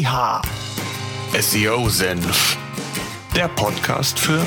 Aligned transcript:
Yeehaw! 0.00 0.40
SEO 1.38 1.90
Senf. 1.90 2.56
Der 3.36 3.48
Podcast 3.48 4.18
für 4.18 4.40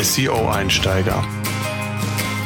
SEO-Einsteiger. 0.00 1.22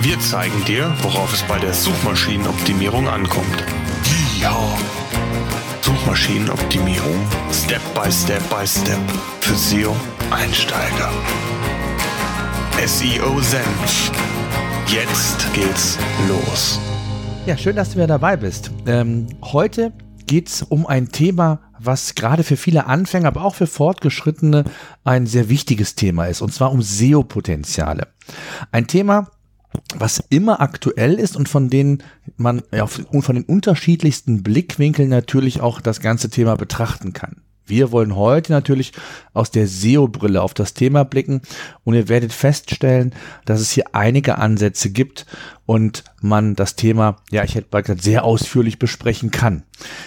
Wir 0.00 0.18
zeigen 0.18 0.64
dir, 0.64 0.92
worauf 1.02 1.32
es 1.32 1.44
bei 1.44 1.60
der 1.60 1.72
Suchmaschinenoptimierung 1.72 3.06
ankommt. 3.06 3.64
Yeehaw! 4.40 4.76
Suchmaschinenoptimierung 5.82 7.14
Step 7.52 7.80
by 7.94 8.10
Step 8.10 8.42
by 8.50 8.66
Step 8.66 8.98
für 9.40 9.54
SEO-Einsteiger. 9.54 11.12
SEO 12.84 13.40
Senf. 13.40 14.10
Jetzt 14.88 15.54
geht's 15.54 15.96
los. 16.26 16.80
Ja, 17.46 17.56
schön, 17.56 17.76
dass 17.76 17.90
du 17.90 17.96
wieder 17.98 18.08
dabei 18.08 18.36
bist. 18.36 18.72
Ähm, 18.86 19.28
heute 19.42 19.92
geht 20.32 20.48
es 20.48 20.62
um 20.62 20.86
ein 20.86 21.12
Thema, 21.12 21.60
was 21.78 22.14
gerade 22.14 22.42
für 22.42 22.56
viele 22.56 22.86
Anfänger, 22.86 23.28
aber 23.28 23.44
auch 23.44 23.54
für 23.54 23.66
Fortgeschrittene 23.66 24.64
ein 25.04 25.26
sehr 25.26 25.50
wichtiges 25.50 25.94
Thema 25.94 26.24
ist, 26.24 26.40
und 26.40 26.54
zwar 26.54 26.72
um 26.72 26.80
SEO-Potenziale. 26.80 28.06
Ein 28.70 28.86
Thema, 28.86 29.30
was 29.94 30.24
immer 30.30 30.62
aktuell 30.62 31.16
ist 31.16 31.36
und 31.36 31.50
von 31.50 31.68
denen 31.68 32.02
man 32.38 32.62
ja, 32.72 32.86
von 32.86 33.34
den 33.34 33.44
unterschiedlichsten 33.44 34.42
Blickwinkeln 34.42 35.10
natürlich 35.10 35.60
auch 35.60 35.82
das 35.82 36.00
ganze 36.00 36.30
Thema 36.30 36.56
betrachten 36.56 37.12
kann. 37.12 37.42
Wir 37.66 37.92
wollen 37.92 38.16
heute 38.16 38.52
natürlich 38.52 38.92
aus 39.34 39.50
der 39.50 39.66
SEO-Brille 39.66 40.42
auf 40.42 40.52
das 40.54 40.74
Thema 40.74 41.04
blicken 41.04 41.42
und 41.84 41.94
ihr 41.94 42.08
werdet 42.08 42.32
feststellen, 42.32 43.14
dass 43.44 43.60
es 43.60 43.70
hier 43.70 43.94
einige 43.94 44.38
Ansätze 44.38 44.90
gibt 44.90 45.26
und 45.64 46.04
man 46.20 46.56
das 46.56 46.74
Thema, 46.74 47.18
ja, 47.30 47.44
ich 47.44 47.54
hätte 47.54 47.68
bald 47.70 47.86
gesagt, 47.86 48.02
sehr 48.02 48.24
ausführlich 48.24 48.78
besprechen 48.78 49.30
kann. 49.30 49.62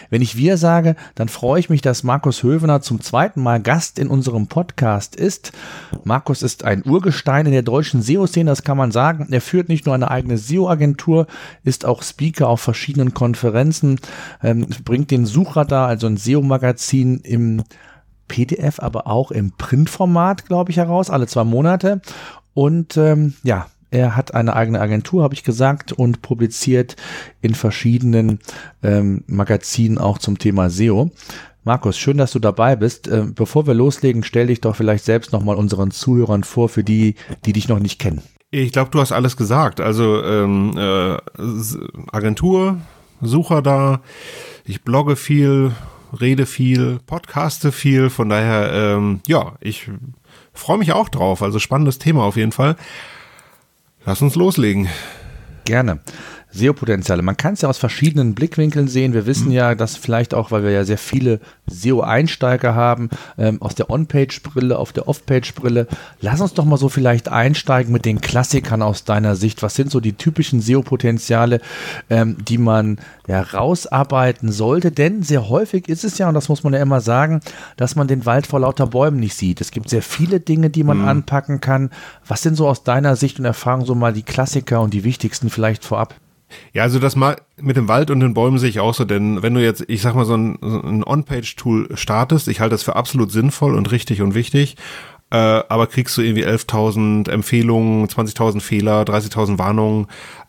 Wenn 0.10 0.22
ich 0.22 0.38
wir 0.38 0.58
sage, 0.58 0.96
dann 1.16 1.30
freue 1.30 1.60
ich 1.60 1.70
mich, 1.70 1.82
dass 1.82 2.04
Markus 2.04 2.44
Hövener 2.44 2.82
zum 2.82 3.02
zweiten 3.02 3.42
Mal 3.42 3.62
Gast 3.62 4.00
in 4.00 4.08
unserem 4.08 4.48
Podcast 4.48 5.16
ist. 5.16 5.52
Markus 6.04 6.42
ist 6.42 6.64
ein 6.64 6.84
Urgestein 6.86 7.46
in 7.46 7.52
der 7.52 7.62
deutschen 7.62 8.02
SEO-Szene, 8.02 8.50
das 8.50 8.64
kann 8.64 8.78
man 8.78 8.92
sagen. 8.92 9.28
Er 9.32 9.42
führt 9.42 9.70
nicht 9.70 9.86
nur 9.86 9.96
eine 9.96 10.12
eigene 10.12 10.38
SEO-Agentur, 10.38 11.28
ist 11.64 11.86
auch 11.86 12.04
Speaker 12.04 12.48
auf 12.48 12.62
verschiedenen 12.62 13.14
Konferenzen, 13.14 14.00
ähm, 14.44 14.68
bringt 14.84 15.12
den 15.12 15.26
Suchradar, 15.26 15.88
also 15.88 16.08
ein 16.08 16.18
SEO-Magazin 16.18 17.20
im 17.20 17.64
PDF, 18.28 18.80
aber 18.80 19.08
auch 19.08 19.32
im 19.32 19.52
Printformat, 19.52 20.46
glaube 20.46 20.72
ich, 20.72 20.78
heraus, 20.78 21.10
alle 21.10 21.28
zwei 21.28 21.44
Monate. 21.44 22.02
Und 22.54 22.98
ähm, 22.98 23.34
ja, 23.44 23.68
er 23.96 24.16
hat 24.16 24.34
eine 24.34 24.56
eigene 24.56 24.82
Agentur, 24.82 25.24
habe 25.24 25.34
ich 25.34 25.44
gesagt, 25.44 25.94
und 25.94 26.22
publiziert 26.22 26.96
in 27.42 27.56
verschiedenen 27.56 28.40
ähm, 28.84 29.24
Magazinen 29.28 29.98
auch 29.98 30.18
zum 30.18 30.38
Thema 30.38 30.70
SEO. 30.70 31.12
Markus, 31.64 31.98
schön, 31.98 32.18
dass 32.18 32.32
du 32.32 32.40
dabei 32.40 32.76
bist. 32.76 33.08
Äh, 33.08 33.24
bevor 33.34 33.66
wir 33.66 33.74
loslegen, 33.74 34.24
stell 34.24 34.48
dich 34.48 34.62
doch 34.62 34.76
vielleicht 34.76 35.06
selbst 35.06 35.32
nochmal 35.32 35.56
unseren 35.56 35.92
Zuhörern 35.92 36.44
vor, 36.44 36.70
für 36.70 36.84
die, 36.84 37.16
die 37.46 37.54
dich 37.54 37.70
noch 37.70 37.80
nicht 37.80 37.98
kennen. 37.98 38.22
Ich 38.52 38.72
glaube, 38.72 38.92
du 38.92 39.00
hast 39.00 39.12
alles 39.12 39.38
gesagt. 39.38 39.80
Also 39.82 40.22
ähm, 40.24 40.74
äh, 40.78 41.18
Agentur, 42.12 42.78
Sucher 43.22 43.62
da, 43.62 44.02
ich 44.66 44.84
blogge 44.84 45.16
viel, 45.16 45.72
rede 46.20 46.46
viel, 46.46 47.00
podcaste 47.08 47.72
viel. 47.72 48.10
Von 48.10 48.30
daher, 48.30 48.72
ähm, 48.74 49.22
ja, 49.26 49.54
ich 49.62 49.90
freue 50.54 50.78
mich 50.78 50.92
auch 50.92 51.10
drauf. 51.10 51.42
Also 51.42 51.60
spannendes 51.60 51.98
Thema 51.98 52.24
auf 52.24 52.36
jeden 52.36 52.52
Fall. 52.52 52.76
Lass 54.06 54.22
uns 54.22 54.36
loslegen. 54.36 54.88
Gerne. 55.66 56.00
SEO-Potenziale. 56.56 57.22
Man 57.22 57.38
kann 57.38 57.54
es 57.54 57.62
ja 57.62 57.70
aus 57.70 57.78
verschiedenen 57.78 58.34
Blickwinkeln 58.34 58.88
sehen. 58.88 59.14
Wir 59.14 59.26
wissen 59.26 59.52
ja, 59.52 59.76
dass 59.76 59.96
vielleicht 59.96 60.34
auch, 60.34 60.52
weil 60.52 60.64
wir 60.64 60.72
ja 60.72 60.86
sehr 60.86 60.98
viele 60.98 61.40
SEO-Einsteiger 61.68 62.76
haben, 62.76 63.10
ähm, 63.38 63.62
aus 63.62 63.76
der 63.76 63.90
On-Page-Brille, 63.90 64.78
auf 64.78 64.94
der 64.94 65.08
Off-Page-Brille. 65.08 65.88
Lass 66.22 66.42
uns 66.42 66.54
doch 66.54 66.66
mal 66.66 66.78
so 66.78 66.90
vielleicht 66.90 67.30
einsteigen 67.30 67.92
mit 67.92 68.06
den 68.06 68.22
Klassikern 68.22 68.82
aus 68.82 69.04
deiner 69.04 69.36
Sicht. 69.36 69.64
Was 69.64 69.76
sind 69.76 69.92
so 69.92 70.00
die 70.00 70.14
typischen 70.14 70.62
SEO-Potenziale, 70.62 71.62
ähm, 72.10 72.38
die 72.44 72.58
man 72.58 72.98
ja 73.28 73.42
rausarbeiten 73.42 74.52
sollte? 74.52 74.92
Denn 74.92 75.24
sehr 75.24 75.50
häufig 75.50 75.90
ist 75.90 76.04
es 76.04 76.18
ja, 76.18 76.28
und 76.28 76.34
das 76.34 76.50
muss 76.50 76.64
man 76.64 76.74
ja 76.74 76.82
immer 76.82 77.02
sagen, 77.02 77.42
dass 77.78 77.96
man 77.96 78.08
den 78.08 78.26
Wald 78.26 78.48
vor 78.48 78.62
lauter 78.62 78.88
Bäumen 78.88 79.20
nicht 79.20 79.36
sieht. 79.36 79.62
Es 79.62 79.72
gibt 79.72 79.90
sehr 79.90 80.02
viele 80.02 80.40
Dinge, 80.40 80.70
die 80.70 80.84
man 80.84 81.00
mhm. 81.00 81.08
anpacken 81.08 81.62
kann. 81.62 81.90
Was 82.28 82.42
sind 82.42 82.56
so 82.56 82.68
aus 82.68 82.84
deiner 82.84 83.16
Sicht 83.16 83.40
und 83.40 83.46
Erfahrung 83.46 83.86
so 83.86 83.96
mal 83.96 84.14
die 84.14 84.24
Klassiker 84.24 84.82
und 84.82 84.94
die 84.94 85.04
wichtigsten 85.04 85.50
vielleicht 85.50 85.84
vorab? 85.84 86.16
Ja, 86.74 86.84
also 86.84 87.00
das 87.00 87.16
mal 87.16 87.38
mit 87.58 87.76
dem 87.76 87.88
Wald 87.88 88.12
und 88.12 88.20
den 88.20 88.34
Bäumen 88.34 88.60
sehe 88.60 88.70
ich 88.70 88.80
auch 88.80 88.94
so, 88.94 89.06
denn 89.06 89.42
wenn 89.42 89.54
du 89.54 89.64
jetzt, 89.64 89.84
ich 89.88 90.02
sag 90.02 90.16
mal, 90.16 90.26
so 90.26 90.36
ein, 90.36 90.58
so 90.62 90.82
ein 90.82 91.04
On-Page-Tool 91.04 91.90
startest, 91.96 92.48
ich 92.48 92.60
halte 92.60 92.76
das 92.76 92.84
für 92.84 92.96
absolut 92.96 93.32
sinnvoll 93.32 93.76
und 93.76 93.92
richtig 93.92 94.22
und 94.22 94.36
wichtig, 94.36 94.78
äh, 95.32 95.38
aber 95.38 95.88
kriegst 95.88 96.18
du 96.18 96.22
irgendwie 96.22 96.46
11.000 96.46 97.30
Empfehlungen, 97.30 98.08
20.000 98.08 98.62
Fehler, 98.62 99.04
30.000 99.04 99.58
Warnungen, 99.58 100.08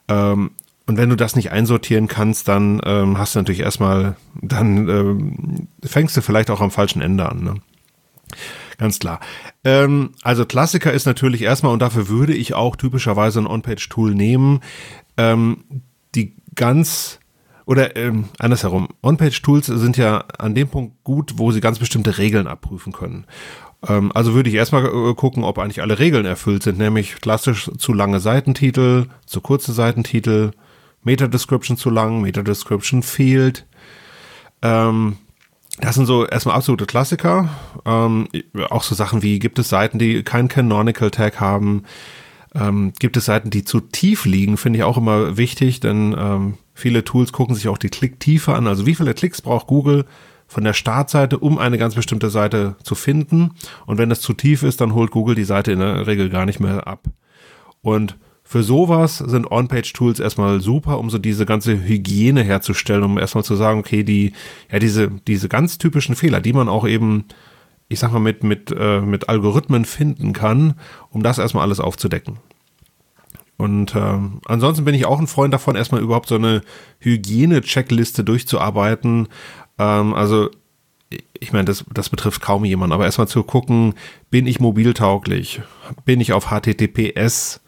ähm, 0.09 0.51
und 0.87 0.97
wenn 0.99 1.11
du 1.11 1.17
das 1.17 1.35
nicht 1.35 1.51
einsortieren 1.51 2.07
kannst, 2.07 2.47
dann 2.47 2.81
ähm, 2.85 3.19
hast 3.19 3.35
du 3.35 3.41
natürlich 3.41 3.61
erstmal, 3.61 4.15
dann 4.41 4.89
ähm, 4.89 5.69
fängst 5.85 6.17
du 6.17 6.23
vielleicht 6.23 6.49
auch 6.49 6.61
am 6.61 6.71
falschen 6.71 7.03
Ende 7.03 7.29
an. 7.29 7.43
Ne? 7.43 7.55
Ganz 8.79 9.01
klar. 9.01 9.19
Ähm, 9.65 10.13
also 10.23 10.47
Klassiker 10.47 10.93
ist 10.93 11.07
natürlich 11.07 11.43
erstmal, 11.43 11.73
und 11.73 11.81
dafür 11.81 12.09
würde 12.09 12.35
ich 12.35 12.55
auch 12.55 12.77
typischerweise 12.77 13.41
ein 13.41 13.49
On-Page-Tool 13.49 14.15
nehmen, 14.15 14.61
ähm, 15.17 15.65
ganz 16.57 17.21
oder 17.67 17.97
ähm, 17.97 18.27
andersherum, 18.39 18.89
On-Page-Tools 19.03 19.67
sind 19.67 19.97
ja 19.97 20.25
an 20.39 20.55
dem 20.55 20.69
Punkt 20.69 21.03
gut, 21.03 21.35
wo 21.37 21.51
sie 21.51 21.61
ganz 21.61 21.81
bestimmte 21.81 22.17
Regeln 22.17 22.47
abprüfen 22.47 22.93
können. 22.93 23.27
Ähm, 23.87 24.13
also 24.15 24.35
würde 24.35 24.49
ich 24.49 24.55
erstmal 24.55 24.87
äh, 24.87 25.15
gucken, 25.15 25.43
ob 25.43 25.59
eigentlich 25.59 25.83
alle 25.83 25.99
Regeln 25.99 26.27
erfüllt 26.27 26.63
sind, 26.63 26.79
nämlich 26.79 27.21
klassisch 27.21 27.71
zu 27.77 27.93
lange 27.93 28.21
Seitentitel, 28.21 29.07
zu 29.27 29.41
kurze 29.41 29.73
Seitentitel, 29.73 30.53
Meta-Description 31.03 31.77
zu 31.77 31.91
lang, 31.91 32.21
Meta-Description 32.21 33.03
fehlt. 33.03 33.67
Ähm, 34.63 35.17
das 35.81 35.97
sind 35.97 36.07
so 36.07 36.25
erstmal 36.25 36.57
absolute 36.57 36.87
Klassiker. 36.87 37.49
Ähm, 37.85 38.29
auch 38.71 38.83
so 38.83 38.95
Sachen 38.95 39.23
wie, 39.23 39.39
gibt 39.39 39.59
es 39.59 39.69
Seiten, 39.69 39.99
die 39.99 40.23
kein 40.23 40.49
Canonical 40.49 41.11
Tag 41.11 41.41
haben? 41.41 41.83
Ähm, 42.59 42.93
gibt 42.99 43.17
es 43.17 43.27
Seiten, 43.27 43.51
die 43.51 43.65
zu 43.65 43.81
tief 43.81 44.25
liegen, 44.25 44.57
finde 44.57 44.79
ich 44.79 44.85
auch 44.85 44.97
immer 44.97 45.37
wichtig, 45.37 45.81
denn 45.81 46.15
ähm, 46.19 46.55
viele 46.75 47.05
Tools 47.05 47.33
gucken 47.33 47.55
sich 47.55 47.69
auch 47.69 47.79
die 47.79 47.91
Klicktiefe 47.91 48.55
an. 48.55 48.67
Also 48.67 48.87
wie 48.87 48.95
viele 48.95 49.15
Klicks 49.15 49.43
braucht 49.43 49.67
Google 49.67 50.07
von 50.47 50.65
der 50.65 50.73
Startseite, 50.73 51.39
um 51.39 51.59
eine 51.59 51.77
ganz 51.77 51.95
bestimmte 51.95 52.31
Seite 52.31 52.77
zu 52.83 52.95
finden? 52.95 53.53
Und 53.85 53.99
wenn 53.99 54.09
das 54.09 54.21
zu 54.21 54.33
tief 54.33 54.63
ist, 54.63 54.81
dann 54.81 54.95
holt 54.95 55.11
Google 55.11 55.35
die 55.35 55.45
Seite 55.45 55.73
in 55.73 55.81
der 55.81 56.07
Regel 56.07 56.31
gar 56.31 56.47
nicht 56.47 56.61
mehr 56.61 56.87
ab. 56.87 57.05
Und 57.83 58.17
für 58.43 58.63
sowas 58.63 59.19
sind 59.19 59.51
On-Page-Tools 59.51 60.21
erstmal 60.21 60.61
super, 60.61 61.01
um 61.01 61.11
so 61.11 61.19
diese 61.19 61.47
ganze 61.47 61.83
Hygiene 61.83 62.45
herzustellen, 62.45 63.03
um 63.03 63.19
erstmal 63.19 63.43
zu 63.43 63.57
sagen, 63.57 63.81
okay, 63.81 64.05
die, 64.05 64.33
ja, 64.71 64.79
diese, 64.79 65.11
diese 65.27 65.49
ganz 65.49 65.79
typischen 65.79 66.15
Fehler, 66.15 66.41
die 66.41 66.53
man 66.53 66.69
auch 66.69 66.87
eben 66.87 67.25
ich 67.89 67.99
sag 68.01 68.13
mal, 68.13 68.19
mit, 68.19 68.43
mit, 68.43 68.75
äh, 68.77 69.01
mit 69.01 69.29
Algorithmen 69.29 69.85
finden 69.85 70.33
kann, 70.33 70.75
um 71.11 71.23
das 71.23 71.39
erstmal 71.39 71.65
alles 71.65 71.81
aufzudecken. 71.81 72.39
Und 73.57 73.95
äh, 73.95 74.19
ansonsten 74.47 74.85
bin 74.85 74.95
ich 74.95 75.07
auch 75.07 75.19
ein 75.19 75.27
Freund 75.27 75.55
davon, 75.55 75.77
erstmal 75.77 76.03
überhaupt 76.03 76.29
so 76.29 76.35
eine 76.35 76.63
Hygiene-Checkliste 77.01 78.23
durchzuarbeiten. 78.23 79.29
Ähm, 79.79 80.15
also, 80.15 80.51
ich 81.39 81.53
meine, 81.53 81.65
das, 81.65 81.85
das 81.93 82.11
betrifft 82.11 82.43
kaum 82.43 82.65
jemanden, 82.65 82.93
aber 82.93 83.05
erstmal 83.05 83.29
zu 83.29 83.43
gucken, 83.45 83.95
bin 84.31 84.47
ich 84.47 84.61
mobiltauglich? 84.61 85.63
Bin 86.05 86.21
ich 86.21 86.33
auf 86.33 86.49
HTTPS? 86.51 87.61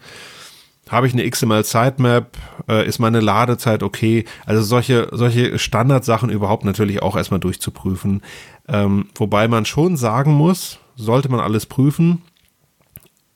Habe 0.91 1.07
ich 1.07 1.13
eine 1.13 1.29
XML 1.29 1.65
Sitemap? 1.65 2.37
Äh, 2.69 2.87
ist 2.87 2.99
meine 2.99 3.21
Ladezeit 3.21 3.83
okay? 3.83 4.25
Also 4.45 4.63
solche, 4.63 5.09
solche 5.13 5.59
Standardsachen 5.59 6.31
überhaupt 6.31 6.65
natürlich 6.65 7.03
auch 7.03 7.17
erstmal 7.17 7.41
durchzuprüfen. 7.41 8.23
Ähm, 8.69 9.07
wobei 9.15 9.49
man 9.49 9.65
schon 9.65 9.97
sagen 9.97 10.33
muss, 10.33 10.79
sollte 10.97 11.29
man 11.31 11.41
alles 11.41 11.67
prüfen, 11.67 12.23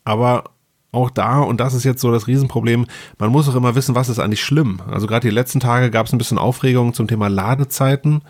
aber 0.04 0.44
auch 0.90 1.08
da, 1.08 1.40
und 1.40 1.58
das 1.58 1.72
ist 1.72 1.84
jetzt 1.84 2.02
so 2.02 2.12
das 2.12 2.26
Riesenproblem, 2.26 2.86
man 3.18 3.30
muss 3.30 3.48
auch 3.48 3.54
immer 3.54 3.74
wissen, 3.74 3.94
was 3.94 4.10
ist 4.10 4.18
eigentlich 4.18 4.42
schlimm. 4.42 4.80
Also 4.90 5.06
gerade 5.06 5.26
die 5.26 5.34
letzten 5.34 5.58
Tage 5.58 5.90
gab 5.90 6.06
es 6.06 6.12
ein 6.12 6.18
bisschen 6.18 6.38
Aufregung 6.38 6.92
zum 6.92 7.08
Thema 7.08 7.28
Ladezeiten. 7.28 8.20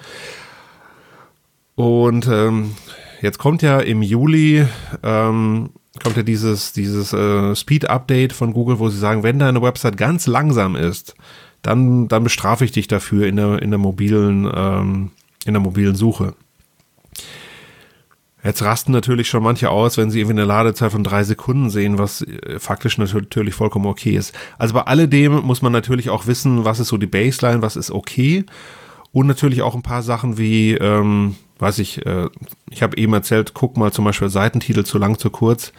Und 1.75 2.29
ähm, 2.29 2.77
jetzt 3.21 3.39
kommt 3.39 3.63
ja 3.63 3.81
im 3.81 4.03
Juli 4.03 4.67
ähm, 5.03 5.71
kommt 6.03 6.17
ja 6.17 6.23
dieses, 6.23 6.73
dieses 6.73 7.13
äh, 7.13 7.55
Speed-Update 7.55 8.33
von 8.33 8.53
Google, 8.53 8.79
wo 8.79 8.89
sie 8.89 8.99
sagen, 8.99 9.23
wenn 9.23 9.39
deine 9.39 9.61
Website 9.61 9.97
ganz 9.97 10.27
langsam 10.27 10.77
ist, 10.77 11.15
dann, 11.61 12.09
dann 12.09 12.25
bestrafe 12.25 12.65
ich 12.65 12.73
dich 12.73 12.89
dafür 12.89 13.27
in 13.27 13.37
der, 13.37 13.61
in 13.61 13.71
der 13.71 13.79
mobilen, 13.79 14.51
ähm, 14.55 15.11
in 15.45 15.53
der 15.53 15.61
mobilen 15.61 15.95
Suche. 15.95 16.35
Jetzt 18.45 18.63
rasten 18.63 18.91
natürlich 18.91 19.29
schon 19.29 19.43
manche 19.43 19.71
aus, 19.71 19.97
wenn 19.97 20.11
sie 20.11 20.19
irgendwie 20.19 20.41
eine 20.41 20.45
Ladezeit 20.45 20.91
von 20.91 21.05
drei 21.05 21.23
Sekunden 21.23 21.71
sehen, 21.71 21.99
was 21.99 22.23
äh, 22.23 22.59
faktisch 22.59 22.99
natürlich 22.99 23.55
vollkommen 23.55 23.87
okay 23.87 24.17
ist. 24.17 24.35
Also 24.59 24.75
bei 24.75 24.83
alledem 24.83 25.43
muss 25.43 25.63
man 25.63 25.73
natürlich 25.73 26.11
auch 26.11 26.27
wissen, 26.27 26.65
was 26.65 26.81
ist 26.81 26.89
so 26.89 26.97
die 26.97 27.07
Baseline, 27.07 27.63
was 27.63 27.77
ist 27.77 27.93
okay. 27.93 28.45
Und 29.13 29.27
natürlich 29.27 29.63
auch 29.63 29.77
ein 29.77 29.83
paar 29.83 30.03
Sachen 30.03 30.39
wie, 30.39 30.73
ähm, 30.73 31.37
weiß 31.59 31.79
ich, 31.79 32.05
äh, 32.05 32.29
ich 32.71 32.83
habe 32.83 32.97
eben 32.97 33.13
erzählt, 33.13 33.55
guck 33.55 33.77
mal 33.77 33.93
zum 33.93 34.07
Beispiel 34.07 34.29
Seitentitel 34.29 34.83
zu 34.83 34.99
lang, 34.99 35.19
zu 35.19 35.31
kurz. 35.31 35.73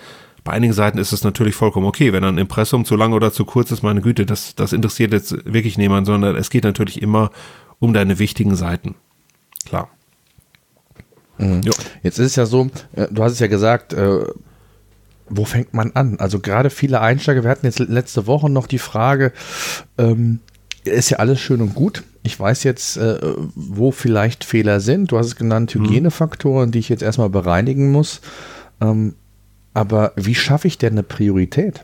Bei 0.45 0.53
einigen 0.53 0.73
Seiten 0.73 0.97
ist 0.99 1.11
es 1.11 1.23
natürlich 1.23 1.55
vollkommen 1.55 1.87
okay, 1.87 2.13
wenn 2.13 2.23
ein 2.23 2.37
Impressum 2.37 2.85
zu 2.85 2.95
lang 2.95 3.13
oder 3.13 3.33
zu 3.33 3.43
kurz 3.43 3.71
ist, 3.71 3.81
meine 3.81 4.01
Güte, 4.01 4.25
das, 4.25 4.55
das 4.55 4.71
interessiert 4.71 5.11
jetzt 5.11 5.33
wirklich 5.51 5.77
niemand, 5.77 6.05
sondern 6.05 6.35
es 6.35 6.49
geht 6.49 6.63
natürlich 6.63 7.01
immer 7.01 7.31
um 7.79 7.93
deine 7.93 8.19
wichtigen 8.19 8.55
Seiten. 8.55 8.95
Klar. 9.65 9.89
Mhm. 11.37 11.61
Jetzt 12.03 12.19
ist 12.19 12.27
es 12.27 12.35
ja 12.35 12.45
so, 12.45 12.69
äh, 12.95 13.07
du 13.09 13.23
hast 13.23 13.33
es 13.33 13.39
ja 13.39 13.47
gesagt, 13.47 13.93
äh, 13.93 14.25
wo 15.29 15.45
fängt 15.45 15.73
man 15.73 15.91
an? 15.93 16.17
Also 16.19 16.39
gerade 16.39 16.69
viele 16.69 17.01
Einsteiger, 17.01 17.43
wir 17.43 17.49
hatten 17.49 17.65
jetzt 17.65 17.79
letzte 17.79 18.27
Woche 18.27 18.49
noch 18.49 18.67
die 18.67 18.79
Frage, 18.79 19.31
ähm, 19.97 20.39
ist 20.83 21.09
ja 21.09 21.19
alles 21.19 21.39
schön 21.39 21.61
und 21.61 21.75
gut. 21.75 22.03
Ich 22.23 22.39
weiß 22.39 22.63
jetzt, 22.63 22.97
äh, 22.97 23.19
wo 23.55 23.91
vielleicht 23.91 24.43
Fehler 24.43 24.79
sind. 24.79 25.11
Du 25.11 25.17
hast 25.17 25.27
es 25.27 25.35
genannt, 25.35 25.73
mhm. 25.75 25.85
Hygienefaktoren, 25.85 26.71
die 26.71 26.79
ich 26.79 26.89
jetzt 26.89 27.03
erstmal 27.03 27.29
bereinigen 27.29 27.91
muss. 27.91 28.21
Ähm, 28.81 29.15
aber 29.73 30.13
wie 30.15 30.35
schaffe 30.35 30.67
ich 30.67 30.77
denn 30.77 30.93
eine 30.93 31.03
Priorität? 31.03 31.83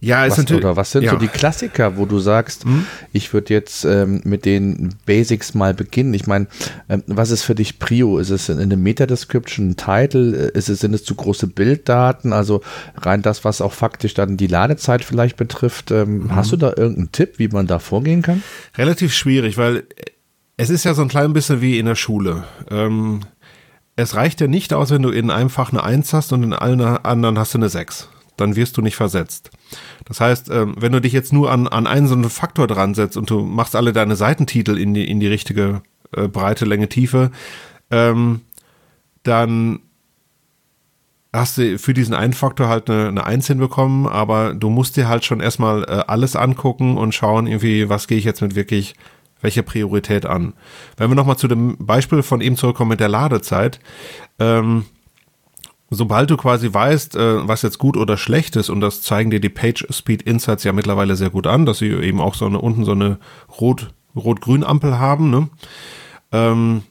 Ja, 0.00 0.24
ist 0.24 0.32
was, 0.32 0.38
natürlich. 0.38 0.64
Oder 0.64 0.76
was 0.76 0.92
sind 0.92 1.04
ja. 1.04 1.10
so 1.10 1.16
die 1.16 1.28
Klassiker, 1.28 1.96
wo 1.96 2.06
du 2.06 2.18
sagst, 2.18 2.64
mhm. 2.66 2.86
ich 3.12 3.32
würde 3.32 3.52
jetzt 3.52 3.84
ähm, 3.84 4.20
mit 4.24 4.44
den 4.44 4.94
Basics 5.06 5.54
mal 5.54 5.74
beginnen? 5.74 6.14
Ich 6.14 6.26
meine, 6.26 6.46
ähm, 6.88 7.02
was 7.06 7.30
ist 7.30 7.42
für 7.42 7.54
dich 7.54 7.78
Prio? 7.78 8.18
Ist 8.18 8.30
es 8.30 8.48
eine 8.48 8.76
Meta-Description, 8.76 9.70
ein 9.70 9.76
Title? 9.76 10.32
Ist 10.32 10.68
es, 10.68 10.80
sind 10.80 10.94
es 10.94 11.04
zu 11.04 11.14
große 11.14 11.48
Bilddaten? 11.48 12.32
Also 12.32 12.62
rein 12.96 13.22
das, 13.22 13.44
was 13.44 13.60
auch 13.60 13.72
faktisch 13.72 14.14
dann 14.14 14.36
die 14.36 14.46
Ladezeit 14.46 15.04
vielleicht 15.04 15.36
betrifft. 15.36 15.90
Ähm, 15.90 16.24
mhm. 16.24 16.36
Hast 16.36 16.52
du 16.52 16.56
da 16.56 16.68
irgendeinen 16.68 17.12
Tipp, 17.12 17.34
wie 17.38 17.48
man 17.48 17.66
da 17.66 17.78
vorgehen 17.78 18.22
kann? 18.22 18.42
Relativ 18.76 19.12
schwierig, 19.12 19.58
weil 19.58 19.84
es 20.56 20.70
ist 20.70 20.84
ja 20.84 20.94
so 20.94 21.02
ein 21.02 21.08
klein 21.08 21.32
bisschen 21.32 21.60
wie 21.60 21.78
in 21.78 21.86
der 21.86 21.96
Schule. 21.96 22.44
Ähm, 22.70 23.20
es 23.96 24.14
reicht 24.14 24.40
ja 24.40 24.46
nicht 24.46 24.72
aus, 24.72 24.90
wenn 24.90 25.02
du 25.02 25.10
in 25.10 25.30
einem 25.30 25.50
Fach 25.50 25.72
eine 25.72 25.82
1 25.82 26.12
hast 26.12 26.32
und 26.32 26.44
in 26.44 26.52
allen 26.52 26.80
anderen 26.80 27.36
hast 27.36 27.54
du 27.54 27.58
eine 27.58 27.68
6 27.68 28.08
dann 28.38 28.56
wirst 28.56 28.76
du 28.76 28.82
nicht 28.82 28.96
versetzt. 28.96 29.50
Das 30.04 30.20
heißt, 30.20 30.50
ähm, 30.50 30.74
wenn 30.78 30.92
du 30.92 31.00
dich 31.00 31.12
jetzt 31.12 31.32
nur 31.32 31.50
an, 31.50 31.68
an 31.68 31.86
einen 31.86 32.06
so 32.06 32.14
einen 32.14 32.30
Faktor 32.30 32.66
dran 32.66 32.94
setzt 32.94 33.16
und 33.16 33.30
du 33.30 33.40
machst 33.40 33.76
alle 33.76 33.92
deine 33.92 34.16
Seitentitel 34.16 34.78
in 34.78 34.94
die, 34.94 35.08
in 35.08 35.20
die 35.20 35.26
richtige 35.26 35.82
äh, 36.16 36.28
Breite, 36.28 36.64
Länge, 36.64 36.88
Tiefe, 36.88 37.30
ähm, 37.90 38.40
dann 39.22 39.80
hast 41.32 41.58
du 41.58 41.78
für 41.78 41.94
diesen 41.94 42.14
einen 42.14 42.32
Faktor 42.32 42.68
halt 42.68 42.88
eine, 42.88 43.08
eine 43.08 43.24
Eins 43.24 43.46
hinbekommen, 43.46 44.06
aber 44.06 44.54
du 44.54 44.70
musst 44.70 44.96
dir 44.96 45.08
halt 45.08 45.24
schon 45.24 45.40
erstmal 45.40 45.84
äh, 45.84 46.04
alles 46.06 46.36
angucken 46.36 46.96
und 46.96 47.14
schauen, 47.14 47.46
irgendwie, 47.46 47.88
was 47.88 48.08
gehe 48.08 48.18
ich 48.18 48.24
jetzt 48.24 48.40
mit 48.40 48.54
wirklich, 48.54 48.94
welche 49.40 49.62
Priorität 49.62 50.26
an. 50.26 50.54
Wenn 50.96 51.10
wir 51.10 51.14
nochmal 51.14 51.36
zu 51.36 51.48
dem 51.48 51.76
Beispiel 51.78 52.22
von 52.22 52.40
eben 52.40 52.56
zurückkommen 52.56 52.90
mit 52.90 53.00
der 53.00 53.08
Ladezeit, 53.08 53.78
ähm, 54.38 54.86
sobald 55.90 56.30
du 56.30 56.36
quasi 56.36 56.72
weißt, 56.72 57.16
äh, 57.16 57.48
was 57.48 57.62
jetzt 57.62 57.78
gut 57.78 57.96
oder 57.96 58.16
schlecht 58.16 58.56
ist, 58.56 58.68
und 58.68 58.80
das 58.80 59.02
zeigen 59.02 59.30
dir 59.30 59.40
die 59.40 59.48
Page 59.48 59.86
Speed 59.90 60.22
Insights 60.22 60.64
ja 60.64 60.72
mittlerweile 60.72 61.16
sehr 61.16 61.30
gut 61.30 61.46
an, 61.46 61.66
dass 61.66 61.78
sie 61.78 61.88
eben 61.88 62.20
auch 62.20 62.34
so 62.34 62.46
eine 62.46 62.60
unten 62.60 62.84
so 62.84 62.92
eine 62.92 63.18
rot 63.60 63.90
rot-grün 64.16 64.64
Ampel 64.64 64.98
haben. 64.98 65.30
Ne? 65.30 65.48
Ähm, 66.32 66.82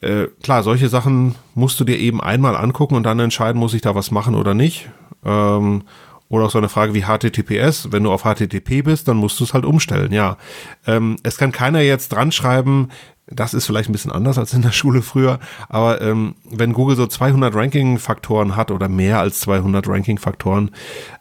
äh, 0.00 0.26
klar, 0.42 0.62
solche 0.62 0.88
Sachen 0.88 1.36
musst 1.54 1.78
du 1.78 1.84
dir 1.84 1.98
eben 1.98 2.20
einmal 2.20 2.56
angucken 2.56 2.96
und 2.96 3.04
dann 3.04 3.20
entscheiden, 3.20 3.60
muss 3.60 3.74
ich 3.74 3.82
da 3.82 3.94
was 3.94 4.10
machen 4.10 4.34
oder 4.34 4.52
nicht. 4.54 4.90
Ähm, 5.24 5.84
oder 6.28 6.46
auch 6.46 6.50
so 6.50 6.58
eine 6.58 6.70
Frage 6.70 6.94
wie 6.94 7.02
HTTPS. 7.02 7.92
Wenn 7.92 8.04
du 8.04 8.10
auf 8.10 8.22
HTTP 8.22 8.82
bist, 8.82 9.06
dann 9.06 9.18
musst 9.18 9.38
du 9.38 9.44
es 9.44 9.52
halt 9.52 9.66
umstellen, 9.66 10.12
ja. 10.12 10.38
Ähm, 10.86 11.16
es 11.22 11.36
kann 11.36 11.52
keiner 11.52 11.80
jetzt 11.80 12.08
dran 12.08 12.32
schreiben, 12.32 12.88
das 13.26 13.54
ist 13.54 13.66
vielleicht 13.66 13.88
ein 13.88 13.92
bisschen 13.92 14.12
anders 14.12 14.38
als 14.38 14.52
in 14.52 14.62
der 14.62 14.72
Schule 14.72 15.02
früher, 15.02 15.38
aber 15.68 16.00
ähm, 16.00 16.34
wenn 16.44 16.72
Google 16.72 16.96
so 16.96 17.06
200 17.06 17.54
Ranking-Faktoren 17.54 18.56
hat 18.56 18.70
oder 18.70 18.88
mehr 18.88 19.20
als 19.20 19.40
200 19.40 19.86
Ranking-Faktoren, 19.86 20.70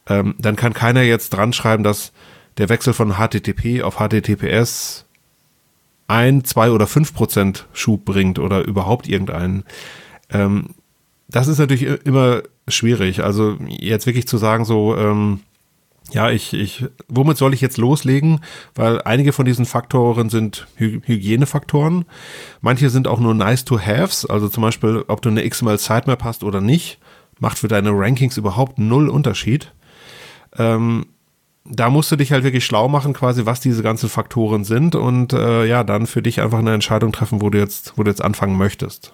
ähm, 0.08 0.36
dann 0.40 0.56
kann 0.56 0.74
keiner 0.74 1.04
jetzt 1.04 1.30
dran 1.30 1.54
schreiben, 1.54 1.84
dass 1.84 2.12
der 2.58 2.70
Wechsel 2.70 2.94
von 2.94 3.14
HTTP 3.14 3.84
auf 3.84 3.98
HTTPS 3.98 5.06
ein, 6.08 6.44
zwei 6.44 6.72
oder 6.72 6.88
fünf 6.88 7.14
Prozent 7.14 7.68
Schub 7.72 8.04
bringt 8.04 8.40
oder 8.40 8.66
überhaupt 8.66 9.08
irgendeinen. 9.08 9.64
Ähm, 10.30 10.76
das 11.30 11.48
ist 11.48 11.60
natürlich 11.60 11.84
immer 12.06 12.42
schwierig. 12.68 13.24
Also 13.24 13.58
jetzt 13.68 14.06
wirklich 14.06 14.28
zu 14.28 14.38
sagen, 14.38 14.66
so, 14.66 14.98
ähm, 14.98 15.40
ja, 16.10 16.30
ich, 16.30 16.54
ich, 16.54 16.86
womit 17.08 17.38
soll 17.38 17.54
ich 17.54 17.62
jetzt 17.62 17.78
loslegen? 17.78 18.42
Weil 18.76 19.02
einige 19.04 19.34
von 19.34 19.46
diesen 19.46 19.66
Faktoren 19.66 20.30
sind 20.30 20.68
Hy 20.78 21.02
Hygienefaktoren. 21.04 22.06
Manche 22.60 22.90
sind 22.90 23.08
auch 23.08 23.20
nur 23.20 23.34
nice 23.34 23.64
to 23.64 23.80
haves. 23.80 24.26
Also 24.26 24.50
zum 24.50 24.64
Beispiel, 24.64 25.06
ob 25.08 25.22
du 25.22 25.30
eine 25.30 25.48
XML 25.48 25.78
Sitemap 25.78 26.24
hast 26.24 26.44
oder 26.44 26.60
nicht, 26.60 27.00
macht 27.40 27.60
für 27.60 27.68
deine 27.68 27.92
Rankings 27.92 28.38
überhaupt 28.38 28.78
null 28.78 29.10
Unterschied. 29.10 29.74
Ähm, 30.58 31.06
da 31.64 31.90
musst 31.90 32.12
du 32.12 32.16
dich 32.16 32.32
halt 32.32 32.44
wirklich 32.44 32.66
schlau 32.66 32.88
machen, 32.88 33.14
quasi, 33.14 33.46
was 33.46 33.60
diese 33.60 33.84
ganzen 33.84 34.10
Faktoren 34.10 34.64
sind 34.64 34.96
und 34.96 35.32
äh, 35.32 35.66
ja, 35.66 35.84
dann 35.84 36.08
für 36.08 36.22
dich 36.22 36.42
einfach 36.42 36.60
eine 36.60 36.74
Entscheidung 36.74 37.12
treffen, 37.12 37.42
wo 37.42 37.50
du 37.50 37.60
jetzt, 37.60 37.94
wo 37.96 38.04
du 38.04 38.10
jetzt 38.10 38.24
anfangen 38.24 38.58
möchtest. 38.58 39.14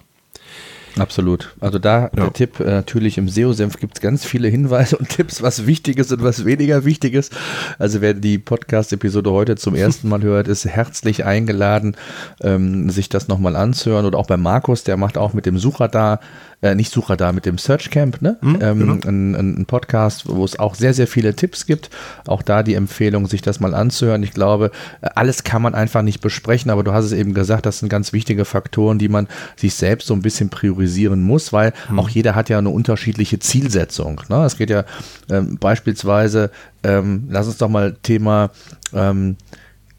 Absolut. 0.98 1.54
Also 1.60 1.78
da 1.78 2.02
ja. 2.02 2.08
der 2.08 2.32
Tipp, 2.32 2.60
äh, 2.60 2.64
natürlich 2.64 3.18
im 3.18 3.28
SEO-Senf 3.28 3.78
gibt 3.78 3.98
es 3.98 4.00
ganz 4.00 4.24
viele 4.24 4.48
Hinweise 4.48 4.96
und 4.96 5.08
Tipps, 5.08 5.42
was 5.42 5.66
wichtig 5.66 5.98
ist 5.98 6.12
und 6.12 6.22
was 6.22 6.44
weniger 6.44 6.84
wichtig 6.84 7.14
ist. 7.14 7.34
Also 7.78 8.00
wer 8.00 8.14
die 8.14 8.38
Podcast-Episode 8.38 9.30
heute 9.30 9.56
zum 9.56 9.74
ersten 9.74 10.08
Mal 10.08 10.22
hört, 10.22 10.48
ist 10.48 10.64
herzlich 10.64 11.24
eingeladen, 11.24 11.96
ähm, 12.40 12.90
sich 12.90 13.08
das 13.08 13.28
nochmal 13.28 13.56
anzuhören. 13.56 14.06
Oder 14.06 14.18
auch 14.18 14.26
bei 14.26 14.36
Markus, 14.36 14.84
der 14.84 14.96
macht 14.96 15.18
auch 15.18 15.32
mit 15.34 15.46
dem 15.46 15.58
Suchradar 15.58 16.20
äh, 16.60 16.74
nicht 16.74 16.92
Suchradar, 16.92 17.32
mit 17.32 17.46
dem 17.46 17.56
Search 17.56 17.90
Camp, 17.90 18.20
ne? 18.20 18.36
Mhm, 18.40 18.58
ähm, 18.60 18.78
genau. 18.80 19.08
ein, 19.08 19.34
ein, 19.34 19.66
Podcast, 19.66 20.24
wo 20.28 20.44
es 20.44 20.58
auch 20.58 20.74
sehr, 20.74 20.92
sehr 20.92 21.06
viele 21.06 21.34
Tipps 21.36 21.66
gibt. 21.66 21.88
Auch 22.26 22.42
da 22.42 22.64
die 22.64 22.74
Empfehlung, 22.74 23.28
sich 23.28 23.42
das 23.42 23.60
mal 23.60 23.74
anzuhören. 23.74 24.24
Ich 24.24 24.32
glaube, 24.32 24.72
alles 25.00 25.44
kann 25.44 25.62
man 25.62 25.76
einfach 25.76 26.02
nicht 26.02 26.20
besprechen, 26.20 26.70
aber 26.70 26.82
du 26.82 26.92
hast 26.92 27.04
es 27.04 27.12
eben 27.12 27.32
gesagt, 27.32 27.64
das 27.66 27.78
sind 27.78 27.88
ganz 27.88 28.12
wichtige 28.12 28.44
Faktoren, 28.44 28.98
die 28.98 29.08
man 29.08 29.28
sich 29.54 29.74
selbst 29.74 30.08
so 30.08 30.14
ein 30.14 30.22
bisschen 30.22 30.48
priorisieren 30.78 31.22
muss, 31.22 31.52
weil 31.52 31.72
mhm. 31.90 31.98
auch 31.98 32.08
jeder 32.08 32.34
hat 32.34 32.48
ja 32.48 32.58
eine 32.58 32.70
unterschiedliche 32.70 33.38
Zielsetzung. 33.38 34.20
Ne? 34.28 34.44
Es 34.44 34.56
geht 34.56 34.70
ja 34.70 34.84
ähm, 35.30 35.58
beispielsweise, 35.58 36.50
ähm, 36.84 37.24
lass 37.28 37.46
uns 37.46 37.58
doch 37.58 37.68
mal 37.68 37.96
Thema 38.02 38.50
ähm, 38.94 39.36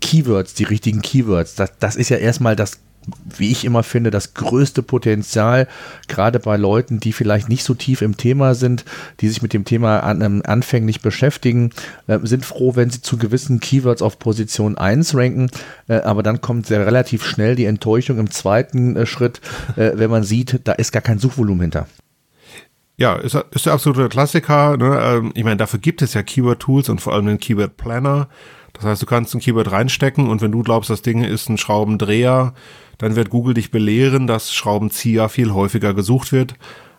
Keywords, 0.02 0.54
die 0.54 0.64
richtigen 0.64 1.02
Keywords. 1.02 1.56
Das, 1.56 1.74
das 1.80 1.96
ist 1.96 2.10
ja 2.10 2.18
erstmal 2.18 2.56
das 2.56 2.80
wie 3.38 3.52
ich 3.52 3.66
immer 3.66 3.84
finde, 3.84 4.12
das 4.12 4.34
größte 4.34 4.84
Potenzial, 4.84 5.68
gerade 6.08 6.40
bei 6.40 6.58
Leuten, 6.58 7.00
die 7.00 7.14
vielleicht 7.14 7.50
nicht 7.50 7.64
so 7.64 7.74
tief 7.74 8.02
im 8.02 8.18
Thema 8.18 8.56
sind, 8.56 8.86
die 9.20 9.30
sich 9.30 9.42
mit 9.42 9.54
dem 9.54 9.66
Thema 9.66 10.02
an, 10.02 10.22
ähm, 10.22 10.42
anfänglich 10.46 11.02
beschäftigen, 11.02 11.72
äh, 12.08 12.20
sind 12.24 12.46
froh, 12.46 12.76
wenn 12.76 12.90
sie 12.90 13.02
zu 13.02 13.18
gewissen 13.18 13.60
Keywords 13.60 14.02
auf 14.02 14.20
Position 14.20 14.78
1 14.78 15.16
ranken, 15.16 15.50
äh, 15.88 15.96
aber 15.96 16.24
dann 16.24 16.42
kommt 16.42 16.68
sehr 16.68 16.86
relativ 16.86 17.26
schnell 17.26 17.56
die 17.56 17.66
Enttäuschung 17.66 18.18
im 18.20 18.32
zweiten 18.32 18.96
äh, 18.96 19.06
Schritt, 19.06 19.42
äh, 19.76 19.92
wenn 19.96 20.10
man 20.10 20.24
sieht, 20.24 20.62
da 20.64 20.74
ist 20.74 20.92
gar 20.92 21.02
kein 21.02 21.20
Suchvolumen 21.20 21.62
hinter. 21.62 21.88
Ja, 23.00 23.16
ist, 23.16 23.34
ist 23.52 23.66
der 23.66 23.72
absolute 23.72 24.10
Klassiker. 24.10 24.76
Ne? 24.76 25.00
Ähm, 25.02 25.32
ich 25.34 25.46
meine, 25.46 25.56
dafür 25.56 25.80
gibt 25.80 26.02
es 26.02 26.14
ja 26.14 26.22
Keyword-Tools 26.22 26.90
und 26.90 27.00
vor 27.00 27.14
allem 27.14 27.28
den 27.28 27.40
Keyword-Planner. 27.40 28.28
Das 28.74 28.84
heißt, 28.84 29.02
du 29.02 29.06
kannst 29.06 29.34
ein 29.34 29.40
Keyword 29.40 29.72
reinstecken 29.72 30.28
und 30.28 30.42
wenn 30.42 30.52
du 30.52 30.64
glaubst, 30.64 30.90
das 30.90 31.02
Ding 31.02 31.24
ist 31.24 31.50
ein 31.50 31.58
Schraubendreher, 31.58 32.54
dann 33.00 33.16
wird 33.16 33.32
Google 33.32 33.56
dich 33.56 33.72
belehren, 33.72 34.28
dass 34.28 34.54
Schraubenzieher 34.54 35.30
viel 35.30 35.52
häufiger 35.52 35.96
gesucht 35.96 36.32
wird. 36.32 36.54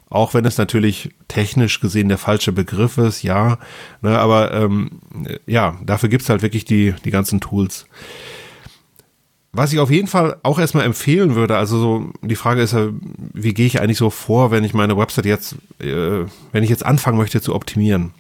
Auch 0.09 0.35
wenn 0.35 0.45
es 0.45 0.59
natürlich 0.59 1.11
technisch 1.29 1.79
gesehen 1.79 2.09
der 2.09 2.19
falsche 2.19 2.51
Begriff 2.51 2.99
ist, 2.99 3.23
ja. 3.23 3.59
Ne, 4.03 4.19
aber 4.19 4.53
ähm, 4.53 5.01
ja, 5.47 5.79
dafür 5.85 6.09
gibt's 6.09 6.29
halt 6.29 6.43
wirklich 6.43 6.65
die, 6.65 6.95
die 7.05 7.13
ganzen 7.13 7.41
Tools. 7.41 7.87
Was 9.53 9.73
ich 9.73 9.79
auf 9.79 9.91
jeden 9.91 10.09
Fall 10.09 10.37
auch 10.43 10.59
erstmal 10.59 10.85
empfehlen 10.85 11.35
würde, 11.35 11.57
also 11.57 11.79
so, 11.79 12.13
die 12.23 12.37
Frage 12.37 12.63
ist 12.63 12.73
ja, 12.73 12.89
wie 13.35 13.55
gehe 13.55 13.67
ich 13.67 13.81
eigentlich 13.81 13.99
so 13.99 14.11
vor, 14.11 14.51
wenn 14.51 14.65
ich 14.65 14.75
meine 14.75 14.97
Website 14.97 15.27
jetzt, 15.27 15.57
äh, 15.81 16.25
wenn 16.53 16.65
ich 16.65 16.71
jetzt 16.71 16.85
anfangen 16.85 17.19
möchte 17.19 17.41
zu 17.41 17.55
optimieren? 17.55 18.13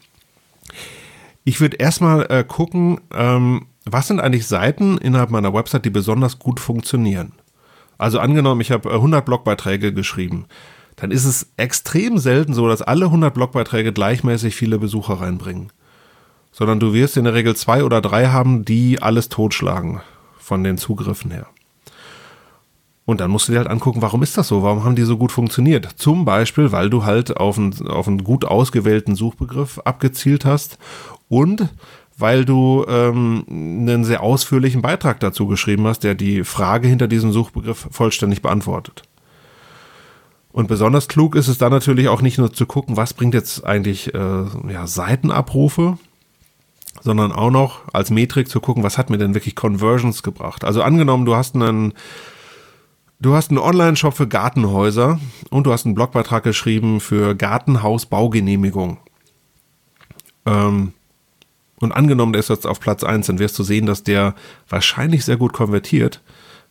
Ich 1.44 1.60
würde 1.60 1.78
erstmal 1.78 2.26
äh, 2.30 2.44
gucken, 2.44 3.00
ähm, 3.12 3.66
was 3.84 4.08
sind 4.08 4.20
eigentlich 4.20 4.46
Seiten 4.46 4.98
innerhalb 4.98 5.30
meiner 5.30 5.54
Website, 5.54 5.84
die 5.84 5.90
besonders 5.90 6.38
gut 6.38 6.60
funktionieren. 6.60 7.32
Also 8.00 8.18
angenommen, 8.18 8.62
ich 8.62 8.70
habe 8.70 8.90
100 8.90 9.20
äh, 9.20 9.24
Blogbeiträge 9.26 9.92
geschrieben, 9.92 10.46
dann 10.96 11.10
ist 11.10 11.26
es 11.26 11.52
extrem 11.58 12.16
selten 12.16 12.54
so, 12.54 12.66
dass 12.66 12.80
alle 12.80 13.04
100 13.04 13.34
Blogbeiträge 13.34 13.92
gleichmäßig 13.92 14.56
viele 14.56 14.78
Besucher 14.78 15.20
reinbringen. 15.20 15.70
Sondern 16.50 16.80
du 16.80 16.94
wirst 16.94 17.18
in 17.18 17.24
der 17.24 17.34
Regel 17.34 17.54
zwei 17.56 17.84
oder 17.84 18.00
drei 18.00 18.28
haben, 18.28 18.64
die 18.64 19.02
alles 19.02 19.28
totschlagen 19.28 20.00
von 20.38 20.64
den 20.64 20.78
Zugriffen 20.78 21.30
her. 21.30 21.46
Und 23.04 23.20
dann 23.20 23.30
musst 23.30 23.48
du 23.48 23.52
dir 23.52 23.58
halt 23.58 23.68
angucken, 23.68 24.00
warum 24.00 24.22
ist 24.22 24.38
das 24.38 24.48
so? 24.48 24.62
Warum 24.62 24.82
haben 24.82 24.96
die 24.96 25.02
so 25.02 25.18
gut 25.18 25.30
funktioniert? 25.30 25.86
Zum 25.96 26.24
Beispiel, 26.24 26.72
weil 26.72 26.88
du 26.88 27.04
halt 27.04 27.36
auf 27.36 27.58
einen, 27.58 27.86
auf 27.86 28.08
einen 28.08 28.24
gut 28.24 28.46
ausgewählten 28.46 29.14
Suchbegriff 29.14 29.78
abgezielt 29.80 30.46
hast 30.46 30.78
und 31.28 31.68
weil 32.20 32.44
du 32.44 32.84
ähm, 32.88 33.44
einen 33.48 34.04
sehr 34.04 34.22
ausführlichen 34.22 34.82
Beitrag 34.82 35.20
dazu 35.20 35.46
geschrieben 35.46 35.86
hast, 35.86 36.00
der 36.00 36.14
die 36.14 36.44
Frage 36.44 36.88
hinter 36.88 37.08
diesem 37.08 37.32
Suchbegriff 37.32 37.88
vollständig 37.90 38.42
beantwortet. 38.42 39.02
Und 40.52 40.66
besonders 40.66 41.08
klug 41.08 41.36
ist 41.36 41.48
es 41.48 41.58
dann 41.58 41.70
natürlich 41.70 42.08
auch 42.08 42.22
nicht 42.22 42.38
nur 42.38 42.52
zu 42.52 42.66
gucken, 42.66 42.96
was 42.96 43.14
bringt 43.14 43.34
jetzt 43.34 43.64
eigentlich 43.64 44.14
äh, 44.14 44.44
ja, 44.68 44.86
Seitenabrufe, 44.86 45.98
sondern 47.00 47.32
auch 47.32 47.50
noch 47.50 47.82
als 47.92 48.10
Metrik 48.10 48.48
zu 48.48 48.60
gucken, 48.60 48.82
was 48.82 48.98
hat 48.98 49.10
mir 49.10 49.18
denn 49.18 49.34
wirklich 49.34 49.54
Conversions 49.54 50.22
gebracht. 50.22 50.64
Also 50.64 50.82
angenommen, 50.82 51.24
du 51.24 51.36
hast 51.36 51.54
einen 51.54 51.94
Du 53.22 53.34
hast 53.34 53.50
einen 53.50 53.58
Online-Shop 53.58 54.14
für 54.14 54.26
Gartenhäuser 54.26 55.20
und 55.50 55.64
du 55.66 55.72
hast 55.72 55.84
einen 55.84 55.94
Blogbeitrag 55.94 56.42
geschrieben 56.42 57.00
für 57.00 57.34
Gartenhausbaugenehmigung. 57.34 58.96
Ähm, 60.46 60.94
und 61.80 61.92
angenommen, 61.92 62.32
der 62.32 62.40
ist 62.40 62.50
jetzt 62.50 62.66
auf 62.66 62.80
Platz 62.80 63.04
1, 63.04 63.26
dann 63.26 63.38
wirst 63.38 63.58
du 63.58 63.62
sehen, 63.62 63.86
dass 63.86 64.02
der 64.02 64.34
wahrscheinlich 64.68 65.24
sehr 65.24 65.36
gut 65.36 65.52
konvertiert, 65.52 66.20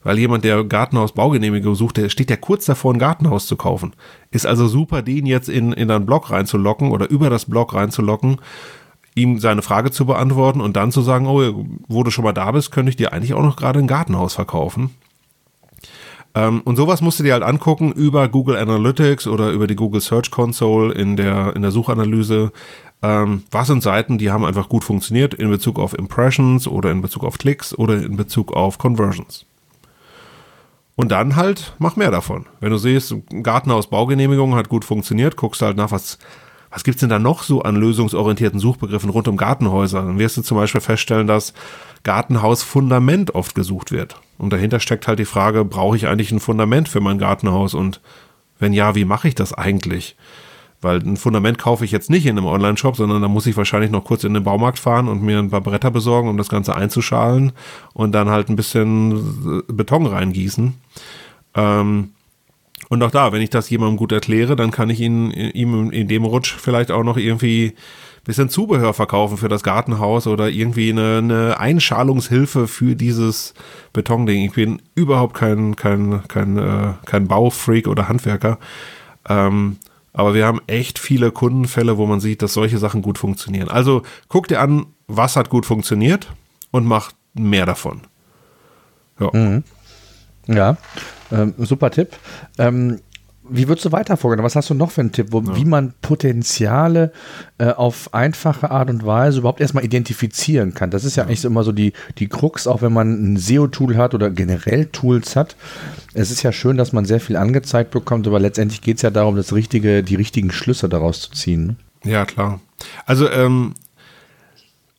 weil 0.04 0.18
jemand, 0.18 0.46
der 0.46 0.64
Gartenhausbaugenehmigung 0.64 1.76
sucht, 1.76 1.98
der 1.98 2.10
steht 2.10 2.30
ja 2.30 2.38
kurz 2.38 2.66
davor, 2.66 2.94
ein 2.94 3.00
Gartenhaus 3.00 3.48
zu 3.48 3.58
kaufen. 3.58 3.94
Ist 4.32 4.46
also 4.46 4.68
super, 4.68 5.02
den 5.02 5.26
jetzt 5.26 5.50
in, 5.50 5.74
in 5.74 5.88
deinen 5.88 6.06
Blog 6.06 6.32
reinzulocken 6.32 6.92
oder 6.92 7.10
über 7.10 7.30
das 7.30 7.46
Blog 7.46 7.74
reinzulocken, 7.74 8.38
ihm 9.16 9.40
seine 9.40 9.62
Frage 9.62 9.92
zu 9.92 10.06
beantworten 10.06 10.62
und 10.62 10.76
dann 10.78 10.92
zu 10.92 11.02
sagen, 11.02 11.28
oh, 11.28 11.66
wo 11.88 12.04
du 12.04 12.12
schon 12.12 12.24
mal 12.24 12.32
da 12.32 12.52
bist, 12.52 12.72
könnte 12.72 12.92
ich 12.92 12.96
dir 12.96 13.12
eigentlich 13.12 13.34
auch 13.34 13.44
noch 13.44 13.58
gerade 13.58 13.80
ein 13.80 13.88
Gartenhaus 13.88 14.36
verkaufen. 14.36 14.92
Ähm, 16.36 16.62
und 16.64 16.76
sowas 16.76 17.02
musst 17.02 17.20
du 17.20 17.24
dir 17.24 17.34
halt 17.34 17.44
angucken 17.44 17.92
über 17.92 18.30
Google 18.30 18.56
Analytics 18.56 19.28
oder 19.28 19.52
über 19.52 19.68
die 19.68 19.76
Google 19.76 20.02
Search 20.02 20.32
Console 20.32 20.94
in 20.94 21.16
der, 21.16 21.56
in 21.56 21.62
der 21.62 21.72
Suchanalyse. 21.72 22.52
Ähm, 23.02 23.44
was 23.52 23.68
sind 23.68 23.82
Seiten, 23.82 24.18
die 24.18 24.32
haben 24.32 24.44
einfach 24.44 24.68
gut 24.68 24.84
funktioniert 24.84 25.34
in 25.34 25.50
Bezug 25.50 25.80
auf 25.80 25.98
Impressions 25.98 26.68
oder 26.68 26.92
in 26.92 27.02
Bezug 27.02 27.24
auf 27.24 27.38
Klicks 27.38 27.74
oder 27.74 27.96
in 27.96 28.18
Bezug 28.18 28.52
auf 28.54 28.78
Conversions. 28.78 29.46
Und 30.96 31.14
dann 31.14 31.38
halt, 31.38 31.76
mach 31.80 31.96
mehr 31.96 32.12
davon. 32.12 32.46
Wenn 32.60 32.72
du 32.72 32.78
siehst, 32.78 33.16
Gartenhaus 33.42 33.90
Baugenehmigung 33.90 34.56
hat 34.56 34.68
gut 34.68 34.84
funktioniert, 34.84 35.38
guckst 35.38 35.62
halt 35.62 35.78
nach, 35.78 35.92
was, 35.92 36.20
was 36.72 36.84
gibt's 36.84 37.00
denn 37.00 37.10
da 37.10 37.20
noch 37.20 37.44
so 37.44 37.62
an 37.62 37.78
lösungsorientierten 37.78 38.60
Suchbegriffen 38.60 39.10
rund 39.10 39.30
um 39.30 39.38
Gartenhäuser? 39.38 40.02
Dann 40.02 40.20
wirst 40.20 40.36
du 40.36 40.42
zum 40.42 40.58
Beispiel 40.58 40.82
feststellen, 40.82 41.26
dass 41.26 41.54
Gartenhausfundament 42.04 43.34
oft 43.34 43.56
gesucht 43.56 43.94
wird. 43.94 44.18
Und 44.38 44.52
dahinter 44.52 44.82
steckt 44.82 45.08
halt 45.08 45.20
die 45.20 45.26
Frage, 45.26 45.64
brauche 45.64 45.96
ich 45.96 46.08
eigentlich 46.08 46.34
ein 46.34 46.42
Fundament 46.42 46.90
für 46.90 47.00
mein 47.00 47.18
Gartenhaus? 47.18 47.76
Und 47.76 48.02
wenn 48.60 48.74
ja, 48.74 48.94
wie 48.94 49.06
mache 49.06 49.30
ich 49.30 49.36
das 49.36 49.54
eigentlich? 49.54 50.18
Weil 50.82 51.00
ein 51.00 51.18
Fundament 51.18 51.58
kaufe 51.58 51.84
ich 51.84 51.92
jetzt 51.92 52.10
nicht 52.10 52.26
in 52.26 52.38
einem 52.38 52.48
Online-Shop, 52.48 52.96
sondern 52.96 53.22
da 53.22 53.28
muss 53.28 53.46
ich 53.46 53.58
wahrscheinlich 53.58 53.92
noch 53.92 54.06
kurz 54.06 54.24
in 54.24 54.34
den 54.34 54.44
Baumarkt 54.44 54.80
fahren 54.80 55.10
und 55.10 55.22
mir 55.22 55.40
ein 55.40 55.50
paar 55.50 55.62
Bretter 55.62 55.92
besorgen, 55.92 56.30
um 56.30 56.38
das 56.38 56.50
Ganze 56.50 56.76
einzuschalen 56.76 57.52
und 57.94 58.14
dann 58.14 58.30
halt 58.30 58.50
ein 58.50 58.56
bisschen 58.56 59.64
Beton 59.68 60.06
reingießen. 60.06 60.74
Ähm, 61.56 62.12
und 62.88 63.04
auch 63.04 63.12
da, 63.12 63.32
wenn 63.34 63.42
ich 63.42 63.50
das 63.50 63.70
jemandem 63.70 63.98
gut 63.98 64.12
erkläre, 64.12 64.56
dann 64.56 64.72
kann 64.72 64.90
ich 64.90 65.02
ihn, 65.02 65.32
ihm 65.32 65.92
in 65.92 66.08
dem 66.08 66.24
Rutsch 66.24 66.56
vielleicht 66.58 66.92
auch 66.92 67.04
noch 67.04 67.18
irgendwie 67.18 67.76
bisschen 68.30 68.50
Zubehör 68.50 68.94
verkaufen 68.94 69.38
für 69.38 69.48
das 69.48 69.64
Gartenhaus 69.64 70.28
oder 70.28 70.50
irgendwie 70.50 70.92
eine, 70.92 71.18
eine 71.18 71.60
Einschalungshilfe 71.60 72.68
für 72.68 72.96
dieses 72.96 73.56
Betonding. 73.92 74.46
Ich 74.46 74.54
bin 74.54 74.82
überhaupt 74.94 75.34
kein, 75.34 75.76
kein, 75.76 76.22
kein, 76.28 76.58
äh, 76.58 76.94
kein 77.06 77.28
Baufreak 77.28 77.88
oder 77.88 78.08
Handwerker. 78.08 78.60
Ähm, 79.28 79.78
aber 80.14 80.34
wir 80.34 80.46
haben 80.46 80.62
echt 80.68 81.00
viele 81.00 81.32
Kundenfälle, 81.32 81.98
wo 81.98 82.06
man 82.06 82.20
sieht, 82.20 82.42
dass 82.42 82.54
solche 82.54 82.78
Sachen 82.78 83.02
gut 83.02 83.18
funktionieren. 83.18 83.70
Also 83.70 84.04
guck 84.28 84.48
dir 84.48 84.60
an, 84.60 84.88
was 85.08 85.36
hat 85.36 85.50
gut 85.50 85.66
funktioniert 85.66 86.28
und 86.72 86.86
mach 86.86 87.12
mehr 87.34 87.66
davon. 87.66 88.02
Ja. 89.20 89.30
Mhm. 89.34 89.64
Ja, 90.48 90.78
ähm, 91.32 91.54
super 91.58 91.92
Tipp. 91.92 92.16
Ähm, 92.58 93.02
wie 93.50 93.68
würdest 93.68 93.86
du 93.86 93.92
weiter 93.92 94.18
vorgehen? 94.18 94.44
Was 94.44 94.56
hast 94.56 94.70
du 94.70 94.74
noch 94.74 94.92
für 94.92 95.02
einen 95.02 95.12
Tipp, 95.12 95.28
wo, 95.32 95.42
ja. 95.42 95.56
wie 95.56 95.66
man 95.66 95.94
Potenziale 96.02 97.12
äh, 97.58 97.72
auf 97.72 98.14
einfache 98.14 98.72
Art 98.72 98.90
und 98.90 99.06
Weise 99.06 99.40
überhaupt 99.40 99.62
erstmal 99.62 99.84
identifizieren 99.84 100.74
kann? 100.74 100.92
Das 100.92 101.04
ist 101.04 101.16
ja, 101.16 101.24
ja. 101.24 101.28
eigentlich 101.28 101.46
immer 101.46 101.64
so 101.64 101.72
die, 101.72 101.94
die 102.18 102.28
Krux, 102.28 102.68
auch 102.68 102.82
wenn 102.82 102.94
man 102.94 103.34
ein 103.34 103.38
SEO-Tool 103.38 103.98
hat 103.98 104.14
oder 104.14 104.30
generell 104.30 104.86
Tools 104.86 105.36
hat. 105.36 105.56
Es 106.14 106.32
ist 106.32 106.44
ja 106.44 106.52
schön, 106.52 106.78
dass 106.78 106.94
man 106.94 107.06
sehr 107.06 107.20
viel 107.20 107.36
angezeigt 107.36 107.92
bekommt, 107.92 108.28
aber 108.28 108.40
letztendlich 108.40 108.82
geht 108.82 108.98
es 108.98 109.02
ja 109.02 109.10
darum, 109.10 109.36
das 109.36 109.54
richtige, 109.54 110.04
die 110.04 110.16
richtigen 110.16 110.52
Schlüsse 110.52 110.90
daraus 110.90 111.22
zu 111.22 111.32
ziehen. 111.32 111.66
Ne? 111.66 111.76
Ja, 112.04 112.26
klar. 112.26 112.62
Also, 113.06 113.30
ähm, 113.30 113.74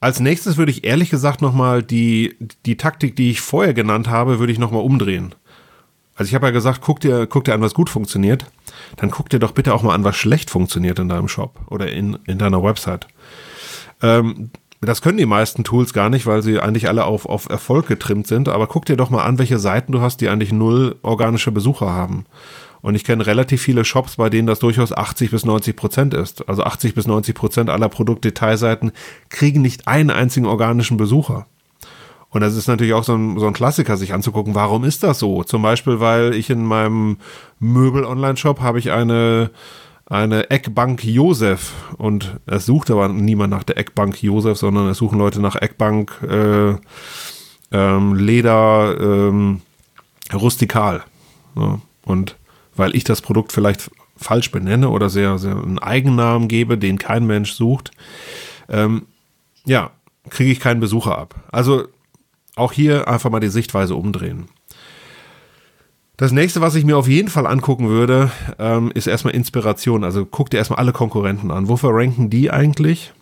als 0.01 0.19
nächstes 0.19 0.57
würde 0.57 0.73
ich 0.73 0.85
ehrlich 0.85 1.11
gesagt 1.11 1.43
nochmal 1.43 1.83
die, 1.83 2.37
die 2.65 2.77
Taktik, 2.77 3.17
die 3.17 3.31
ich 3.31 3.41
vorher 3.41 3.75
genannt 3.75 4.09
habe, 4.09 4.39
würde 4.39 4.53
ich 4.53 4.59
nochmal 4.59 4.83
umdrehen. 4.83 5.35
Also 6.21 6.29
ich 6.29 6.35
habe 6.35 6.49
ja 6.49 6.53
gesagt, 6.53 6.83
guck 6.83 7.01
dir, 7.01 7.27
guck 7.27 7.45
dir 7.45 7.55
an, 7.55 7.63
was 7.63 7.73
gut 7.73 7.89
funktioniert. 7.89 8.45
Dann 8.97 9.11
guck 9.11 9.31
dir 9.31 9.39
doch 9.39 9.53
bitte 9.53 9.73
auch 9.73 9.83
mal 9.83 9.95
an, 9.95 10.05
was 10.05 10.17
schlecht 10.17 10.51
funktioniert 10.51 10.99
in 10.99 11.09
deinem 11.09 11.29
Shop 11.29 11.59
oder 11.71 11.91
in, 11.91 12.19
in 12.27 12.37
deiner 12.37 12.63
Website. 12.63 13.07
Ähm, 14.03 14.51
das 14.83 15.01
können 15.01 15.17
die 15.17 15.25
meisten 15.25 15.65
Tools 15.65 15.95
gar 15.95 16.11
nicht, 16.11 16.27
weil 16.27 16.43
sie 16.43 16.61
eigentlich 16.61 16.89
alle 16.89 17.07
auf, 17.07 17.25
auf 17.25 17.49
Erfolg 17.49 17.87
getrimmt 17.87 18.27
sind. 18.27 18.51
Aber 18.51 18.67
guck 18.67 18.85
dir 18.85 18.99
doch 18.99 19.09
mal 19.09 19.25
an, 19.25 19.39
welche 19.39 19.59
Seiten 19.59 19.93
du 19.93 20.03
hast, 20.03 20.21
die 20.21 20.29
eigentlich 20.29 20.53
null 20.53 20.97
organische 21.01 21.53
Besucher 21.53 21.89
haben. 21.89 22.27
Und 22.83 22.97
ich 22.97 23.05
kenne 23.05 23.27
relativ 23.27 23.63
viele 23.63 23.87
Shops, 23.87 24.17
bei 24.17 24.29
denen 24.29 24.47
das 24.47 24.59
durchaus 24.59 24.93
80 24.93 25.31
bis 25.31 25.47
90 25.47 25.75
Prozent 25.75 26.13
ist. 26.13 26.47
Also 26.51 26.65
80 26.65 26.95
bis 26.95 27.07
90 27.07 27.35
Prozent 27.35 27.71
aller 27.71 27.89
Produktdetailseiten 27.89 28.93
kriegen 29.31 29.63
nicht 29.63 29.89
einen 29.89 30.11
einzigen 30.11 30.45
organischen 30.45 30.99
Besucher. 30.99 31.47
Und 32.31 32.43
das 32.43 32.55
ist 32.55 32.69
natürlich 32.69 32.95
auch 32.95 33.05
so 33.05 33.15
ein, 33.15 33.39
so 33.39 33.47
ein 33.47 33.53
Klassiker, 33.53 33.97
sich 33.97 34.15
anzugucken, 34.15 34.55
warum 34.55 34.85
ist 34.85 35.03
das 35.03 35.19
so? 35.19 35.43
Zum 35.43 35.63
Beispiel, 35.63 35.99
weil 36.01 36.35
ich 36.35 36.49
in 36.49 36.65
meinem 36.65 37.19
Möbel-Online-Shop 37.59 38.61
habe 38.61 38.79
ich 38.79 38.93
eine, 38.93 39.51
eine 40.07 40.49
Eckbank 40.51 41.05
Josef 41.05 41.73
und 41.99 42.39
es 42.47 42.67
sucht 42.67 42.91
aber 42.91 43.09
niemand 43.09 43.51
nach 43.51 43.65
der 43.65 43.79
Eckbank 43.79 44.23
Josef, 44.23 44.59
sondern 44.59 44.89
es 44.89 44.99
suchen 44.99 45.19
Leute 45.19 45.41
nach 45.41 45.57
Eckbank 45.57 46.13
äh, 46.23 46.75
ähm, 47.73 48.15
Leder 48.15 48.97
ähm, 49.01 49.63
rustikal. 50.33 51.03
Ja. 51.57 51.81
Und 52.05 52.37
weil 52.77 52.95
ich 52.95 53.03
das 53.03 53.23
Produkt 53.23 53.53
vielleicht 53.53 53.91
falsch 54.17 54.53
benenne 54.53 54.91
oder 54.91 55.11
sehr, 55.11 55.39
sehr 55.39 55.57
einen 55.57 55.79
Eigennamen 55.79 56.47
gebe, 56.47 56.79
den 56.79 56.99
kein 56.99 57.27
Mensch 57.27 57.53
sucht, 57.53 57.91
ähm, 58.69 59.07
ja, 59.65 59.91
kriege 60.29 60.53
ich 60.53 60.61
keinen 60.61 60.81
Besucher 60.81 61.19
ab. 61.19 61.35
Also 61.51 61.89
auch 62.57 62.73
hier 62.73 63.09
einfach 63.09 63.31
mal 63.31 63.41
die 63.41 63.49
Sichtweise 63.49 63.95
umdrehen. 63.95 64.49
Das 66.21 66.33
nächste, 66.33 66.61
was 66.61 66.75
ich 66.75 66.85
mir 66.85 66.99
auf 66.99 67.09
jeden 67.09 67.29
Fall 67.29 67.47
angucken 67.47 67.89
würde, 67.89 68.31
ähm, 68.59 68.91
ist 68.95 69.07
erstmal 69.07 69.35
Inspiration. 69.35 70.05
Also 70.05 70.27
guck 70.27 70.51
dir 70.51 70.59
erstmal 70.59 70.79
alle 70.79 70.93
Konkurrenten 70.93 71.51
an. 71.51 71.69
Wofür 71.69 71.95
ranken 71.95 72.29
die 72.29 72.51
eigentlich? 72.51 73.15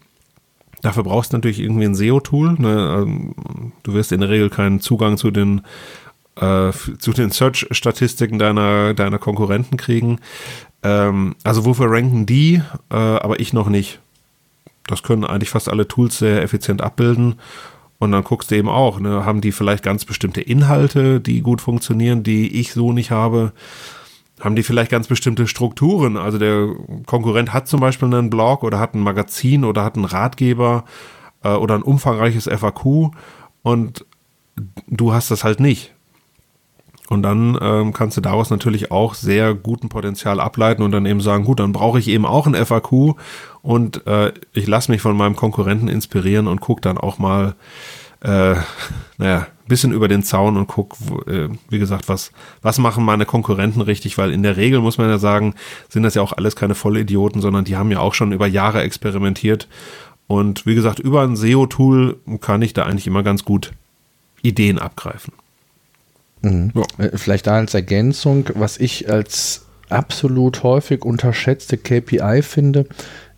Dafür 0.83 1.05
brauchst 1.05 1.33
du 1.33 1.37
natürlich 1.37 1.61
irgendwie 1.61 1.85
ein 1.85 1.95
SEO-Tool. 1.95 2.55
Ne? 2.59 3.03
Ähm, 3.03 3.35
du 3.85 3.93
wirst 3.95 4.11
in 4.11 4.21
der 4.21 4.31
Regel 4.31 4.51
keinen 4.51 4.81
Zugang 4.81 5.17
zu 5.17 5.31
den, 5.31 5.61
äh, 6.41 6.73
zu 6.73 7.13
den 7.13 7.31
Search-Statistiken 7.31 8.41
deiner, 8.41 8.95
deiner 8.95 9.19
Konkurrenten 9.19 9.77
kriegen. 9.77 10.19
Ähm, 10.83 11.37
also 11.45 11.65
wofür 11.65 11.91
ranken 11.91 12.27
die, 12.27 12.63
äh, 12.91 12.97
aber 12.97 13.39
ich 13.39 13.53
noch 13.53 13.69
nicht. 13.69 14.01
Das 14.89 15.05
können 15.05 15.25
eigentlich 15.25 15.51
fast 15.51 15.69
alle 15.69 15.87
Tools 15.87 16.19
sehr 16.19 16.43
effizient 16.43 16.83
abbilden. 16.83 17.37
Und 17.99 18.13
dann 18.13 18.23
guckst 18.23 18.51
du 18.51 18.57
eben 18.57 18.69
auch, 18.69 19.01
ne, 19.01 19.25
haben 19.25 19.41
die 19.41 19.53
vielleicht 19.53 19.83
ganz 19.83 20.05
bestimmte 20.05 20.41
Inhalte, 20.41 21.21
die 21.21 21.41
gut 21.41 21.61
funktionieren, 21.61 22.23
die 22.23 22.61
ich 22.61 22.73
so 22.73 22.93
nicht 22.93 23.11
habe? 23.11 23.53
Haben 24.41 24.55
die 24.55 24.63
vielleicht 24.63 24.91
ganz 24.91 25.09
bestimmte 25.09 25.49
Strukturen? 25.49 26.17
Also 26.17 26.39
der 26.39 26.69
Konkurrent 27.07 27.53
hat 27.53 27.67
zum 27.67 27.81
Beispiel 27.81 28.07
einen 28.07 28.31
Blog 28.31 28.63
oder 28.63 28.79
hat 28.79 28.95
ein 28.95 29.01
Magazin 29.01 29.65
oder 29.65 29.83
hat 29.83 29.97
einen 29.97 30.05
Ratgeber 30.05 30.85
äh, 31.43 31.49
oder 31.49 31.75
ein 31.75 31.83
umfangreiches 31.83 32.45
FAQ 32.45 33.11
und 33.63 34.07
du 34.87 35.13
hast 35.13 35.33
das 35.33 35.43
halt 35.43 35.59
nicht. 35.59 35.95
Und 37.09 37.23
dann 37.23 37.59
ähm, 37.61 37.93
kannst 37.93 38.17
du 38.17 38.21
daraus 38.21 38.51
natürlich 38.51 38.91
auch 38.91 39.15
sehr 39.15 39.55
guten 39.55 39.89
Potenzial 39.89 40.41
ableiten 40.41 40.83
und 40.83 40.93
dann 40.93 41.07
eben 41.07 41.23
sagen, 41.23 41.45
gut, 41.45 41.61
dann 41.61 41.73
brauche 41.73 41.99
ich 41.99 42.09
eben 42.09 42.27
auch 42.27 42.47
ein 42.47 42.55
FAQ 42.55 43.15
und 43.63 44.07
äh, 44.07 44.33
ich 44.53 44.67
lasse 44.67 44.91
mich 44.91 45.01
von 45.01 45.17
meinem 45.17 45.35
Konkurrenten 45.35 45.89
inspirieren 45.89 46.47
und 46.47 46.61
gucke 46.61 46.83
dann 46.83 46.99
auch 46.99 47.19
mal, 47.19 47.55
äh, 48.21 48.57
naja, 49.19 49.47
ein 49.47 49.69
bisschen 49.69 49.93
über 49.93 50.09
den 50.09 50.23
Zaun 50.23 50.59
und 50.59 50.67
guck, 50.67 50.97
äh, 51.27 51.49
wie 51.71 51.79
gesagt, 51.79 52.11
was, 52.11 52.31
was 52.61 52.79
machen 52.79 53.05
meine 53.05 53.25
Konkurrenten 53.25 53.81
richtig, 53.81 54.19
weil 54.19 54.31
in 54.31 54.43
der 54.43 54.59
Regel 54.59 54.81
muss 54.81 54.99
man 54.99 55.09
ja 55.09 55.19
sagen, 55.19 55.55
sind 55.89 56.03
das 56.03 56.15
ja 56.15 56.21
auch 56.21 56.33
alles 56.33 56.57
keine 56.57 56.75
Vollidioten, 56.75 57.41
sondern 57.41 57.65
die 57.65 57.77
haben 57.77 57.91
ja 57.91 58.01
auch 58.01 58.15
schon 58.15 58.33
über 58.33 58.47
Jahre 58.47 58.83
experimentiert. 58.83 59.67
Und 60.27 60.67
wie 60.67 60.75
gesagt, 60.75 60.99
über 60.99 61.23
ein 61.23 61.37
SEO-Tool 61.37 62.19
kann 62.43 62.61
ich 62.61 62.75
da 62.75 62.85
eigentlich 62.85 63.07
immer 63.07 63.23
ganz 63.23 63.47
gut 63.47 63.73
Ideen 64.43 64.79
abgreifen. 64.79 65.33
Mhm. 66.43 66.73
Ja. 66.75 67.05
Äh, 67.05 67.17
vielleicht 67.17 67.47
da 67.47 67.57
als 67.57 67.75
Ergänzung, 67.75 68.51
was 68.55 68.79
ich 68.79 69.11
als 69.11 69.67
absolut 69.89 70.63
häufig 70.63 71.05
unterschätzte 71.05 71.79
KPI 71.79 72.43
finde, 72.43 72.87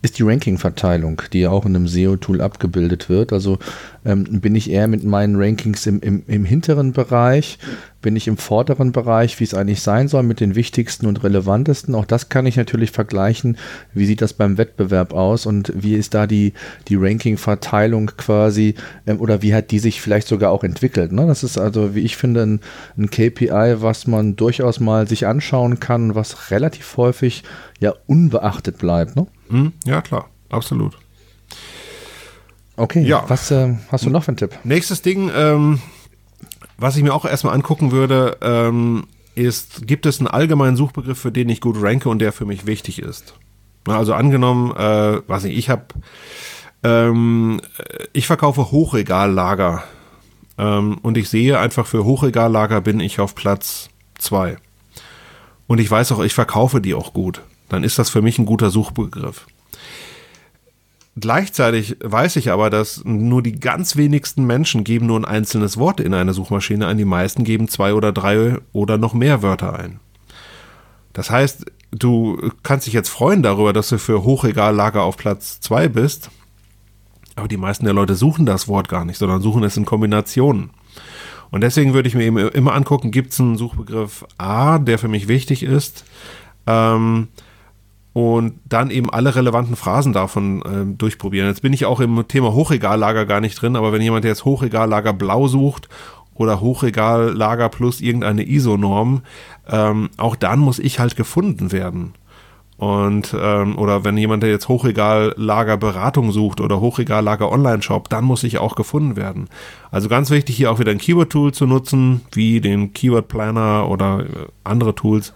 ist 0.01 0.17
die 0.17 0.23
Ranking-Verteilung, 0.23 1.21
die 1.31 1.41
ja 1.41 1.51
auch 1.51 1.65
in 1.65 1.75
einem 1.75 1.87
SEO-Tool 1.87 2.41
abgebildet 2.41 3.07
wird. 3.07 3.31
Also 3.31 3.59
ähm, 4.03 4.41
bin 4.41 4.55
ich 4.55 4.71
eher 4.71 4.87
mit 4.87 5.03
meinen 5.03 5.35
Rankings 5.35 5.85
im, 5.85 5.99
im, 6.01 6.23
im 6.25 6.43
hinteren 6.43 6.91
Bereich, 6.91 7.59
bin 8.01 8.15
ich 8.15 8.27
im 8.27 8.37
vorderen 8.37 8.93
Bereich, 8.93 9.39
wie 9.39 9.43
es 9.43 9.53
eigentlich 9.53 9.83
sein 9.83 10.07
soll, 10.07 10.23
mit 10.23 10.39
den 10.39 10.55
wichtigsten 10.55 11.05
und 11.05 11.23
relevantesten. 11.23 11.93
Auch 11.93 12.05
das 12.05 12.29
kann 12.29 12.47
ich 12.47 12.55
natürlich 12.57 12.89
vergleichen. 12.89 13.57
Wie 13.93 14.07
sieht 14.07 14.23
das 14.23 14.33
beim 14.33 14.57
Wettbewerb 14.57 15.13
aus 15.13 15.45
und 15.45 15.71
wie 15.75 15.93
ist 15.93 16.15
da 16.15 16.25
die, 16.25 16.53
die 16.87 16.95
Ranking-Verteilung 16.95 18.07
quasi 18.17 18.73
ähm, 19.05 19.21
oder 19.21 19.43
wie 19.43 19.53
hat 19.53 19.69
die 19.69 19.79
sich 19.79 20.01
vielleicht 20.01 20.27
sogar 20.27 20.51
auch 20.51 20.63
entwickelt? 20.63 21.11
Ne? 21.11 21.27
Das 21.27 21.43
ist 21.43 21.59
also, 21.59 21.93
wie 21.93 22.01
ich 22.01 22.17
finde, 22.17 22.41
ein, 22.41 22.59
ein 22.97 23.11
KPI, 23.11 23.81
was 23.81 24.07
man 24.07 24.35
durchaus 24.35 24.79
mal 24.79 25.07
sich 25.07 25.27
anschauen 25.27 25.79
kann, 25.79 26.15
was 26.15 26.49
relativ 26.49 26.97
häufig 26.97 27.43
ja 27.79 27.93
unbeachtet 28.07 28.79
bleibt. 28.79 29.15
Ne? 29.15 29.27
Hm, 29.51 29.73
ja, 29.85 30.01
klar, 30.01 30.29
absolut. 30.49 30.97
Okay, 32.77 33.03
ja. 33.03 33.25
was 33.27 33.51
äh, 33.51 33.75
hast 33.91 34.05
du 34.05 34.09
noch 34.09 34.23
für 34.23 34.29
einen 34.29 34.37
Tipp? 34.37 34.57
Nächstes 34.63 35.01
Ding, 35.01 35.29
ähm, 35.35 35.81
was 36.77 36.95
ich 36.95 37.03
mir 37.03 37.13
auch 37.13 37.25
erstmal 37.25 37.53
angucken 37.53 37.91
würde, 37.91 38.37
ähm, 38.41 39.05
ist, 39.35 39.87
gibt 39.87 40.05
es 40.05 40.19
einen 40.19 40.27
allgemeinen 40.27 40.75
Suchbegriff, 40.75 41.19
für 41.19 41.31
den 41.31 41.49
ich 41.49 41.61
gut 41.61 41.81
ranke 41.81 42.09
und 42.09 42.19
der 42.19 42.31
für 42.31 42.45
mich 42.45 42.65
wichtig 42.65 42.99
ist? 42.99 43.35
Also 43.87 44.13
angenommen, 44.13 44.71
äh, 44.75 45.27
weiß 45.27 45.43
nicht, 45.43 45.57
ich 45.57 45.69
habe, 45.69 45.85
ähm, 46.83 47.61
ich 48.13 48.25
verkaufe 48.25 48.71
Hochregallager 48.71 49.83
ähm, 50.57 50.97
und 51.01 51.17
ich 51.17 51.29
sehe 51.29 51.59
einfach 51.59 51.87
für 51.87 52.05
Hochregallager 52.05 52.81
bin 52.81 52.99
ich 52.99 53.19
auf 53.19 53.35
Platz 53.35 53.89
zwei 54.17 54.57
und 55.67 55.79
ich 55.79 55.89
weiß 55.89 56.11
auch, 56.13 56.23
ich 56.23 56.33
verkaufe 56.33 56.81
die 56.81 56.93
auch 56.93 57.13
gut 57.13 57.41
dann 57.71 57.85
ist 57.85 57.97
das 57.97 58.09
für 58.09 58.21
mich 58.21 58.37
ein 58.37 58.45
guter 58.45 58.69
Suchbegriff. 58.69 59.47
Gleichzeitig 61.17 61.95
weiß 62.03 62.35
ich 62.35 62.51
aber, 62.51 62.69
dass 62.69 63.03
nur 63.05 63.41
die 63.41 63.59
ganz 63.59 63.95
wenigsten 63.95 64.45
Menschen 64.45 64.83
geben 64.83 65.05
nur 65.05 65.17
ein 65.17 65.25
einzelnes 65.25 65.77
Wort 65.77 66.01
in 66.01 66.13
eine 66.13 66.33
Suchmaschine 66.33 66.85
ein. 66.87 66.97
Die 66.97 67.05
meisten 67.05 67.45
geben 67.45 67.69
zwei 67.69 67.93
oder 67.93 68.11
drei 68.11 68.57
oder 68.73 68.97
noch 68.97 69.13
mehr 69.13 69.41
Wörter 69.41 69.79
ein. 69.79 70.01
Das 71.13 71.29
heißt, 71.29 71.65
du 71.91 72.51
kannst 72.63 72.87
dich 72.87 72.93
jetzt 72.93 73.09
freuen 73.09 73.41
darüber, 73.41 73.71
dass 73.71 73.87
du 73.87 73.97
für 73.99 74.23
Hochregallager 74.23 75.03
auf 75.03 75.15
Platz 75.15 75.61
zwei 75.61 75.87
bist. 75.87 76.29
Aber 77.35 77.47
die 77.47 77.57
meisten 77.57 77.85
der 77.85 77.93
Leute 77.93 78.15
suchen 78.15 78.45
das 78.45 78.67
Wort 78.67 78.89
gar 78.89 79.05
nicht, 79.05 79.17
sondern 79.17 79.41
suchen 79.41 79.63
es 79.63 79.77
in 79.77 79.85
Kombinationen. 79.85 80.71
Und 81.51 81.61
deswegen 81.61 81.93
würde 81.93 82.09
ich 82.09 82.15
mir 82.15 82.25
eben 82.25 82.37
immer 82.37 82.73
angucken, 82.73 83.11
gibt 83.11 83.31
es 83.31 83.39
einen 83.39 83.57
Suchbegriff 83.57 84.25
A, 84.37 84.77
der 84.77 84.97
für 84.97 85.07
mich 85.07 85.29
wichtig 85.29 85.63
ist, 85.63 86.03
ähm, 86.67 87.29
und 88.13 88.59
dann 88.65 88.91
eben 88.91 89.09
alle 89.09 89.35
relevanten 89.35 89.75
Phrasen 89.75 90.13
davon 90.13 90.61
äh, 90.63 90.97
durchprobieren. 90.97 91.47
Jetzt 91.47 91.61
bin 91.61 91.73
ich 91.73 91.85
auch 91.85 91.99
im 91.99 92.27
Thema 92.27 92.53
Hochregallager 92.53 93.25
gar 93.25 93.39
nicht 93.39 93.61
drin, 93.61 93.75
aber 93.75 93.93
wenn 93.93 94.01
jemand 94.01 94.25
jetzt 94.25 94.43
Hochregallager 94.43 95.13
blau 95.13 95.47
sucht 95.47 95.87
oder 96.35 96.59
Hochregallager 96.59 97.69
plus 97.69 98.01
irgendeine 98.01 98.47
ISO-Norm, 98.47 99.21
ähm, 99.69 100.09
auch 100.17 100.35
dann 100.35 100.59
muss 100.59 100.79
ich 100.79 100.99
halt 100.99 101.15
gefunden 101.15 101.71
werden. 101.71 102.13
Und 102.81 103.35
ähm, 103.39 103.77
oder 103.77 104.03
wenn 104.03 104.17
jemand 104.17 104.43
jetzt 104.43 104.67
Hochregallager 104.67 105.77
Beratung 105.77 106.31
sucht 106.31 106.59
oder 106.59 106.81
Hochregallager 106.81 107.51
Online-Shop, 107.51 108.09
dann 108.09 108.23
muss 108.23 108.43
ich 108.43 108.57
auch 108.57 108.75
gefunden 108.75 109.15
werden. 109.15 109.49
Also 109.91 110.09
ganz 110.09 110.31
wichtig 110.31 110.57
hier 110.57 110.71
auch 110.71 110.79
wieder 110.79 110.89
ein 110.89 110.97
Keyword-Tool 110.97 111.53
zu 111.53 111.67
nutzen, 111.67 112.21
wie 112.31 112.59
den 112.59 112.91
Keyword 112.91 113.27
Planner 113.27 113.87
oder 113.87 114.21
äh, 114.21 114.47
andere 114.63 114.95
Tools, 114.95 115.31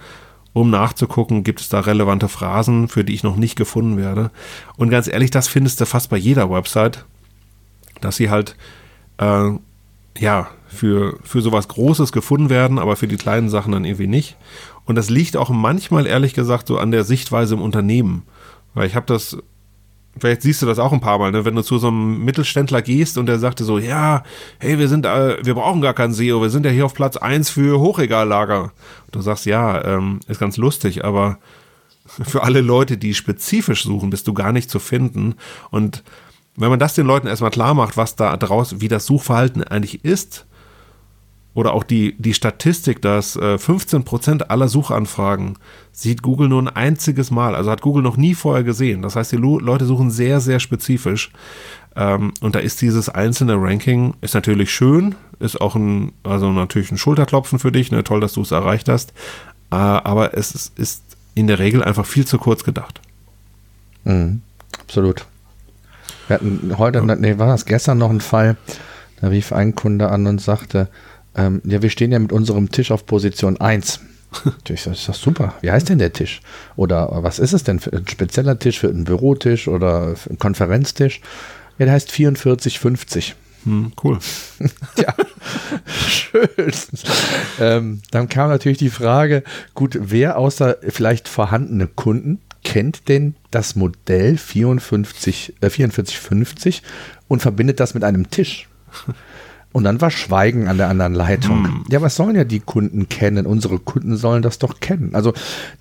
um 0.56 0.70
nachzugucken, 0.70 1.44
gibt 1.44 1.60
es 1.60 1.68
da 1.68 1.82
relevante 1.82 2.30
Phrasen, 2.30 2.88
für 2.88 3.04
die 3.04 3.14
ich 3.14 3.24
noch 3.24 3.36
nicht 3.36 3.58
gefunden 3.58 3.98
werde. 3.98 4.32
Und 4.78 4.90
ganz 4.90 5.10
ehrlich, 5.10 5.30
das 5.30 5.50
findest 5.50 5.82
du 5.82 5.86
fast 5.86 6.10
bei 6.10 6.16
jeder 6.16 6.50
Website, 6.50 7.04
dass 8.00 8.16
sie 8.16 8.30
halt, 8.30 8.56
äh, 9.18 9.50
ja, 10.18 10.48
für, 10.68 11.20
für 11.24 11.42
sowas 11.42 11.68
Großes 11.68 12.14
gefunden 12.14 12.50
werden, 12.50 12.80
aber 12.80 12.96
für 12.96 13.10
die 13.10 13.18
kleinen 13.18 13.50
Sachen 13.50 13.74
dann 13.74 13.84
irgendwie 13.84 14.08
nicht. 14.08 14.38
Und 14.86 14.96
das 14.96 15.10
liegt 15.10 15.36
auch 15.36 15.50
manchmal, 15.50 16.08
ehrlich 16.08 16.34
gesagt, 16.34 16.68
so 16.68 16.78
an 16.78 16.92
der 16.92 17.04
Sichtweise 17.04 17.56
im 17.56 17.62
Unternehmen. 17.62 18.24
Weil 18.74 18.88
ich 18.88 18.96
habe 18.96 19.08
das 19.08 19.38
vielleicht 20.20 20.42
siehst 20.42 20.62
du 20.62 20.66
das 20.66 20.80
auch 20.80 20.94
ein 20.94 21.02
paar 21.02 21.20
Mal, 21.20 21.32
ne? 21.32 21.46
wenn 21.46 21.56
du 21.56 21.62
zu 21.62 21.78
so 21.78 21.88
einem 21.88 22.24
Mittelständler 22.24 22.82
gehst 22.82 23.18
und 23.18 23.26
der 23.26 23.40
sagte 23.40 23.64
so, 23.64 23.78
ja, 23.78 24.24
hey, 24.60 24.80
wir 24.80 24.88
sind, 24.88 25.06
äh, 25.06 25.38
wir 25.44 25.54
brauchen 25.56 25.82
gar 25.82 25.94
kein 25.94 26.14
SEO, 26.14 26.42
wir 26.42 26.50
sind 26.50 26.66
ja 26.66 26.72
hier 26.72 26.86
auf 26.86 26.94
Platz 26.94 27.18
eins 27.18 27.50
für 27.50 27.80
Hochregallager. 27.80 28.72
Du 29.12 29.22
sagst, 29.22 29.46
ja, 29.46 29.84
ähm, 29.84 30.20
ist 30.28 30.40
ganz 30.40 30.58
lustig, 30.58 31.04
aber 31.04 31.38
für 32.08 32.44
alle 32.44 32.62
Leute, 32.62 32.98
die 32.98 33.14
spezifisch 33.14 33.84
suchen, 33.84 34.10
bist 34.10 34.28
du 34.28 34.34
gar 34.34 34.52
nicht 34.52 34.70
zu 34.70 34.80
finden. 34.80 35.36
Und 35.72 36.04
wenn 36.56 36.70
man 36.70 36.80
das 36.80 36.94
den 36.94 37.06
Leuten 37.06 37.28
erstmal 37.28 37.52
klar 37.52 37.74
macht, 37.74 37.98
was 37.98 38.16
da 38.16 38.36
draus, 38.38 38.80
wie 38.80 38.88
das 38.88 39.06
Suchverhalten 39.06 39.64
eigentlich 39.64 40.06
ist, 40.06 40.46
oder 41.56 41.74
auch 41.74 41.84
die, 41.84 42.16
die 42.20 42.34
Statistik, 42.34 43.02
dass 43.02 43.38
äh, 43.38 43.56
15% 43.56 44.44
aller 44.44 44.68
Suchanfragen 44.68 45.58
sieht 45.94 46.22
Google 46.22 46.50
nur 46.50 46.62
ein 46.62 46.68
einziges 46.68 47.32
Mal. 47.32 47.56
Also 47.56 47.72
hat 47.72 47.82
Google 47.82 48.04
noch 48.04 48.18
nie 48.18 48.36
vorher 48.36 48.64
gesehen. 48.64 49.02
Das 49.02 49.16
heißt, 49.16 49.32
die 49.32 49.38
Leute 49.38 49.86
suchen 49.86 50.12
sehr, 50.12 50.42
sehr 50.42 50.60
spezifisch. 50.60 51.32
Ähm, 51.96 52.34
und 52.42 52.56
da 52.56 52.60
ist 52.60 52.82
dieses 52.82 53.08
einzelne 53.08 53.56
Ranking, 53.56 54.16
ist 54.20 54.34
natürlich 54.34 54.74
schön, 54.74 55.16
ist 55.40 55.60
auch 55.62 55.76
ein, 55.76 56.12
also 56.24 56.52
natürlich 56.52 56.92
ein 56.92 56.98
Schulterklopfen 56.98 57.58
für 57.58 57.72
dich. 57.72 57.90
Ne? 57.90 58.04
Toll, 58.04 58.20
dass 58.20 58.34
du 58.34 58.42
es 58.42 58.52
erreicht 58.52 58.90
hast. 58.90 59.14
Äh, 59.72 59.76
aber 59.76 60.38
es 60.38 60.52
ist, 60.52 60.78
ist 60.78 61.04
in 61.36 61.48
der 61.48 61.60
Regel 61.60 61.82
einfach 61.82 62.06
viel 62.06 62.28
zu 62.28 62.38
kurz 62.38 62.66
gedacht. 62.66 63.00
Mhm, 64.04 64.42
absolut. 64.78 65.26
Wir 66.28 66.36
hatten 66.36 66.78
heute, 66.78 67.00
ja. 67.00 67.16
nee, 67.16 67.38
war 67.38 67.48
das 67.48 67.66
gestern 67.66 67.98
noch 67.98 68.10
ein 68.10 68.22
Fall, 68.22 68.58
da 69.22 69.30
rief 69.30 69.54
ein 69.54 69.74
Kunde 69.76 70.10
an 70.10 70.28
und 70.28 70.42
sagte, 70.42 70.90
ähm, 71.36 71.62
ja, 71.66 71.82
wir 71.82 71.90
stehen 71.90 72.12
ja 72.12 72.20
mit 72.20 72.32
unserem 72.32 72.72
Tisch 72.72 72.92
auf 72.92 73.06
Position 73.06 73.60
1. 73.60 74.00
Ich 74.70 74.82
sage, 74.82 74.98
ist 74.98 75.08
das 75.08 75.22
super. 75.22 75.54
Wie 75.62 75.72
heißt 75.72 75.88
denn 75.88 76.00
der 76.00 76.12
Tisch? 76.12 76.42
Oder 76.76 77.10
was 77.24 77.40
ist 77.40 77.54
es 77.54 77.64
denn 77.64 77.80
für 77.80 77.94
ein 77.94 78.06
spezieller 78.08 78.60
Tisch, 78.60 78.80
für 78.80 78.90
einen 78.90 79.06
Bürotisch 79.06 79.70
oder 79.70 80.16
einen 80.28 80.40
Konferenztisch? 80.40 81.22
Ja, 81.78 81.86
der 81.86 81.94
heißt 81.94 82.12
4450. 82.12 83.36
Hm, 83.64 83.94
cool. 84.04 84.20
ja, 84.98 85.14
schön. 86.08 86.50
Ähm, 87.60 88.02
dann 88.12 88.30
kam 88.30 88.50
natürlich 88.50 88.78
die 88.78 88.90
Frage, 88.90 89.44
gut, 89.74 89.98
wer 90.00 90.38
außer 90.38 90.78
vielleicht 90.90 91.28
vorhandene 91.28 91.88
Kunden 91.88 92.42
kennt 92.64 93.08
denn 93.08 93.36
das 93.52 93.76
Modell 93.76 94.38
54, 94.38 95.56
äh, 95.62 95.70
4450 95.70 96.84
und 97.28 97.42
verbindet 97.42 97.80
das 97.80 97.94
mit 97.94 98.04
einem 98.04 98.30
Tisch? 98.30 98.68
Und 99.76 99.84
dann 99.84 100.00
war 100.00 100.10
Schweigen 100.10 100.70
an 100.70 100.78
der 100.78 100.88
anderen 100.88 101.14
Leitung. 101.14 101.66
Hm. 101.66 101.84
Ja, 101.90 102.02
was 102.02 102.16
sollen 102.16 102.38
ja 102.38 102.46
die 102.46 102.62
Kunden 102.62 103.10
kennen? 103.10 103.46
Unsere 103.46 103.78
Kunden 103.78 104.16
sollen 104.16 104.42
das 104.42 104.58
doch 104.58 104.80
kennen. 104.80 105.16
Also 105.16 105.34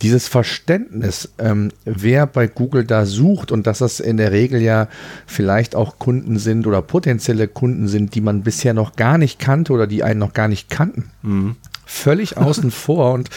dieses 0.02 0.26
Verständnis, 0.26 1.32
ähm, 1.38 1.70
wer 1.84 2.26
bei 2.26 2.48
Google 2.48 2.82
da 2.82 3.06
sucht 3.06 3.52
und 3.52 3.68
dass 3.68 3.78
das 3.78 4.00
in 4.00 4.16
der 4.16 4.32
Regel 4.32 4.60
ja 4.60 4.88
vielleicht 5.26 5.76
auch 5.76 6.00
Kunden 6.00 6.40
sind 6.40 6.66
oder 6.66 6.82
potenzielle 6.82 7.46
Kunden 7.46 7.86
sind, 7.86 8.16
die 8.16 8.20
man 8.20 8.42
bisher 8.42 8.74
noch 8.74 8.96
gar 8.96 9.16
nicht 9.16 9.38
kannte 9.38 9.72
oder 9.72 9.86
die 9.86 10.02
einen 10.02 10.18
noch 10.18 10.32
gar 10.32 10.48
nicht 10.48 10.70
kannten. 10.70 11.04
Hm 11.22 11.54
völlig 11.86 12.36
außen 12.36 12.70
vor 12.70 13.12
und 13.12 13.30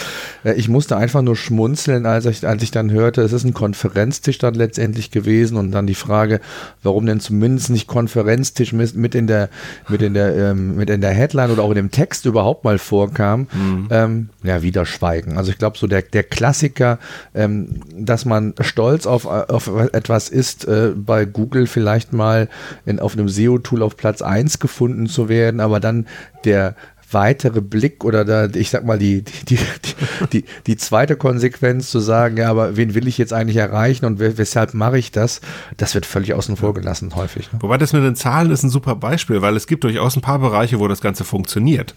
äh, 0.43 0.53
ich 0.53 0.69
musste 0.69 0.97
einfach 0.97 1.21
nur 1.21 1.35
schmunzeln, 1.35 2.05
als 2.05 2.25
ich, 2.25 2.47
als 2.47 2.63
ich 2.63 2.71
dann 2.71 2.91
hörte, 2.91 3.21
es 3.21 3.33
ist 3.33 3.43
ein 3.43 3.53
Konferenztisch 3.53 4.37
dann 4.37 4.53
letztendlich 4.53 5.11
gewesen 5.11 5.57
und 5.57 5.71
dann 5.71 5.87
die 5.87 5.95
Frage, 5.95 6.39
warum 6.83 7.05
denn 7.05 7.19
zumindest 7.19 7.69
nicht 7.69 7.87
Konferenztisch 7.87 8.73
mit, 8.73 9.15
in 9.15 9.27
der 9.27 9.49
mit 9.87 10.01
in 10.01 10.13
der 10.13 10.35
ähm, 10.35 10.75
mit 10.75 10.89
in 10.89 11.01
der 11.01 11.11
Headline 11.11 11.51
oder 11.51 11.63
auch 11.63 11.69
in 11.69 11.75
dem 11.75 11.91
Text 11.91 12.25
überhaupt 12.25 12.63
mal 12.63 12.77
vorkam, 12.77 13.47
mhm. 13.53 13.87
ähm, 13.89 14.29
ja 14.43 14.61
wieder 14.61 14.85
Schweigen. 14.85 15.37
Also 15.37 15.51
ich 15.51 15.57
glaube 15.57 15.77
so 15.77 15.87
der 15.87 16.01
der 16.01 16.23
Klassiker, 16.23 16.99
ähm, 17.33 17.81
dass 17.95 18.25
man 18.25 18.53
stolz 18.61 19.05
auf 19.05 19.25
auf 19.25 19.67
etwas 19.93 20.29
ist, 20.29 20.65
äh, 20.65 20.91
bei 20.95 21.25
Google 21.25 21.67
vielleicht 21.67 22.13
mal 22.13 22.49
in, 22.85 22.99
auf 22.99 23.13
einem 23.13 23.29
SEO-Tool 23.29 23.81
auf 23.81 23.97
Platz 23.97 24.21
1 24.21 24.59
gefunden 24.59 25.07
zu 25.07 25.29
werden, 25.29 25.59
aber 25.59 25.79
dann 25.79 26.07
der 26.45 26.75
weitere 27.11 27.61
Blick 27.61 28.03
oder 28.03 28.25
da, 28.25 28.45
ich 28.47 28.69
sag 28.69 28.85
mal, 28.85 28.99
die, 28.99 29.23
die, 29.23 29.55
die, 29.55 29.95
die, 30.33 30.43
die 30.65 30.77
zweite 30.77 31.15
Konsequenz 31.15 31.89
zu 31.89 31.99
sagen, 31.99 32.37
ja, 32.37 32.49
aber 32.49 32.75
wen 32.75 32.95
will 32.95 33.07
ich 33.07 33.17
jetzt 33.17 33.33
eigentlich 33.33 33.57
erreichen 33.57 34.05
und 34.05 34.19
weshalb 34.19 34.73
mache 34.73 34.97
ich 34.97 35.11
das, 35.11 35.41
das 35.77 35.95
wird 35.95 36.05
völlig 36.05 36.33
außen 36.33 36.57
vor 36.57 36.73
gelassen 36.73 37.15
häufig. 37.15 37.51
Ne? 37.51 37.59
Wobei 37.61 37.77
das 37.77 37.93
mit 37.93 38.03
den 38.03 38.15
Zahlen 38.15 38.51
ist 38.51 38.63
ein 38.63 38.69
super 38.69 38.95
Beispiel, 38.95 39.41
weil 39.41 39.55
es 39.55 39.67
gibt 39.67 39.83
durchaus 39.83 40.15
ein 40.15 40.21
paar 40.21 40.39
Bereiche, 40.39 40.79
wo 40.79 40.87
das 40.87 41.01
Ganze 41.01 41.23
funktioniert. 41.23 41.95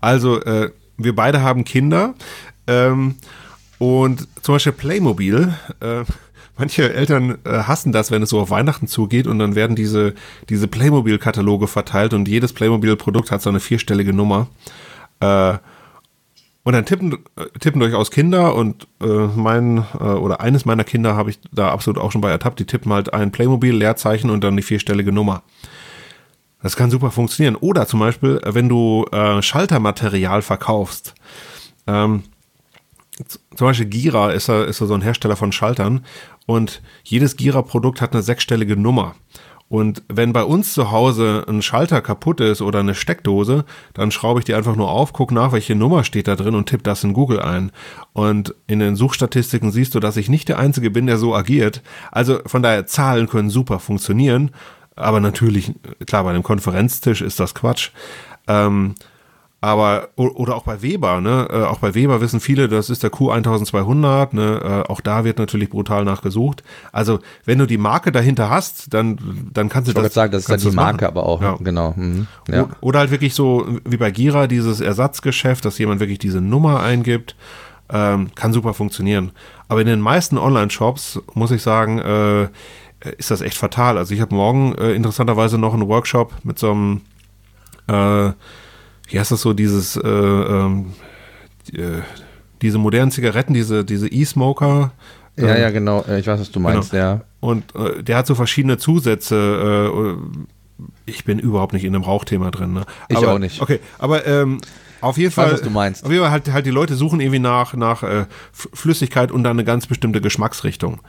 Also, 0.00 0.40
äh, 0.42 0.70
wir 0.96 1.14
beide 1.14 1.42
haben 1.42 1.64
Kinder 1.64 2.14
ähm, 2.66 3.16
und 3.78 4.28
zum 4.42 4.54
Beispiel 4.54 4.72
Playmobil, 4.72 5.54
äh, 5.80 6.04
manche 6.62 6.94
Eltern 6.94 7.38
äh, 7.42 7.64
hassen 7.64 7.90
das, 7.90 8.12
wenn 8.12 8.22
es 8.22 8.30
so 8.30 8.38
auf 8.38 8.50
Weihnachten 8.50 8.86
zugeht 8.86 9.26
und 9.26 9.40
dann 9.40 9.56
werden 9.56 9.74
diese, 9.74 10.14
diese 10.48 10.68
Playmobil-Kataloge 10.68 11.66
verteilt 11.66 12.14
und 12.14 12.28
jedes 12.28 12.52
Playmobil-Produkt 12.52 13.32
hat 13.32 13.42
so 13.42 13.50
eine 13.50 13.58
vierstellige 13.58 14.12
Nummer. 14.12 14.46
Äh, 15.18 15.54
und 16.62 16.72
dann 16.74 16.86
tippen, 16.86 17.14
äh, 17.34 17.46
tippen 17.58 17.80
durchaus 17.80 18.12
Kinder 18.12 18.54
und 18.54 18.86
äh, 19.02 19.06
mein 19.34 19.78
äh, 19.98 20.04
oder 20.04 20.40
eines 20.40 20.64
meiner 20.64 20.84
Kinder 20.84 21.16
habe 21.16 21.30
ich 21.30 21.40
da 21.50 21.72
absolut 21.72 22.00
auch 22.00 22.12
schon 22.12 22.20
bei 22.20 22.30
ertappt, 22.30 22.60
die 22.60 22.64
tippen 22.64 22.92
halt 22.92 23.12
ein 23.12 23.32
Playmobil, 23.32 23.74
Leerzeichen 23.74 24.30
und 24.30 24.44
dann 24.44 24.56
die 24.56 24.62
vierstellige 24.62 25.10
Nummer. 25.10 25.42
Das 26.62 26.76
kann 26.76 26.92
super 26.92 27.10
funktionieren. 27.10 27.56
Oder 27.56 27.88
zum 27.88 27.98
Beispiel, 27.98 28.40
wenn 28.44 28.68
du 28.68 29.04
äh, 29.10 29.42
Schaltermaterial 29.42 30.42
verkaufst. 30.42 31.14
Ähm, 31.88 32.22
zum 33.56 33.66
Beispiel 33.66 33.86
Gira 33.86 34.30
ist 34.30 34.48
ist 34.48 34.78
so 34.78 34.94
ein 34.94 35.02
Hersteller 35.02 35.36
von 35.36 35.52
Schaltern 35.52 36.04
und 36.46 36.82
jedes 37.04 37.36
Gira-Produkt 37.36 38.00
hat 38.00 38.12
eine 38.12 38.22
sechsstellige 38.22 38.76
Nummer. 38.76 39.14
Und 39.72 40.02
wenn 40.08 40.34
bei 40.34 40.44
uns 40.44 40.74
zu 40.74 40.90
Hause 40.90 41.46
ein 41.48 41.62
Schalter 41.62 42.02
kaputt 42.02 42.40
ist 42.40 42.60
oder 42.60 42.80
eine 42.80 42.94
Steckdose, 42.94 43.64
dann 43.94 44.10
schraube 44.10 44.38
ich 44.40 44.44
die 44.44 44.52
einfach 44.52 44.76
nur 44.76 44.90
auf, 44.90 45.14
gucke 45.14 45.32
nach, 45.32 45.52
welche 45.52 45.74
Nummer 45.74 46.04
steht 46.04 46.28
da 46.28 46.36
drin 46.36 46.54
und 46.54 46.68
tippe 46.68 46.82
das 46.82 47.04
in 47.04 47.14
Google 47.14 47.40
ein. 47.40 47.72
Und 48.12 48.54
in 48.66 48.80
den 48.80 48.96
Suchstatistiken 48.96 49.70
siehst 49.70 49.94
du, 49.94 50.00
dass 50.00 50.18
ich 50.18 50.28
nicht 50.28 50.50
der 50.50 50.58
Einzige 50.58 50.90
bin, 50.90 51.06
der 51.06 51.16
so 51.16 51.34
agiert. 51.34 51.80
Also 52.10 52.40
von 52.44 52.62
daher, 52.62 52.84
Zahlen 52.84 53.30
können 53.30 53.48
super 53.48 53.78
funktionieren. 53.78 54.50
Aber 54.94 55.20
natürlich, 55.20 55.72
klar, 56.06 56.24
bei 56.24 56.30
einem 56.30 56.42
Konferenztisch 56.42 57.22
ist 57.22 57.40
das 57.40 57.54
Quatsch. 57.54 57.92
Ähm, 58.48 58.94
aber, 59.62 60.08
oder 60.16 60.56
auch 60.56 60.64
bei 60.64 60.82
Weber, 60.82 61.20
ne? 61.20 61.46
Äh, 61.48 61.62
auch 61.62 61.78
bei 61.78 61.94
Weber 61.94 62.20
wissen 62.20 62.40
viele, 62.40 62.66
das 62.66 62.90
ist 62.90 63.04
der 63.04 63.12
Q1200, 63.12 64.34
ne? 64.34 64.60
Äh, 64.60 64.90
auch 64.90 65.00
da 65.00 65.24
wird 65.24 65.38
natürlich 65.38 65.70
brutal 65.70 66.04
nachgesucht. 66.04 66.64
Also, 66.90 67.20
wenn 67.44 67.60
du 67.60 67.66
die 67.68 67.78
Marke 67.78 68.10
dahinter 68.10 68.50
hast, 68.50 68.92
dann, 68.92 69.20
dann 69.52 69.68
kannst 69.68 69.86
du 69.86 69.92
ich 69.92 69.94
das. 69.94 70.08
Ich 70.08 70.12
sagen, 70.14 70.32
das 70.32 70.42
ist 70.42 70.50
dann 70.50 70.58
die 70.58 70.74
Marke, 70.74 71.04
machen. 71.04 71.16
aber 71.16 71.26
auch, 71.26 71.40
ja. 71.40 71.56
genau. 71.60 71.94
Mhm. 71.96 72.26
Ja. 72.48 72.70
Oder 72.80 72.98
halt 72.98 73.12
wirklich 73.12 73.34
so, 73.36 73.64
wie 73.84 73.98
bei 73.98 74.10
Gira, 74.10 74.48
dieses 74.48 74.80
Ersatzgeschäft, 74.80 75.64
dass 75.64 75.78
jemand 75.78 76.00
wirklich 76.00 76.18
diese 76.18 76.40
Nummer 76.40 76.82
eingibt, 76.82 77.36
ähm, 77.88 78.34
kann 78.34 78.52
super 78.52 78.74
funktionieren. 78.74 79.30
Aber 79.68 79.80
in 79.80 79.86
den 79.86 80.00
meisten 80.00 80.38
Online-Shops, 80.38 81.20
muss 81.34 81.52
ich 81.52 81.62
sagen, 81.62 82.00
äh, 82.00 82.48
ist 83.16 83.30
das 83.30 83.40
echt 83.40 83.56
fatal. 83.56 83.96
Also, 83.96 84.12
ich 84.12 84.20
habe 84.20 84.34
morgen 84.34 84.74
äh, 84.74 84.90
interessanterweise 84.90 85.56
noch 85.56 85.72
einen 85.72 85.86
Workshop 85.86 86.32
mit 86.42 86.58
so 86.58 86.72
einem, 86.72 87.00
äh, 87.86 88.32
wie 89.12 89.20
heißt 89.20 89.30
das 89.30 89.42
so, 89.42 89.52
dieses, 89.52 89.96
äh, 89.96 90.08
ähm, 90.08 90.92
äh, 91.72 92.00
diese 92.62 92.78
modernen 92.78 93.10
Zigaretten, 93.10 93.52
diese, 93.52 93.84
diese 93.84 94.08
E-Smoker. 94.08 94.92
Ja, 95.36 95.54
ähm, 95.54 95.60
ja, 95.60 95.70
genau. 95.70 96.04
Ich 96.18 96.26
weiß, 96.26 96.40
was 96.40 96.50
du 96.50 96.60
meinst, 96.60 96.92
genau. 96.92 97.02
ja. 97.02 97.20
Und 97.40 97.74
äh, 97.74 98.02
der 98.02 98.16
hat 98.16 98.26
so 98.26 98.34
verschiedene 98.34 98.78
Zusätze. 98.78 99.92
Äh, 99.92 100.14
ich 101.06 101.24
bin 101.24 101.38
überhaupt 101.38 101.72
nicht 101.74 101.84
in 101.84 101.92
dem 101.92 102.02
Rauchthema 102.02 102.50
drin. 102.50 102.72
Ne? 102.72 102.84
Ich 103.08 103.18
auch 103.18 103.38
nicht. 103.38 103.60
Okay, 103.60 103.80
aber 103.98 104.26
ähm, 104.26 104.60
auf 105.00 105.18
jeden 105.18 105.28
ich 105.28 105.34
Fall. 105.34 105.46
Weiß, 105.46 105.54
was 105.54 105.62
du 105.62 105.70
meinst. 105.70 106.04
Auf 106.04 106.10
jeden 106.10 106.22
Fall 106.22 106.30
halt, 106.30 106.52
halt 106.52 106.66
die 106.66 106.70
Leute 106.70 106.94
suchen 106.94 107.20
irgendwie 107.20 107.38
nach, 107.38 107.74
nach 107.74 108.02
äh, 108.02 108.26
Flüssigkeit 108.52 109.30
und 109.30 109.44
dann 109.44 109.56
eine 109.56 109.64
ganz 109.64 109.86
bestimmte 109.86 110.20
Geschmacksrichtung. 110.20 111.00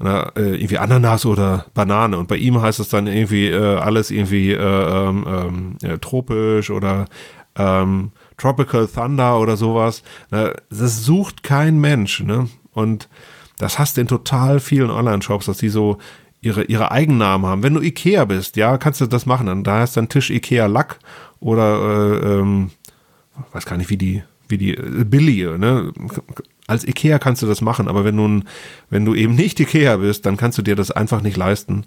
Na, 0.00 0.30
äh, 0.36 0.54
irgendwie 0.54 0.78
Ananas 0.78 1.26
oder 1.26 1.66
Banane. 1.74 2.18
Und 2.18 2.28
bei 2.28 2.36
ihm 2.36 2.60
heißt 2.62 2.78
es 2.78 2.88
dann 2.88 3.08
irgendwie 3.08 3.48
äh, 3.48 3.76
alles 3.78 4.10
irgendwie 4.10 4.52
äh, 4.52 4.58
ähm, 4.58 5.24
ähm, 5.26 5.76
ja, 5.82 5.96
tropisch 5.96 6.70
oder 6.70 7.06
ähm, 7.56 8.12
Tropical 8.36 8.86
Thunder 8.86 9.40
oder 9.40 9.56
sowas. 9.56 10.04
Na, 10.30 10.52
das 10.70 11.04
sucht 11.04 11.42
kein 11.42 11.80
Mensch. 11.80 12.20
Ne? 12.20 12.48
Und 12.72 13.08
das 13.58 13.78
hast 13.78 13.96
du 13.96 14.02
in 14.02 14.06
total 14.06 14.60
vielen 14.60 14.90
Online-Shops, 14.90 15.46
dass 15.46 15.58
die 15.58 15.68
so 15.68 15.98
ihre, 16.40 16.64
ihre 16.64 16.92
Eigennamen 16.92 17.46
haben. 17.46 17.62
Wenn 17.64 17.74
du 17.74 17.80
Ikea 17.80 18.24
bist, 18.24 18.56
ja, 18.56 18.78
kannst 18.78 19.00
du 19.00 19.06
das 19.06 19.26
machen. 19.26 19.46
Dann, 19.46 19.64
da 19.64 19.80
heißt 19.80 19.96
dann 19.96 20.08
Tisch 20.08 20.30
Ikea 20.30 20.66
Lack 20.66 21.00
oder 21.40 22.22
äh, 22.22 22.38
ähm, 22.38 22.70
weiß 23.52 23.66
gar 23.66 23.76
nicht, 23.76 23.90
wie 23.90 23.96
die, 23.96 24.22
wie 24.48 24.58
die 24.58 24.74
äh, 24.74 25.04
Billy, 25.04 25.44
ne? 25.58 25.92
Als 26.68 26.86
Ikea 26.86 27.18
kannst 27.18 27.42
du 27.42 27.46
das 27.46 27.60
machen, 27.60 27.88
aber 27.88 28.04
wenn 28.04 28.16
du, 28.16 28.44
wenn 28.90 29.04
du 29.04 29.16
eben 29.16 29.34
nicht 29.34 29.58
Ikea 29.58 29.96
bist, 29.96 30.24
dann 30.24 30.36
kannst 30.36 30.58
du 30.58 30.62
dir 30.62 30.76
das 30.76 30.92
einfach 30.92 31.22
nicht 31.22 31.36
leisten. 31.36 31.84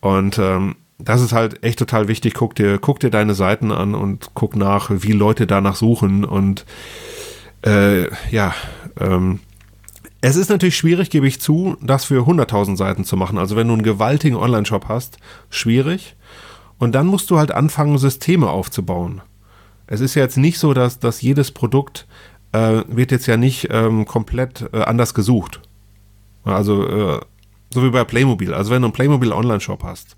Und 0.00 0.38
ähm, 0.38 0.76
das 0.98 1.20
ist 1.20 1.32
halt 1.32 1.62
echt 1.62 1.78
total 1.78 2.08
wichtig. 2.08 2.34
Guck 2.34 2.54
dir, 2.54 2.78
guck 2.78 3.00
dir 3.00 3.10
deine 3.10 3.34
Seiten 3.34 3.72
an 3.72 3.94
und 3.94 4.30
guck 4.34 4.56
nach, 4.56 4.90
wie 4.90 5.12
Leute 5.12 5.46
danach 5.46 5.76
suchen. 5.76 6.24
Und 6.24 6.64
äh, 7.62 8.08
ja, 8.30 8.54
ähm, 8.98 9.40
es 10.20 10.36
ist 10.36 10.50
natürlich 10.50 10.76
schwierig, 10.76 11.10
gebe 11.10 11.26
ich 11.26 11.40
zu, 11.40 11.76
das 11.82 12.04
für 12.04 12.22
100.000 12.22 12.76
Seiten 12.76 13.04
zu 13.04 13.16
machen. 13.16 13.38
Also 13.38 13.56
wenn 13.56 13.66
du 13.66 13.74
einen 13.74 13.82
gewaltigen 13.82 14.36
Online-Shop 14.36 14.86
hast, 14.88 15.18
schwierig. 15.50 16.16
Und 16.78 16.92
dann 16.92 17.06
musst 17.06 17.30
du 17.30 17.38
halt 17.38 17.52
anfangen, 17.52 17.98
Systeme 17.98 18.48
aufzubauen. 18.48 19.20
Es 19.86 20.00
ist 20.00 20.14
ja 20.14 20.22
jetzt 20.22 20.36
nicht 20.36 20.58
so, 20.58 20.74
dass, 20.74 21.00
dass 21.00 21.22
jedes 21.22 21.50
Produkt 21.50 22.06
äh, 22.52 22.82
wird 22.88 23.10
jetzt 23.10 23.26
ja 23.26 23.36
nicht 23.36 23.68
ähm, 23.70 24.04
komplett 24.04 24.68
äh, 24.72 24.82
anders 24.82 25.14
gesucht. 25.14 25.60
Also 26.44 26.86
äh, 26.86 27.20
so 27.72 27.82
wie 27.82 27.90
bei 27.90 28.04
Playmobil. 28.04 28.52
Also 28.54 28.70
wenn 28.70 28.82
du 28.82 28.86
einen 28.86 28.92
Playmobil 28.92 29.32
Online-Shop 29.32 29.82
hast, 29.82 30.16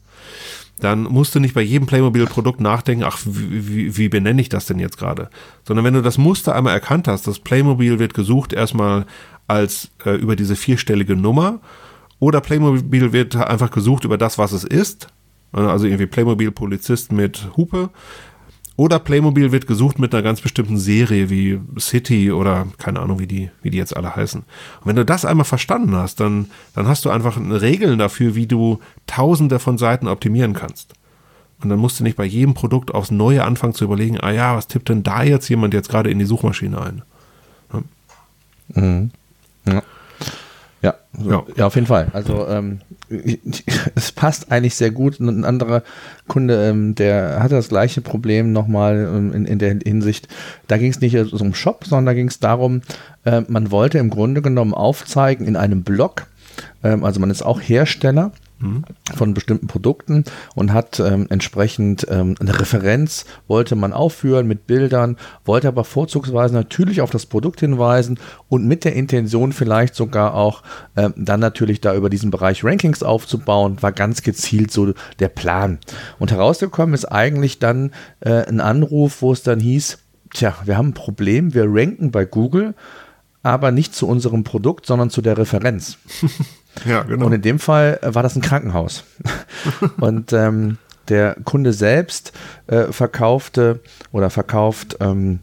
dann 0.80 1.04
musst 1.04 1.34
du 1.34 1.40
nicht 1.40 1.54
bei 1.54 1.62
jedem 1.62 1.86
Playmobil-Produkt 1.86 2.60
nachdenken, 2.60 3.04
ach, 3.04 3.20
wie, 3.24 3.68
wie, 3.68 3.96
wie 3.96 4.08
benenne 4.08 4.40
ich 4.40 4.48
das 4.48 4.66
denn 4.66 4.80
jetzt 4.80 4.98
gerade? 4.98 5.30
Sondern 5.66 5.84
wenn 5.84 5.94
du 5.94 6.02
das 6.02 6.18
Muster 6.18 6.54
einmal 6.54 6.74
erkannt 6.74 7.06
hast, 7.06 7.26
das 7.26 7.38
Playmobil 7.38 7.98
wird 7.98 8.14
gesucht 8.14 8.52
erstmal 8.52 9.06
als 9.46 9.90
äh, 10.04 10.16
über 10.16 10.36
diese 10.36 10.56
vierstellige 10.56 11.14
Nummer 11.16 11.60
oder 12.18 12.40
Playmobil 12.40 13.12
wird 13.12 13.36
einfach 13.36 13.70
gesucht 13.70 14.04
über 14.04 14.18
das, 14.18 14.38
was 14.38 14.52
es 14.52 14.64
ist. 14.64 15.08
Also 15.52 15.86
irgendwie 15.86 16.06
Playmobil 16.06 16.50
Polizist 16.50 17.12
mit 17.12 17.48
Hupe 17.56 17.90
oder 18.76 18.98
Playmobil 18.98 19.52
wird 19.52 19.66
gesucht 19.66 19.98
mit 19.98 20.12
einer 20.12 20.22
ganz 20.22 20.40
bestimmten 20.40 20.78
Serie 20.78 21.30
wie 21.30 21.60
City 21.78 22.32
oder 22.32 22.66
keine 22.78 23.00
Ahnung, 23.00 23.20
wie 23.20 23.26
die, 23.26 23.50
wie 23.62 23.70
die 23.70 23.78
jetzt 23.78 23.96
alle 23.96 24.16
heißen. 24.16 24.40
Und 24.40 24.86
wenn 24.86 24.96
du 24.96 25.04
das 25.04 25.24
einmal 25.24 25.44
verstanden 25.44 25.94
hast, 25.94 26.18
dann, 26.18 26.46
dann 26.74 26.88
hast 26.88 27.04
du 27.04 27.10
einfach 27.10 27.38
Regeln 27.38 27.98
dafür, 27.98 28.34
wie 28.34 28.46
du 28.46 28.80
tausende 29.06 29.60
von 29.60 29.78
Seiten 29.78 30.08
optimieren 30.08 30.54
kannst. 30.54 30.94
Und 31.62 31.70
dann 31.70 31.78
musst 31.78 32.00
du 32.00 32.04
nicht 32.04 32.16
bei 32.16 32.24
jedem 32.24 32.54
Produkt 32.54 32.92
aufs 32.92 33.12
Neue 33.12 33.44
anfangen 33.44 33.74
zu 33.74 33.84
überlegen, 33.84 34.20
ah 34.20 34.32
ja, 34.32 34.56
was 34.56 34.66
tippt 34.66 34.88
denn 34.88 35.04
da 35.04 35.22
jetzt 35.22 35.48
jemand 35.48 35.72
jetzt 35.72 35.88
gerade 35.88 36.10
in 36.10 36.18
die 36.18 36.24
Suchmaschine 36.24 36.80
ein? 36.80 37.02
Ja. 37.72 38.82
Mhm. 38.82 39.10
Ja. 39.66 39.82
Ja, 41.22 41.30
ja. 41.30 41.42
ja, 41.56 41.66
auf 41.66 41.74
jeden 41.74 41.86
Fall. 41.86 42.08
Also 42.12 42.46
ähm, 42.48 42.80
es 43.94 44.12
passt 44.12 44.50
eigentlich 44.50 44.74
sehr 44.74 44.90
gut. 44.90 45.20
Ein 45.20 45.44
anderer 45.44 45.82
Kunde, 46.28 46.68
ähm, 46.68 46.94
der 46.94 47.42
hatte 47.42 47.54
das 47.54 47.68
gleiche 47.68 48.00
Problem 48.00 48.52
nochmal 48.52 49.08
ähm, 49.14 49.32
in, 49.32 49.46
in 49.46 49.58
der 49.58 49.78
Hinsicht. 49.84 50.28
Da 50.66 50.76
ging 50.76 50.90
es 50.90 51.00
nicht 51.00 51.16
um 51.16 51.54
Shop, 51.54 51.84
sondern 51.84 52.06
da 52.06 52.14
ging 52.14 52.28
es 52.28 52.40
darum, 52.40 52.82
äh, 53.24 53.42
man 53.48 53.70
wollte 53.70 53.98
im 53.98 54.10
Grunde 54.10 54.42
genommen 54.42 54.74
aufzeigen 54.74 55.46
in 55.46 55.56
einem 55.56 55.82
Blog, 55.82 56.26
ähm, 56.82 57.04
also 57.04 57.20
man 57.20 57.30
ist 57.30 57.42
auch 57.42 57.60
Hersteller 57.60 58.32
von 59.14 59.34
bestimmten 59.34 59.66
Produkten 59.66 60.24
und 60.54 60.72
hat 60.72 61.00
ähm, 61.00 61.26
entsprechend 61.30 62.06
ähm, 62.10 62.34
eine 62.40 62.58
Referenz, 62.58 63.24
wollte 63.46 63.76
man 63.76 63.92
aufführen 63.92 64.46
mit 64.46 64.66
Bildern, 64.66 65.16
wollte 65.44 65.68
aber 65.68 65.84
vorzugsweise 65.84 66.54
natürlich 66.54 67.00
auf 67.00 67.10
das 67.10 67.26
Produkt 67.26 67.60
hinweisen 67.60 68.18
und 68.48 68.66
mit 68.66 68.84
der 68.84 68.94
Intention 68.94 69.52
vielleicht 69.52 69.94
sogar 69.94 70.34
auch 70.34 70.62
ähm, 70.96 71.14
dann 71.16 71.40
natürlich 71.40 71.80
da 71.80 71.94
über 71.94 72.10
diesen 72.10 72.30
Bereich 72.30 72.64
Rankings 72.64 73.02
aufzubauen, 73.02 73.82
war 73.82 73.92
ganz 73.92 74.22
gezielt 74.22 74.70
so 74.70 74.94
der 75.18 75.28
Plan. 75.28 75.78
Und 76.18 76.30
herausgekommen 76.30 76.94
ist 76.94 77.06
eigentlich 77.06 77.58
dann 77.58 77.92
äh, 78.20 78.46
ein 78.46 78.60
Anruf, 78.60 79.22
wo 79.22 79.32
es 79.32 79.42
dann 79.42 79.60
hieß, 79.60 79.98
tja, 80.32 80.54
wir 80.64 80.76
haben 80.76 80.88
ein 80.88 80.94
Problem, 80.94 81.54
wir 81.54 81.66
ranken 81.66 82.10
bei 82.10 82.24
Google, 82.24 82.74
aber 83.42 83.70
nicht 83.70 83.94
zu 83.94 84.08
unserem 84.08 84.42
Produkt, 84.42 84.86
sondern 84.86 85.10
zu 85.10 85.20
der 85.20 85.38
Referenz. 85.38 85.98
Ja, 86.84 87.02
genau. 87.02 87.26
Und 87.26 87.32
in 87.32 87.42
dem 87.42 87.58
Fall 87.58 87.98
äh, 88.02 88.14
war 88.14 88.22
das 88.22 88.36
ein 88.36 88.42
Krankenhaus. 88.42 89.04
und 90.00 90.32
ähm, 90.32 90.78
der 91.08 91.36
Kunde 91.44 91.72
selbst 91.72 92.32
äh, 92.66 92.84
verkaufte 92.84 93.80
oder 94.12 94.30
verkauft 94.30 94.96
ähm, 95.00 95.40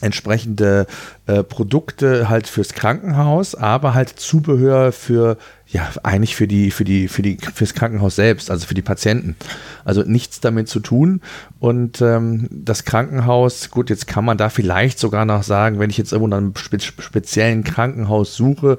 entsprechende 0.00 0.86
äh, 1.26 1.42
Produkte 1.42 2.28
halt 2.28 2.46
fürs 2.46 2.72
Krankenhaus, 2.72 3.54
aber 3.54 3.94
halt 3.94 4.10
Zubehör 4.10 4.92
für 4.92 5.38
ja, 5.76 5.90
eigentlich 6.02 6.36
für 6.36 6.48
die, 6.48 6.70
für 6.70 6.84
die, 6.84 7.06
für 7.06 7.20
die, 7.20 7.36
fürs 7.54 7.74
Krankenhaus 7.74 8.16
selbst, 8.16 8.50
also 8.50 8.66
für 8.66 8.72
die 8.72 8.80
Patienten. 8.80 9.36
Also 9.84 10.04
nichts 10.04 10.40
damit 10.40 10.70
zu 10.70 10.80
tun. 10.80 11.20
Und 11.60 12.00
ähm, 12.00 12.48
das 12.50 12.86
Krankenhaus, 12.86 13.70
gut, 13.70 13.90
jetzt 13.90 14.06
kann 14.06 14.24
man 14.24 14.38
da 14.38 14.48
vielleicht 14.48 14.98
sogar 14.98 15.26
noch 15.26 15.42
sagen, 15.42 15.78
wenn 15.78 15.90
ich 15.90 15.98
jetzt 15.98 16.12
irgendwo 16.12 16.28
nach 16.28 16.38
einem 16.38 16.56
spe 16.56 16.78
speziellen 16.80 17.62
Krankenhaus 17.62 18.34
suche, 18.34 18.78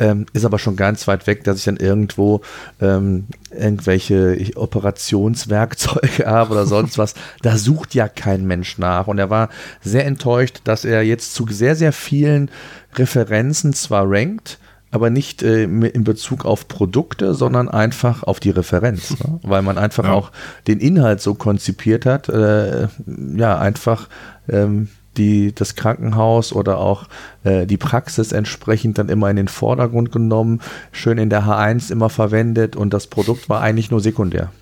ähm, 0.00 0.26
ist 0.32 0.44
aber 0.44 0.58
schon 0.58 0.74
ganz 0.74 1.06
weit 1.06 1.28
weg, 1.28 1.44
dass 1.44 1.58
ich 1.58 1.64
dann 1.64 1.76
irgendwo 1.76 2.40
ähm, 2.80 3.28
irgendwelche 3.56 4.36
Operationswerkzeuge 4.56 6.26
habe 6.26 6.54
oder 6.54 6.66
sonst 6.66 6.98
was. 6.98 7.14
Da 7.42 7.56
sucht 7.56 7.94
ja 7.94 8.08
kein 8.08 8.48
Mensch 8.48 8.78
nach. 8.78 9.06
Und 9.06 9.20
er 9.20 9.30
war 9.30 9.48
sehr 9.80 10.06
enttäuscht, 10.06 10.62
dass 10.64 10.84
er 10.84 11.02
jetzt 11.02 11.34
zu 11.34 11.46
sehr, 11.48 11.76
sehr 11.76 11.92
vielen 11.92 12.50
Referenzen 12.96 13.74
zwar 13.74 14.10
rankt, 14.10 14.58
aber 14.92 15.10
nicht 15.10 15.42
äh, 15.42 15.64
in 15.64 16.04
Bezug 16.04 16.44
auf 16.44 16.68
Produkte, 16.68 17.34
sondern 17.34 17.68
einfach 17.68 18.22
auf 18.22 18.38
die 18.38 18.50
Referenz, 18.50 19.18
ne? 19.18 19.40
weil 19.42 19.62
man 19.62 19.78
einfach 19.78 20.04
ja. 20.04 20.12
auch 20.12 20.30
den 20.68 20.78
Inhalt 20.78 21.20
so 21.20 21.34
konzipiert 21.34 22.06
hat, 22.06 22.28
äh, 22.28 22.88
ja, 23.34 23.58
einfach 23.58 24.08
ähm, 24.48 24.88
die, 25.16 25.54
das 25.54 25.76
Krankenhaus 25.76 26.52
oder 26.52 26.78
auch 26.78 27.06
äh, 27.42 27.66
die 27.66 27.78
Praxis 27.78 28.32
entsprechend 28.32 28.98
dann 28.98 29.08
immer 29.08 29.30
in 29.30 29.36
den 29.36 29.48
Vordergrund 29.48 30.12
genommen, 30.12 30.60
schön 30.92 31.16
in 31.16 31.30
der 31.30 31.44
H1 31.44 31.90
immer 31.90 32.10
verwendet 32.10 32.76
und 32.76 32.92
das 32.92 33.06
Produkt 33.06 33.48
war 33.48 33.62
eigentlich 33.62 33.90
nur 33.90 34.00
sekundär. 34.00 34.52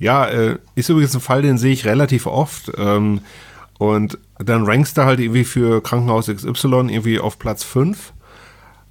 Ja, 0.00 0.26
äh, 0.26 0.58
ist 0.74 0.88
übrigens 0.88 1.14
ein 1.14 1.20
Fall, 1.20 1.42
den 1.42 1.58
sehe 1.58 1.72
ich 1.72 1.84
relativ 1.84 2.26
oft. 2.26 2.72
Ähm, 2.76 3.20
und 3.78 4.18
dann 4.38 4.64
rankst 4.64 4.96
du 4.96 5.04
halt 5.04 5.20
irgendwie 5.20 5.44
für 5.44 5.82
Krankenhaus 5.82 6.26
XY 6.26 6.88
irgendwie 6.88 7.20
auf 7.20 7.38
Platz 7.38 7.62
5. 7.62 8.14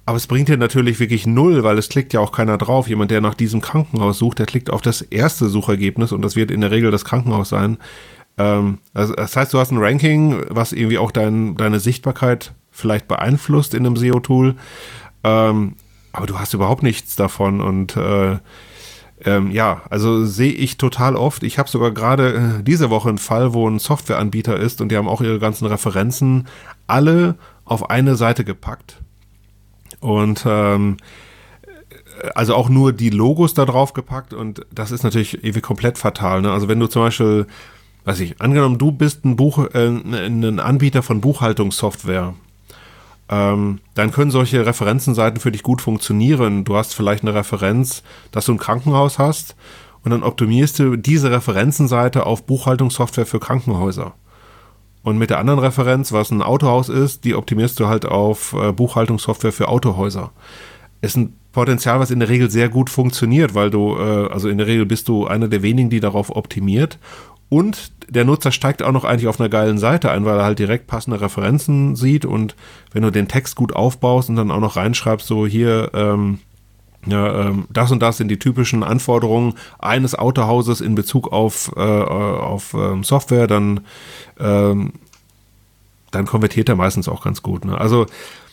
Aber 0.08 0.16
es 0.16 0.28
bringt 0.28 0.48
dir 0.48 0.56
natürlich 0.56 1.00
wirklich 1.00 1.26
null, 1.26 1.64
weil 1.64 1.76
es 1.78 1.88
klickt 1.88 2.12
ja 2.12 2.20
auch 2.20 2.30
keiner 2.30 2.58
drauf. 2.58 2.88
Jemand, 2.88 3.10
der 3.10 3.20
nach 3.20 3.34
diesem 3.34 3.60
Krankenhaus 3.60 4.18
sucht, 4.18 4.38
der 4.38 4.46
klickt 4.46 4.70
auf 4.70 4.80
das 4.80 5.02
erste 5.02 5.48
Suchergebnis 5.48 6.12
und 6.12 6.22
das 6.22 6.36
wird 6.36 6.52
in 6.52 6.60
der 6.60 6.70
Regel 6.70 6.92
das 6.92 7.04
Krankenhaus 7.04 7.48
sein. 7.48 7.78
Ähm, 8.38 8.78
also 8.94 9.14
das 9.14 9.36
heißt, 9.36 9.52
du 9.52 9.58
hast 9.58 9.72
ein 9.72 9.78
Ranking, 9.78 10.44
was 10.48 10.72
irgendwie 10.72 10.98
auch 10.98 11.10
dein, 11.10 11.56
deine 11.56 11.80
Sichtbarkeit 11.80 12.52
vielleicht 12.70 13.08
beeinflusst 13.08 13.74
in 13.74 13.84
einem 13.84 13.96
SEO-Tool. 13.96 14.54
Ähm, 15.24 15.74
aber 16.12 16.26
du 16.26 16.38
hast 16.38 16.54
überhaupt 16.54 16.84
nichts 16.84 17.16
davon 17.16 17.60
und 17.60 17.96
äh, 17.96 18.38
ähm, 19.24 19.50
ja, 19.50 19.82
also 19.90 20.24
sehe 20.24 20.52
ich 20.52 20.76
total 20.76 21.16
oft. 21.16 21.42
Ich 21.42 21.58
habe 21.58 21.68
sogar 21.68 21.90
gerade 21.90 22.60
äh, 22.60 22.62
diese 22.62 22.90
Woche 22.90 23.08
einen 23.08 23.18
Fall, 23.18 23.54
wo 23.54 23.68
ein 23.68 23.80
Softwareanbieter 23.80 24.56
ist 24.56 24.80
und 24.80 24.90
die 24.90 24.96
haben 24.96 25.08
auch 25.08 25.20
ihre 25.20 25.40
ganzen 25.40 25.66
Referenzen 25.66 26.46
alle 26.86 27.34
auf 27.64 27.90
eine 27.90 28.14
Seite 28.14 28.44
gepackt. 28.44 29.00
Und 30.00 30.44
ähm, 30.46 30.96
also 32.34 32.54
auch 32.54 32.68
nur 32.68 32.92
die 32.92 33.10
Logos 33.10 33.54
da 33.54 33.64
drauf 33.64 33.92
gepackt 33.92 34.32
und 34.32 34.66
das 34.72 34.90
ist 34.90 35.02
natürlich 35.02 35.34
irgendwie 35.34 35.60
komplett 35.60 35.98
fatal. 35.98 36.42
Ne? 36.42 36.52
Also 36.52 36.68
wenn 36.68 36.80
du 36.80 36.86
zum 36.86 37.02
Beispiel, 37.02 37.46
weiß 38.04 38.20
ich, 38.20 38.40
angenommen, 38.40 38.78
du 38.78 38.92
bist 38.92 39.24
ein 39.24 39.36
Buch, 39.36 39.58
äh, 39.74 39.88
ein 39.88 40.60
Anbieter 40.60 41.02
von 41.02 41.20
Buchhaltungssoftware, 41.20 42.34
ähm, 43.28 43.80
dann 43.94 44.12
können 44.12 44.30
solche 44.30 44.64
Referenzenseiten 44.64 45.40
für 45.40 45.50
dich 45.50 45.62
gut 45.62 45.80
funktionieren. 45.80 46.64
Du 46.64 46.76
hast 46.76 46.94
vielleicht 46.94 47.22
eine 47.22 47.34
Referenz, 47.34 48.02
dass 48.30 48.46
du 48.46 48.52
ein 48.52 48.58
Krankenhaus 48.58 49.18
hast 49.18 49.56
und 50.04 50.12
dann 50.12 50.22
optimierst 50.22 50.78
du 50.78 50.96
diese 50.96 51.30
Referenzenseite 51.30 52.24
auf 52.24 52.46
Buchhaltungssoftware 52.46 53.26
für 53.26 53.40
Krankenhäuser. 53.40 54.14
Und 55.06 55.18
mit 55.18 55.30
der 55.30 55.38
anderen 55.38 55.60
Referenz, 55.60 56.10
was 56.10 56.32
ein 56.32 56.42
Autohaus 56.42 56.88
ist, 56.88 57.22
die 57.22 57.36
optimierst 57.36 57.78
du 57.78 57.86
halt 57.86 58.06
auf 58.06 58.54
äh, 58.54 58.72
Buchhaltungssoftware 58.72 59.52
für 59.52 59.68
Autohäuser. 59.68 60.32
Ist 61.00 61.16
ein 61.16 61.34
Potenzial, 61.52 62.00
was 62.00 62.10
in 62.10 62.18
der 62.18 62.28
Regel 62.28 62.50
sehr 62.50 62.68
gut 62.68 62.90
funktioniert, 62.90 63.54
weil 63.54 63.70
du, 63.70 63.96
äh, 63.96 64.28
also 64.32 64.48
in 64.48 64.58
der 64.58 64.66
Regel 64.66 64.84
bist 64.84 65.06
du 65.06 65.24
einer 65.24 65.46
der 65.46 65.62
wenigen, 65.62 65.90
die 65.90 66.00
darauf 66.00 66.34
optimiert. 66.34 66.98
Und 67.48 67.92
der 68.08 68.24
Nutzer 68.24 68.50
steigt 68.50 68.82
auch 68.82 68.90
noch 68.90 69.04
eigentlich 69.04 69.28
auf 69.28 69.38
einer 69.38 69.48
geilen 69.48 69.78
Seite 69.78 70.10
ein, 70.10 70.24
weil 70.24 70.38
er 70.38 70.44
halt 70.44 70.58
direkt 70.58 70.88
passende 70.88 71.20
Referenzen 71.20 71.94
sieht. 71.94 72.24
Und 72.24 72.56
wenn 72.90 73.02
du 73.04 73.12
den 73.12 73.28
Text 73.28 73.54
gut 73.54 73.76
aufbaust 73.76 74.28
und 74.28 74.34
dann 74.34 74.50
auch 74.50 74.58
noch 74.58 74.74
reinschreibst, 74.74 75.28
so 75.28 75.46
hier, 75.46 75.92
ähm, 75.94 76.40
ja, 77.06 77.46
ähm, 77.46 77.66
das 77.70 77.90
und 77.90 78.00
das 78.00 78.18
sind 78.18 78.28
die 78.28 78.38
typischen 78.38 78.82
Anforderungen 78.82 79.54
eines 79.78 80.14
Autohauses 80.14 80.80
in 80.80 80.94
Bezug 80.94 81.32
auf, 81.32 81.72
äh, 81.76 81.80
auf 81.80 82.74
ähm, 82.74 83.04
Software, 83.04 83.46
dann, 83.46 83.80
ähm, 84.38 84.92
dann 86.10 86.26
konvertiert 86.26 86.68
er 86.68 86.76
meistens 86.76 87.08
auch 87.08 87.22
ganz 87.22 87.42
gut. 87.42 87.64
Ne? 87.64 87.78
Also 87.78 88.06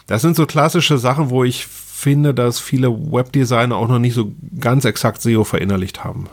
das 0.07 0.21
sind 0.21 0.35
so 0.35 0.45
klassische 0.45 0.97
Sachen, 0.97 1.29
wo 1.29 1.43
ich 1.43 1.65
finde, 1.65 2.33
dass 2.33 2.59
viele 2.59 2.89
Webdesigner 2.91 3.75
auch 3.75 3.87
noch 3.87 3.99
nicht 3.99 4.13
so 4.13 4.33
ganz 4.59 4.85
exakt 4.85 5.21
SEO 5.21 5.43
verinnerlicht 5.43 6.03
haben. 6.03 6.27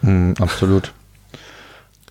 Hm, 0.00 0.34
absolut. 0.38 0.92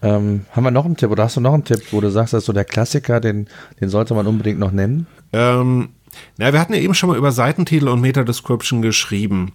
Ähm, 0.04 0.46
haben 0.52 0.64
wir 0.64 0.72
noch 0.72 0.86
einen 0.86 0.98
Tipp 0.98 1.10
oder 1.10 1.24
hast 1.24 1.38
du 1.38 1.42
noch 1.42 1.54
einen 1.54 1.64
Tipp, 1.64 1.82
wo 1.92 2.02
du 2.02 2.12
sagst, 2.12 2.34
das 2.34 2.44
ist 2.44 2.46
so 2.48 2.54
der 2.54 2.66
Klassiker, 2.66 3.22
den, 3.22 3.48
den 3.80 3.90
sollte 3.90 4.14
man 4.14 4.28
unbedingt 4.28 4.60
noch 4.60 4.72
nennen? 4.72 5.08
Ähm, 5.32 5.90
na, 6.38 6.52
wir 6.52 6.60
hatten 6.60 6.74
ja 6.74 6.80
eben 6.80 6.94
schon 6.94 7.10
mal 7.10 7.18
über 7.18 7.32
Seitentitel 7.32 7.88
und 7.88 8.02
Meta-Description 8.02 8.82
geschrieben. 8.82 9.54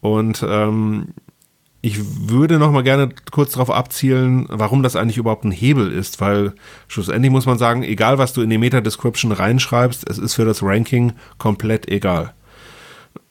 Und 0.00 0.44
ähm, 0.46 1.08
ich 1.80 2.28
würde 2.28 2.58
noch 2.58 2.72
mal 2.72 2.82
gerne 2.82 3.08
kurz 3.30 3.52
darauf 3.52 3.70
abzielen, 3.70 4.46
warum 4.50 4.82
das 4.82 4.96
eigentlich 4.96 5.18
überhaupt 5.18 5.44
ein 5.44 5.50
Hebel 5.50 5.90
ist, 5.90 6.20
weil 6.20 6.52
schlussendlich 6.88 7.32
muss 7.32 7.46
man 7.46 7.58
sagen, 7.58 7.82
egal 7.82 8.18
was 8.18 8.32
du 8.32 8.42
in 8.42 8.50
die 8.50 8.58
Meta-Description 8.58 9.32
reinschreibst, 9.32 10.08
es 10.08 10.18
ist 10.18 10.34
für 10.34 10.44
das 10.44 10.62
Ranking 10.62 11.12
komplett 11.38 11.88
egal. 11.88 12.34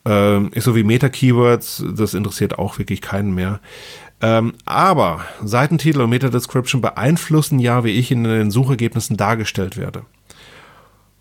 Ähm, 0.05 0.51
ist 0.53 0.65
so 0.65 0.75
wie 0.75 0.83
Meta-Keywords, 0.83 1.83
das 1.95 2.13
interessiert 2.13 2.57
auch 2.57 2.77
wirklich 2.77 3.01
keinen 3.01 3.35
mehr. 3.35 3.59
Ähm, 4.25 4.53
aber 4.65 5.23
Seitentitel 5.43 6.01
und 6.01 6.09
Meta-Description 6.09 6.81
beeinflussen 6.81 7.59
ja, 7.59 7.83
wie 7.83 7.91
ich 7.91 8.09
in 8.09 8.23
den 8.23 8.49
Suchergebnissen 8.49 9.17
dargestellt 9.17 9.77
werde. 9.77 10.01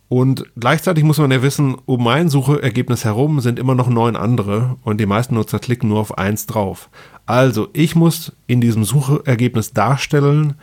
Und 0.09 0.47
gleichzeitig 0.59 1.05
muss 1.05 1.19
man 1.19 1.31
ja 1.31 1.43
wissen, 1.43 1.77
um 1.85 2.03
mein 2.03 2.31
Suchergebnis 2.31 3.05
herum 3.05 3.41
sind 3.41 3.59
immer 3.59 3.75
noch 3.75 3.89
neun 3.89 4.17
andere 4.17 4.77
und 4.85 5.01
die 5.03 5.07
meisten 5.07 5.35
Nutzer 5.35 5.59
klicken 5.59 5.91
nur 5.91 6.01
auf 6.01 6.17
eins 6.17 6.47
drauf. 6.47 6.89
Also 7.27 7.69
ich 7.75 7.95
muss 7.95 8.33
in 8.47 8.63
diesem 8.63 8.85
Suchergebnis 8.85 9.75
darstellen, 9.75 10.55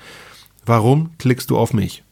warum 0.65 1.11
klickst 1.19 1.51
du 1.51 1.59
auf 1.59 1.75
mich. 1.75 2.03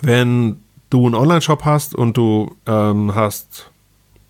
Wenn 0.00 0.60
du 0.90 1.06
einen 1.06 1.16
Online-Shop 1.16 1.64
hast 1.64 1.96
und 1.96 2.16
du 2.16 2.54
ähm, 2.66 3.16
hast, 3.16 3.72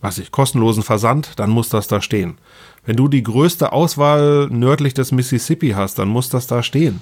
was 0.00 0.16
ich, 0.16 0.30
kostenlosen 0.30 0.82
Versand, 0.82 1.38
dann 1.38 1.50
muss 1.50 1.68
das 1.68 1.88
da 1.88 2.00
stehen. 2.00 2.38
Wenn 2.86 2.96
du 2.96 3.08
die 3.08 3.22
größte 3.22 3.72
Auswahl 3.72 4.48
nördlich 4.50 4.94
des 4.94 5.12
Mississippi 5.12 5.70
hast, 5.70 5.98
dann 5.98 6.08
muss 6.08 6.28
das 6.28 6.46
da 6.46 6.62
stehen. 6.62 7.00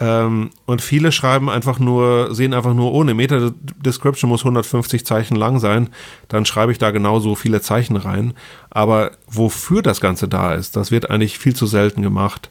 Ähm, 0.00 0.50
und 0.64 0.80
viele 0.80 1.12
schreiben 1.12 1.50
einfach 1.50 1.78
nur, 1.78 2.34
sehen 2.34 2.54
einfach 2.54 2.72
nur, 2.72 2.92
ohne 2.92 3.12
Meta-Description 3.12 4.30
muss 4.30 4.40
150 4.40 5.04
Zeichen 5.04 5.36
lang 5.36 5.58
sein, 5.58 5.90
dann 6.28 6.46
schreibe 6.46 6.72
ich 6.72 6.78
da 6.78 6.90
genauso 6.90 7.34
viele 7.34 7.60
Zeichen 7.60 7.96
rein. 7.96 8.32
Aber 8.70 9.12
wofür 9.26 9.82
das 9.82 10.00
Ganze 10.00 10.26
da 10.26 10.54
ist, 10.54 10.74
das 10.76 10.90
wird 10.90 11.10
eigentlich 11.10 11.38
viel 11.38 11.54
zu 11.54 11.66
selten 11.66 12.00
gemacht. 12.00 12.50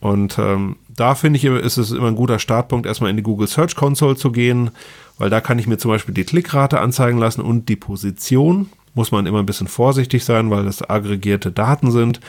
Und 0.00 0.38
ähm, 0.38 0.76
da 0.88 1.14
finde 1.14 1.36
ich, 1.36 1.44
ist 1.44 1.76
es 1.76 1.92
immer 1.92 2.08
ein 2.08 2.16
guter 2.16 2.38
Startpunkt, 2.38 2.86
erstmal 2.86 3.10
in 3.10 3.18
die 3.18 3.22
Google 3.22 3.46
Search 3.46 3.76
Console 3.76 4.16
zu 4.16 4.32
gehen, 4.32 4.70
weil 5.18 5.28
da 5.28 5.42
kann 5.42 5.58
ich 5.58 5.66
mir 5.66 5.76
zum 5.76 5.90
Beispiel 5.90 6.14
die 6.14 6.24
Klickrate 6.24 6.80
anzeigen 6.80 7.18
lassen 7.18 7.42
und 7.42 7.68
die 7.68 7.76
Position. 7.76 8.70
Muss 8.94 9.12
man 9.12 9.26
immer 9.26 9.38
ein 9.38 9.46
bisschen 9.46 9.68
vorsichtig 9.68 10.24
sein, 10.24 10.50
weil 10.50 10.64
das 10.64 10.88
aggregierte 10.88 11.52
Daten 11.52 11.90
sind. 11.90 12.20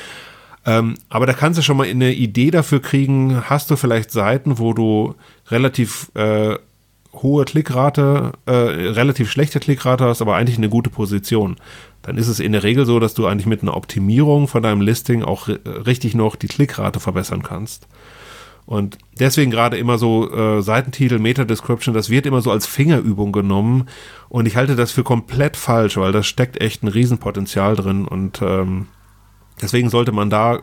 Ähm, 0.66 0.96
aber 1.10 1.26
da 1.26 1.34
kannst 1.34 1.58
du 1.58 1.64
schon 1.64 1.78
mal 1.78 1.88
eine 1.88 2.14
Idee 2.14 2.52
dafür 2.52 2.82
kriegen, 2.82 3.50
hast 3.50 3.72
du 3.72 3.76
vielleicht 3.76 4.12
Seiten, 4.12 4.60
wo 4.60 4.74
du 4.74 5.16
relativ 5.50 6.12
äh, 6.14 6.56
hohe 7.14 7.46
Klickrate, 7.46 8.34
äh, 8.46 8.52
relativ 8.52 9.32
schlechte 9.32 9.60
Klickrate 9.60 10.06
hast, 10.06 10.22
aber 10.22 10.36
eigentlich 10.36 10.58
eine 10.58 10.70
gute 10.70 10.90
Position. 10.90 11.58
Dann 12.04 12.18
ist 12.18 12.28
es 12.28 12.40
in 12.40 12.52
der 12.52 12.64
Regel 12.64 12.86
so, 12.86 13.00
dass 13.00 13.14
du 13.14 13.26
eigentlich 13.26 13.48
mit 13.48 13.64
einer 13.64 13.76
Optimierung 13.76 14.48
von 14.48 14.64
deinem 14.64 14.82
Listing 14.82 15.24
auch 15.24 15.48
richtig 15.48 16.16
noch 16.16 16.36
die 16.36 16.48
Klickrate 16.48 17.00
verbessern 17.00 17.44
kannst. 17.44 17.88
Und 18.66 18.98
deswegen 19.20 19.52
gerade 19.52 19.78
immer 19.78 19.98
so 19.98 20.32
äh, 20.32 20.62
Seitentitel, 20.62 21.20
Meta-Description, 21.20 21.94
das 21.94 22.10
wird 22.10 22.26
immer 22.26 22.42
so 22.42 22.52
als 22.52 22.68
Fingerübung 22.68 23.32
genommen. 23.32 23.88
Und 24.30 24.46
ich 24.46 24.56
halte 24.56 24.76
das 24.76 24.92
für 24.92 25.04
komplett 25.04 25.58
falsch, 25.58 25.98
weil 25.98 26.12
da 26.12 26.24
steckt 26.24 26.62
echt 26.62 26.84
ein 26.84 26.88
Riesenpotenzial 26.88 27.76
drin. 27.76 28.06
Und 28.06 28.42
ähm, 28.42 28.88
Deswegen 29.62 29.90
sollte 29.90 30.12
man 30.12 30.30
da 30.30 30.60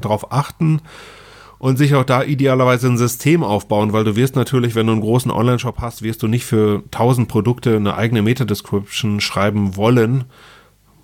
drauf 0.00 0.32
achten 0.32 0.80
und 1.58 1.76
sich 1.76 1.94
auch 1.94 2.04
da 2.04 2.22
idealerweise 2.22 2.88
ein 2.88 2.98
System 2.98 3.42
aufbauen, 3.42 3.92
weil 3.92 4.04
du 4.04 4.16
wirst 4.16 4.36
natürlich, 4.36 4.74
wenn 4.74 4.86
du 4.86 4.92
einen 4.92 5.00
großen 5.00 5.30
Online-Shop 5.30 5.76
hast, 5.80 6.02
wirst 6.02 6.22
du 6.22 6.28
nicht 6.28 6.44
für 6.44 6.82
1000 6.86 7.28
Produkte 7.28 7.76
eine 7.76 7.96
eigene 7.96 8.22
Meta-Description 8.22 9.20
schreiben 9.20 9.76
wollen. 9.76 10.24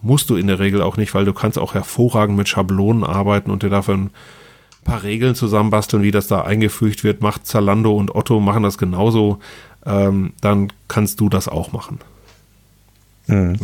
Musst 0.02 0.30
du 0.30 0.36
in 0.36 0.46
der 0.46 0.58
Regel 0.58 0.82
auch 0.82 0.96
nicht, 0.96 1.14
weil 1.14 1.24
du 1.24 1.32
kannst 1.32 1.58
auch 1.58 1.74
hervorragend 1.74 2.36
mit 2.36 2.48
Schablonen 2.48 3.04
arbeiten 3.04 3.50
und 3.50 3.62
dir 3.62 3.70
dafür 3.70 3.94
ein 3.94 4.10
paar 4.88 5.02
Regeln 5.02 5.34
zusammenbasteln, 5.34 6.02
wie 6.02 6.10
das 6.10 6.28
da 6.28 6.42
eingefügt 6.42 7.04
wird. 7.04 7.20
Macht 7.20 7.46
Zalando 7.46 7.94
und 7.94 8.14
Otto 8.14 8.40
machen 8.40 8.62
das 8.62 8.78
genauso. 8.78 9.38
Ähm, 9.84 10.32
dann 10.40 10.72
kannst 10.88 11.20
du 11.20 11.28
das 11.28 11.46
auch 11.46 11.72
machen. 11.72 11.98
Mhm. 13.28 13.56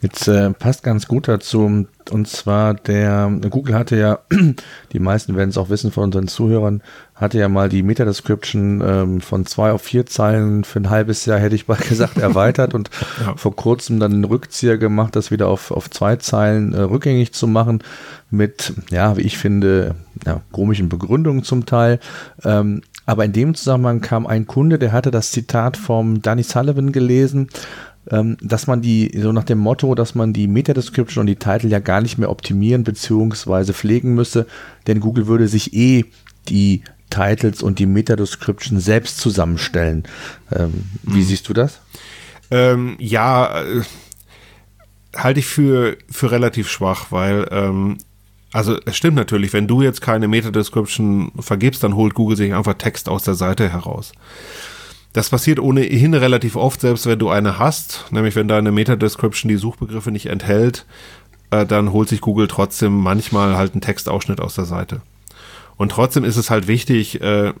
Jetzt 0.00 0.26
äh, 0.26 0.50
passt 0.50 0.82
ganz 0.82 1.06
gut 1.06 1.28
dazu. 1.28 1.86
Und 2.10 2.28
zwar 2.28 2.74
der 2.74 3.30
Google 3.50 3.76
hatte 3.76 3.96
ja, 3.96 4.18
die 4.92 4.98
meisten 4.98 5.36
werden 5.36 5.50
es 5.50 5.58
auch 5.58 5.70
wissen 5.70 5.92
von 5.92 6.04
unseren 6.04 6.26
Zuhörern, 6.26 6.82
hatte 7.14 7.38
ja 7.38 7.48
mal 7.48 7.68
die 7.68 7.84
Meta-Description 7.84 8.82
ähm, 8.84 9.20
von 9.20 9.46
zwei 9.46 9.70
auf 9.70 9.82
vier 9.82 10.06
Zeilen 10.06 10.64
für 10.64 10.80
ein 10.80 10.90
halbes 10.90 11.24
Jahr, 11.24 11.38
hätte 11.38 11.54
ich 11.54 11.68
mal 11.68 11.76
gesagt, 11.88 12.18
erweitert 12.18 12.74
und 12.74 12.90
ja. 13.24 13.36
vor 13.36 13.54
kurzem 13.54 14.00
dann 14.00 14.12
einen 14.12 14.24
Rückzieher 14.24 14.78
gemacht, 14.78 15.14
das 15.14 15.30
wieder 15.30 15.46
auf, 15.46 15.70
auf 15.70 15.88
zwei 15.90 16.16
Zeilen 16.16 16.72
äh, 16.72 16.80
rückgängig 16.80 17.32
zu 17.32 17.46
machen, 17.46 17.84
mit, 18.30 18.72
ja, 18.90 19.16
wie 19.16 19.22
ich 19.22 19.38
finde, 19.38 19.94
ja, 20.26 20.40
komischen 20.50 20.88
Begründungen 20.88 21.44
zum 21.44 21.66
Teil. 21.66 22.00
Ähm, 22.44 22.82
aber 23.06 23.24
in 23.24 23.32
dem 23.32 23.54
Zusammenhang 23.54 24.00
kam 24.00 24.26
ein 24.26 24.46
Kunde, 24.46 24.78
der 24.78 24.92
hatte 24.92 25.10
das 25.10 25.32
Zitat 25.32 25.76
vom 25.76 26.22
Danny 26.22 26.42
Sullivan 26.42 26.92
gelesen 26.92 27.48
ähm, 28.10 28.36
dass 28.40 28.66
man 28.66 28.82
die, 28.82 29.16
so 29.20 29.32
nach 29.32 29.44
dem 29.44 29.58
Motto, 29.58 29.94
dass 29.94 30.14
man 30.14 30.32
die 30.32 30.48
Meta-Description 30.48 31.22
und 31.22 31.26
die 31.26 31.36
Titel 31.36 31.68
ja 31.68 31.78
gar 31.78 32.00
nicht 32.00 32.18
mehr 32.18 32.30
optimieren 32.30 32.84
bzw. 32.84 33.72
pflegen 33.72 34.14
müsse, 34.14 34.46
denn 34.86 35.00
Google 35.00 35.26
würde 35.26 35.48
sich 35.48 35.74
eh 35.74 36.04
die 36.48 36.82
Titles 37.10 37.62
und 37.62 37.78
die 37.78 37.86
Meta-Description 37.86 38.80
selbst 38.80 39.18
zusammenstellen. 39.18 40.04
Ähm, 40.50 40.84
wie 41.02 41.18
mhm. 41.18 41.24
siehst 41.24 41.48
du 41.48 41.52
das? 41.52 41.80
Ähm, 42.50 42.96
ja, 42.98 43.62
äh, 43.62 43.82
halte 45.14 45.40
ich 45.40 45.46
für, 45.46 45.96
für 46.10 46.30
relativ 46.30 46.70
schwach, 46.70 47.06
weil 47.10 47.46
ähm, 47.50 47.98
also 48.52 48.78
es 48.84 48.96
stimmt 48.96 49.16
natürlich, 49.16 49.52
wenn 49.52 49.66
du 49.66 49.80
jetzt 49.82 50.02
keine 50.02 50.28
Meta-Description 50.28 51.32
vergibst, 51.38 51.82
dann 51.82 51.96
holt 51.96 52.14
Google 52.14 52.36
sich 52.36 52.52
einfach 52.52 52.74
Text 52.74 53.08
aus 53.08 53.22
der 53.22 53.34
Seite 53.34 53.70
heraus. 53.70 54.12
Das 55.12 55.28
passiert 55.28 55.60
ohnehin 55.60 56.14
relativ 56.14 56.56
oft, 56.56 56.80
selbst 56.80 57.06
wenn 57.06 57.18
du 57.18 57.28
eine 57.28 57.58
hast, 57.58 58.06
nämlich 58.10 58.34
wenn 58.34 58.48
deine 58.48 58.72
Meta-Description 58.72 59.48
die 59.48 59.56
Suchbegriffe 59.56 60.10
nicht 60.10 60.26
enthält, 60.26 60.86
äh, 61.50 61.66
dann 61.66 61.92
holt 61.92 62.08
sich 62.08 62.20
Google 62.20 62.48
trotzdem 62.48 62.98
manchmal 62.98 63.56
halt 63.56 63.72
einen 63.72 63.82
Textausschnitt 63.82 64.40
aus 64.40 64.54
der 64.54 64.64
Seite. 64.64 65.02
Und 65.76 65.90
trotzdem 65.90 66.24
ist 66.24 66.36
es 66.36 66.50
halt 66.50 66.66
wichtig, 66.68 67.20
äh, 67.20 67.48
äh, 67.48 67.52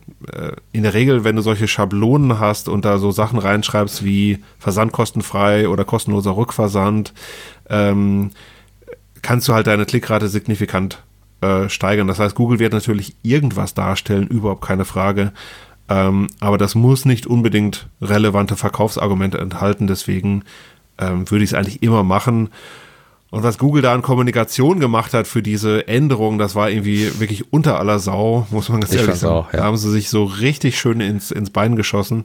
in 0.72 0.82
der 0.82 0.94
Regel, 0.94 1.24
wenn 1.24 1.36
du 1.36 1.42
solche 1.42 1.68
Schablonen 1.68 2.38
hast 2.38 2.68
und 2.68 2.84
da 2.84 2.98
so 2.98 3.10
Sachen 3.10 3.38
reinschreibst 3.38 4.04
wie 4.04 4.38
versandkostenfrei 4.58 5.68
oder 5.68 5.84
kostenloser 5.84 6.36
Rückversand, 6.36 7.12
ähm, 7.68 8.30
kannst 9.22 9.48
du 9.48 9.54
halt 9.54 9.66
deine 9.66 9.86
Klickrate 9.86 10.28
signifikant 10.28 11.02
äh, 11.40 11.68
steigern. 11.68 12.06
Das 12.06 12.18
heißt, 12.18 12.34
Google 12.34 12.58
wird 12.58 12.72
natürlich 12.72 13.16
irgendwas 13.22 13.74
darstellen, 13.74 14.26
überhaupt 14.28 14.64
keine 14.64 14.84
Frage. 14.84 15.32
Ähm, 15.92 16.28
aber 16.40 16.56
das 16.56 16.74
muss 16.74 17.04
nicht 17.04 17.26
unbedingt 17.26 17.86
relevante 18.00 18.56
Verkaufsargumente 18.56 19.36
enthalten. 19.36 19.86
Deswegen 19.86 20.44
ähm, 20.98 21.30
würde 21.30 21.44
ich 21.44 21.50
es 21.50 21.54
eigentlich 21.54 21.82
immer 21.82 22.02
machen. 22.02 22.48
Und 23.30 23.42
was 23.42 23.58
Google 23.58 23.82
da 23.82 23.92
an 23.92 24.00
Kommunikation 24.00 24.80
gemacht 24.80 25.12
hat 25.12 25.26
für 25.26 25.42
diese 25.42 25.86
Änderung, 25.88 26.38
das 26.38 26.54
war 26.54 26.70
irgendwie 26.70 27.20
wirklich 27.20 27.52
unter 27.52 27.78
aller 27.78 27.98
Sau, 27.98 28.46
muss 28.50 28.70
man 28.70 28.80
ganz 28.80 28.94
ich 28.94 29.00
ehrlich 29.00 29.16
sagen. 29.16 29.34
Auch, 29.34 29.52
ja. 29.52 29.58
Da 29.58 29.64
haben 29.64 29.76
sie 29.76 29.90
sich 29.90 30.08
so 30.08 30.24
richtig 30.24 30.78
schön 30.78 31.00
ins, 31.00 31.30
ins 31.30 31.50
Bein 31.50 31.76
geschossen. 31.76 32.24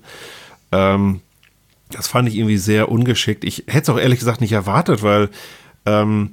Ähm, 0.71 1.19
das 1.89 2.07
fand 2.07 2.29
ich 2.29 2.37
irgendwie 2.37 2.57
sehr 2.57 2.89
ungeschickt. 2.89 3.43
Ich 3.43 3.65
hätte 3.67 3.83
es 3.83 3.89
auch 3.89 3.99
ehrlich 3.99 4.19
gesagt 4.19 4.39
nicht 4.39 4.53
erwartet, 4.53 5.03
weil 5.03 5.29
ähm, 5.85 6.31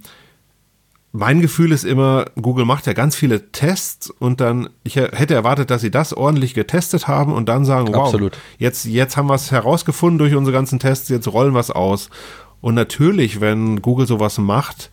mein 1.16 1.40
Gefühl 1.40 1.70
ist 1.70 1.84
immer, 1.84 2.24
Google 2.34 2.64
macht 2.64 2.88
ja 2.88 2.92
ganz 2.92 3.14
viele 3.14 3.52
Tests 3.52 4.10
und 4.10 4.40
dann, 4.40 4.68
ich 4.82 4.96
hätte 4.96 5.32
erwartet, 5.32 5.70
dass 5.70 5.80
sie 5.80 5.92
das 5.92 6.12
ordentlich 6.12 6.54
getestet 6.54 7.06
haben 7.06 7.32
und 7.32 7.48
dann 7.48 7.64
sagen, 7.64 7.94
wow, 7.94 8.06
Absolut. 8.06 8.36
jetzt, 8.58 8.84
jetzt 8.84 9.16
haben 9.16 9.28
wir 9.28 9.34
es 9.34 9.52
herausgefunden 9.52 10.18
durch 10.18 10.34
unsere 10.34 10.52
ganzen 10.52 10.80
Tests, 10.80 11.08
jetzt 11.10 11.28
rollen 11.28 11.54
wir 11.54 11.60
es 11.60 11.70
aus. 11.70 12.10
Und 12.60 12.74
natürlich, 12.74 13.40
wenn 13.40 13.80
Google 13.80 14.08
sowas 14.08 14.38
macht, 14.38 14.90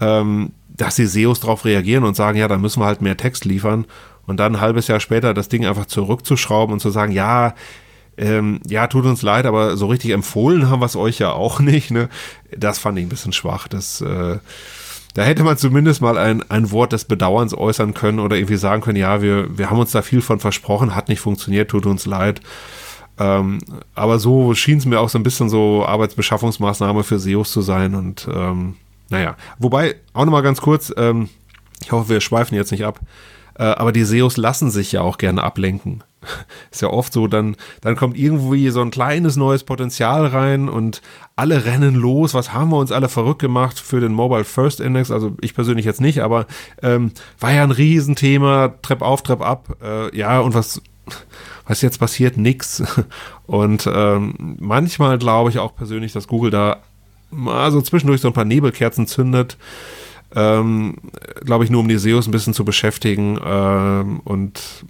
ähm, 0.00 0.50
dass 0.68 0.96
die 0.96 1.06
SEOs 1.06 1.38
darauf 1.38 1.64
reagieren 1.64 2.02
und 2.02 2.16
sagen, 2.16 2.38
ja, 2.38 2.48
dann 2.48 2.60
müssen 2.60 2.80
wir 2.80 2.86
halt 2.86 3.00
mehr 3.00 3.16
Text 3.16 3.44
liefern 3.44 3.86
und 4.26 4.38
dann 4.40 4.56
ein 4.56 4.60
halbes 4.60 4.88
Jahr 4.88 4.98
später 4.98 5.32
das 5.32 5.48
Ding 5.48 5.64
einfach 5.64 5.86
zurückzuschrauben 5.86 6.72
und 6.72 6.80
zu 6.80 6.90
sagen, 6.90 7.12
ja, 7.12 7.54
ähm, 8.16 8.58
ja, 8.66 8.88
tut 8.88 9.04
uns 9.04 9.22
leid, 9.22 9.46
aber 9.46 9.76
so 9.76 9.86
richtig 9.86 10.10
empfohlen 10.10 10.68
haben 10.68 10.80
wir 10.80 10.86
es 10.86 10.96
euch 10.96 11.20
ja 11.20 11.30
auch 11.30 11.60
nicht. 11.60 11.92
Ne? 11.92 12.08
Das 12.50 12.80
fand 12.80 12.98
ich 12.98 13.06
ein 13.06 13.10
bisschen 13.10 13.32
schwach. 13.32 13.68
Das, 13.68 14.00
äh, 14.00 14.38
da 15.14 15.22
hätte 15.22 15.44
man 15.44 15.58
zumindest 15.58 16.00
mal 16.00 16.16
ein, 16.16 16.48
ein 16.50 16.70
Wort 16.70 16.92
des 16.92 17.04
Bedauerns 17.04 17.56
äußern 17.56 17.94
können 17.94 18.18
oder 18.18 18.36
irgendwie 18.36 18.56
sagen 18.56 18.82
können, 18.82 18.96
ja, 18.96 19.20
wir, 19.20 19.56
wir 19.56 19.70
haben 19.70 19.78
uns 19.78 19.92
da 19.92 20.02
viel 20.02 20.22
von 20.22 20.40
versprochen, 20.40 20.94
hat 20.94 21.08
nicht 21.08 21.20
funktioniert, 21.20 21.70
tut 21.70 21.86
uns 21.86 22.06
leid. 22.06 22.40
Ähm, 23.18 23.58
aber 23.94 24.18
so 24.18 24.54
schien 24.54 24.78
es 24.78 24.86
mir 24.86 25.00
auch 25.00 25.10
so 25.10 25.18
ein 25.18 25.22
bisschen 25.22 25.50
so 25.50 25.84
Arbeitsbeschaffungsmaßnahme 25.84 27.04
für 27.04 27.18
SEOs 27.18 27.52
zu 27.52 27.60
sein 27.60 27.94
und 27.94 28.26
ähm, 28.32 28.76
naja. 29.10 29.36
Wobei, 29.58 29.96
auch 30.14 30.24
nochmal 30.24 30.42
ganz 30.42 30.60
kurz, 30.62 30.92
ähm, 30.96 31.28
ich 31.82 31.92
hoffe, 31.92 32.08
wir 32.08 32.20
schweifen 32.20 32.54
jetzt 32.54 32.72
nicht 32.72 32.84
ab, 32.84 33.00
äh, 33.58 33.64
aber 33.64 33.92
die 33.92 34.04
SEOs 34.04 34.38
lassen 34.38 34.70
sich 34.70 34.92
ja 34.92 35.02
auch 35.02 35.18
gerne 35.18 35.42
ablenken. 35.42 36.02
Ist 36.70 36.82
ja 36.82 36.88
oft 36.88 37.12
so, 37.12 37.26
dann, 37.26 37.56
dann 37.80 37.96
kommt 37.96 38.16
irgendwie 38.16 38.70
so 38.70 38.80
ein 38.80 38.90
kleines 38.90 39.36
neues 39.36 39.64
Potenzial 39.64 40.26
rein 40.26 40.68
und 40.68 41.02
alle 41.36 41.64
rennen 41.64 41.94
los. 41.94 42.34
Was 42.34 42.52
haben 42.52 42.70
wir 42.70 42.78
uns 42.78 42.92
alle 42.92 43.08
verrückt 43.08 43.40
gemacht 43.40 43.78
für 43.78 44.00
den 44.00 44.12
Mobile 44.12 44.44
First 44.44 44.80
Index? 44.80 45.10
Also 45.10 45.36
ich 45.40 45.54
persönlich 45.54 45.84
jetzt 45.84 46.00
nicht, 46.00 46.20
aber 46.20 46.46
ähm, 46.82 47.12
war 47.40 47.52
ja 47.52 47.62
ein 47.62 47.70
Riesenthema, 47.70 48.74
Trepp 48.82 49.02
auf, 49.02 49.22
Trepp 49.22 49.42
ab. 49.42 49.76
Äh, 49.82 50.16
ja, 50.16 50.40
und 50.40 50.54
was 50.54 50.80
was 51.66 51.82
jetzt 51.82 51.98
passiert, 51.98 52.36
nix. 52.36 52.82
Und 53.46 53.88
ähm, 53.92 54.56
manchmal 54.60 55.18
glaube 55.18 55.50
ich 55.50 55.58
auch 55.58 55.74
persönlich, 55.74 56.12
dass 56.12 56.28
Google 56.28 56.50
da 56.50 56.78
mal 57.30 57.70
so 57.72 57.80
zwischendurch 57.80 58.20
so 58.20 58.28
ein 58.28 58.34
paar 58.34 58.44
Nebelkerzen 58.44 59.06
zündet. 59.06 59.56
Ähm, 60.34 60.96
glaube 61.44 61.64
ich, 61.64 61.70
nur 61.70 61.80
um 61.80 61.88
die 61.88 61.98
SEOs 61.98 62.26
ein 62.26 62.30
bisschen 62.30 62.54
zu 62.54 62.64
beschäftigen. 62.64 63.38
Ähm, 63.44 64.20
und 64.24 64.84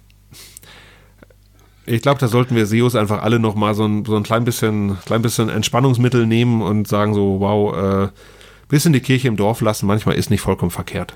ich 1.85 2.01
glaube, 2.01 2.19
da 2.19 2.27
sollten 2.27 2.55
wir 2.55 2.65
SEOs 2.65 2.95
einfach 2.95 3.21
alle 3.23 3.39
noch 3.39 3.55
mal 3.55 3.75
so 3.75 3.85
ein, 3.85 4.05
so 4.05 4.15
ein 4.15 4.23
klein 4.23 4.45
bisschen, 4.45 4.97
klein 5.05 5.21
bisschen 5.21 5.49
Entspannungsmittel 5.49 6.25
nehmen 6.25 6.61
und 6.61 6.87
sagen 6.87 7.13
so, 7.13 7.39
wow, 7.39 8.05
äh, 8.05 8.09
bisschen 8.69 8.93
die 8.93 9.01
Kirche 9.01 9.27
im 9.27 9.35
Dorf 9.35 9.61
lassen, 9.61 9.85
manchmal 9.85 10.15
ist 10.15 10.29
nicht 10.29 10.41
vollkommen 10.41 10.71
verkehrt. 10.71 11.15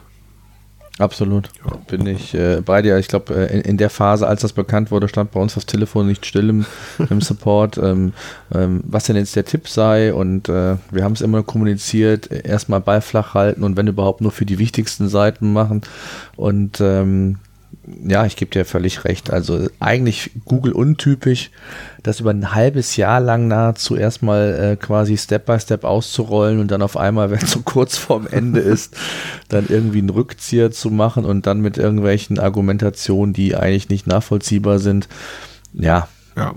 Absolut. 0.99 1.49
Ja. 1.63 1.77
Bin 1.88 2.08
ich 2.08 2.34
äh, 2.34 2.62
bei 2.65 2.82
dir. 2.82 2.97
Ich 2.97 3.08
glaube, 3.08 3.34
äh, 3.36 3.53
in, 3.53 3.62
in, 3.62 3.77
der 3.77 3.91
Phase, 3.91 4.27
als 4.27 4.41
das 4.41 4.53
bekannt 4.53 4.89
wurde, 4.89 5.08
stand 5.08 5.32
bei 5.32 5.39
uns 5.39 5.53
das 5.53 5.67
Telefon 5.67 6.08
nicht 6.08 6.25
still 6.25 6.49
im, 6.49 6.65
im 7.10 7.21
Support, 7.21 7.77
ähm, 7.77 8.13
ähm, 8.53 8.82
was 8.84 9.03
denn 9.03 9.15
jetzt 9.15 9.36
der 9.36 9.45
Tipp 9.45 9.67
sei. 9.67 10.12
Und 10.12 10.49
äh, 10.49 10.77
wir 10.89 11.03
haben 11.03 11.13
es 11.13 11.21
immer 11.21 11.43
kommuniziert, 11.43 12.32
erstmal 12.32 12.82
Ball 12.82 13.01
flach 13.01 13.36
halten 13.36 13.63
und 13.63 13.77
wenn 13.77 13.88
überhaupt 13.88 14.21
nur 14.21 14.32
für 14.32 14.45
die 14.45 14.58
wichtigsten 14.58 15.08
Seiten 15.08 15.53
machen. 15.53 15.82
Und 16.36 16.82
ähm, 16.82 17.38
ja, 18.06 18.26
ich 18.26 18.36
gebe 18.36 18.52
dir 18.52 18.65
völlig 18.65 19.06
recht. 19.06 19.32
Also 19.32 19.67
eigentlich 19.80 20.32
Google 20.45 20.73
untypisch, 20.73 21.52
das 22.04 22.19
über 22.19 22.32
ein 22.32 22.54
halbes 22.54 22.97
Jahr 22.97 23.19
lang 23.19 23.47
nahezu 23.47 23.95
erstmal 23.95 24.73
äh, 24.73 24.76
quasi 24.76 25.17
Step 25.17 25.45
by 25.45 25.60
Step 25.60 25.84
auszurollen 25.84 26.60
und 26.60 26.69
dann 26.71 26.82
auf 26.82 26.97
einmal, 26.97 27.32
wenn 27.32 27.39
es 27.41 27.52
so 27.52 27.62
kurz 27.62 27.97
vorm 27.97 28.28
Ende 28.28 28.60
ist, 28.60 28.97
dann 29.50 29.67
irgendwie 29.69 30.00
einen 30.00 30.10
Rückzieher 30.10 30.71
zu 30.71 30.89
machen 30.89 31.26
und 31.26 31.47
dann 31.47 31.62
mit 31.62 31.78
irgendwelchen 31.78 32.39
Argumentationen, 32.39 33.34
die 33.34 33.56
eigentlich 33.56 33.89
nicht 33.89 34.08
nachvollziehbar 34.08 34.80
sind. 34.80 35.08
Ja. 35.73 36.08
Ja 36.36 36.54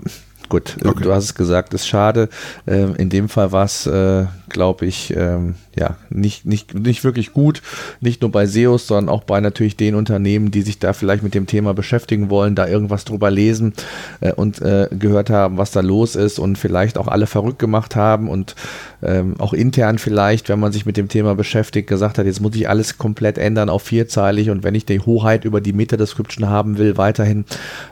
gut, 0.51 0.75
okay. 0.83 1.03
du 1.03 1.13
hast 1.13 1.23
es 1.23 1.33
gesagt, 1.33 1.73
ist 1.73 1.87
schade. 1.87 2.27
Ähm, 2.67 2.93
in 2.95 3.09
dem 3.09 3.29
Fall 3.29 3.53
war 3.53 3.63
es, 3.63 3.87
äh, 3.87 4.25
glaube 4.49 4.85
ich, 4.85 5.15
ähm, 5.15 5.55
ja, 5.75 5.95
nicht, 6.09 6.45
nicht, 6.45 6.73
nicht 6.73 7.03
wirklich 7.03 7.31
gut. 7.31 7.61
Nicht 8.01 8.21
nur 8.21 8.31
bei 8.31 8.45
SEOs, 8.45 8.87
sondern 8.87 9.13
auch 9.13 9.23
bei 9.23 9.39
natürlich 9.39 9.77
den 9.77 9.95
Unternehmen, 9.95 10.51
die 10.51 10.61
sich 10.61 10.79
da 10.79 10.93
vielleicht 10.93 11.23
mit 11.23 11.33
dem 11.33 11.47
Thema 11.47 11.73
beschäftigen 11.73 12.29
wollen, 12.29 12.55
da 12.55 12.67
irgendwas 12.67 13.05
drüber 13.05 13.31
lesen 13.31 13.73
äh, 14.19 14.33
und 14.33 14.61
äh, 14.61 14.89
gehört 14.91 15.29
haben, 15.29 15.57
was 15.57 15.71
da 15.71 15.79
los 15.79 16.15
ist 16.15 16.39
und 16.39 16.57
vielleicht 16.57 16.97
auch 16.97 17.07
alle 17.07 17.27
verrückt 17.27 17.59
gemacht 17.59 17.95
haben 17.95 18.27
und 18.27 18.55
ähm, 19.01 19.35
auch 19.39 19.53
intern 19.53 19.97
vielleicht, 19.97 20.49
wenn 20.49 20.59
man 20.59 20.71
sich 20.71 20.85
mit 20.85 20.97
dem 20.97 21.07
Thema 21.07 21.35
beschäftigt, 21.35 21.87
gesagt 21.87 22.17
hat, 22.17 22.25
jetzt 22.25 22.41
muss 22.41 22.55
ich 22.55 22.67
alles 22.67 22.97
komplett 22.97 23.37
ändern 23.37 23.69
auf 23.69 23.83
vierzeilig 23.83 24.49
und 24.49 24.63
wenn 24.63 24.75
ich 24.75 24.85
die 24.85 24.99
Hoheit 24.99 25.45
über 25.45 25.61
die 25.61 25.73
Meta-Description 25.73 26.49
haben 26.49 26.77
will, 26.77 26.97
weiterhin, 26.97 27.45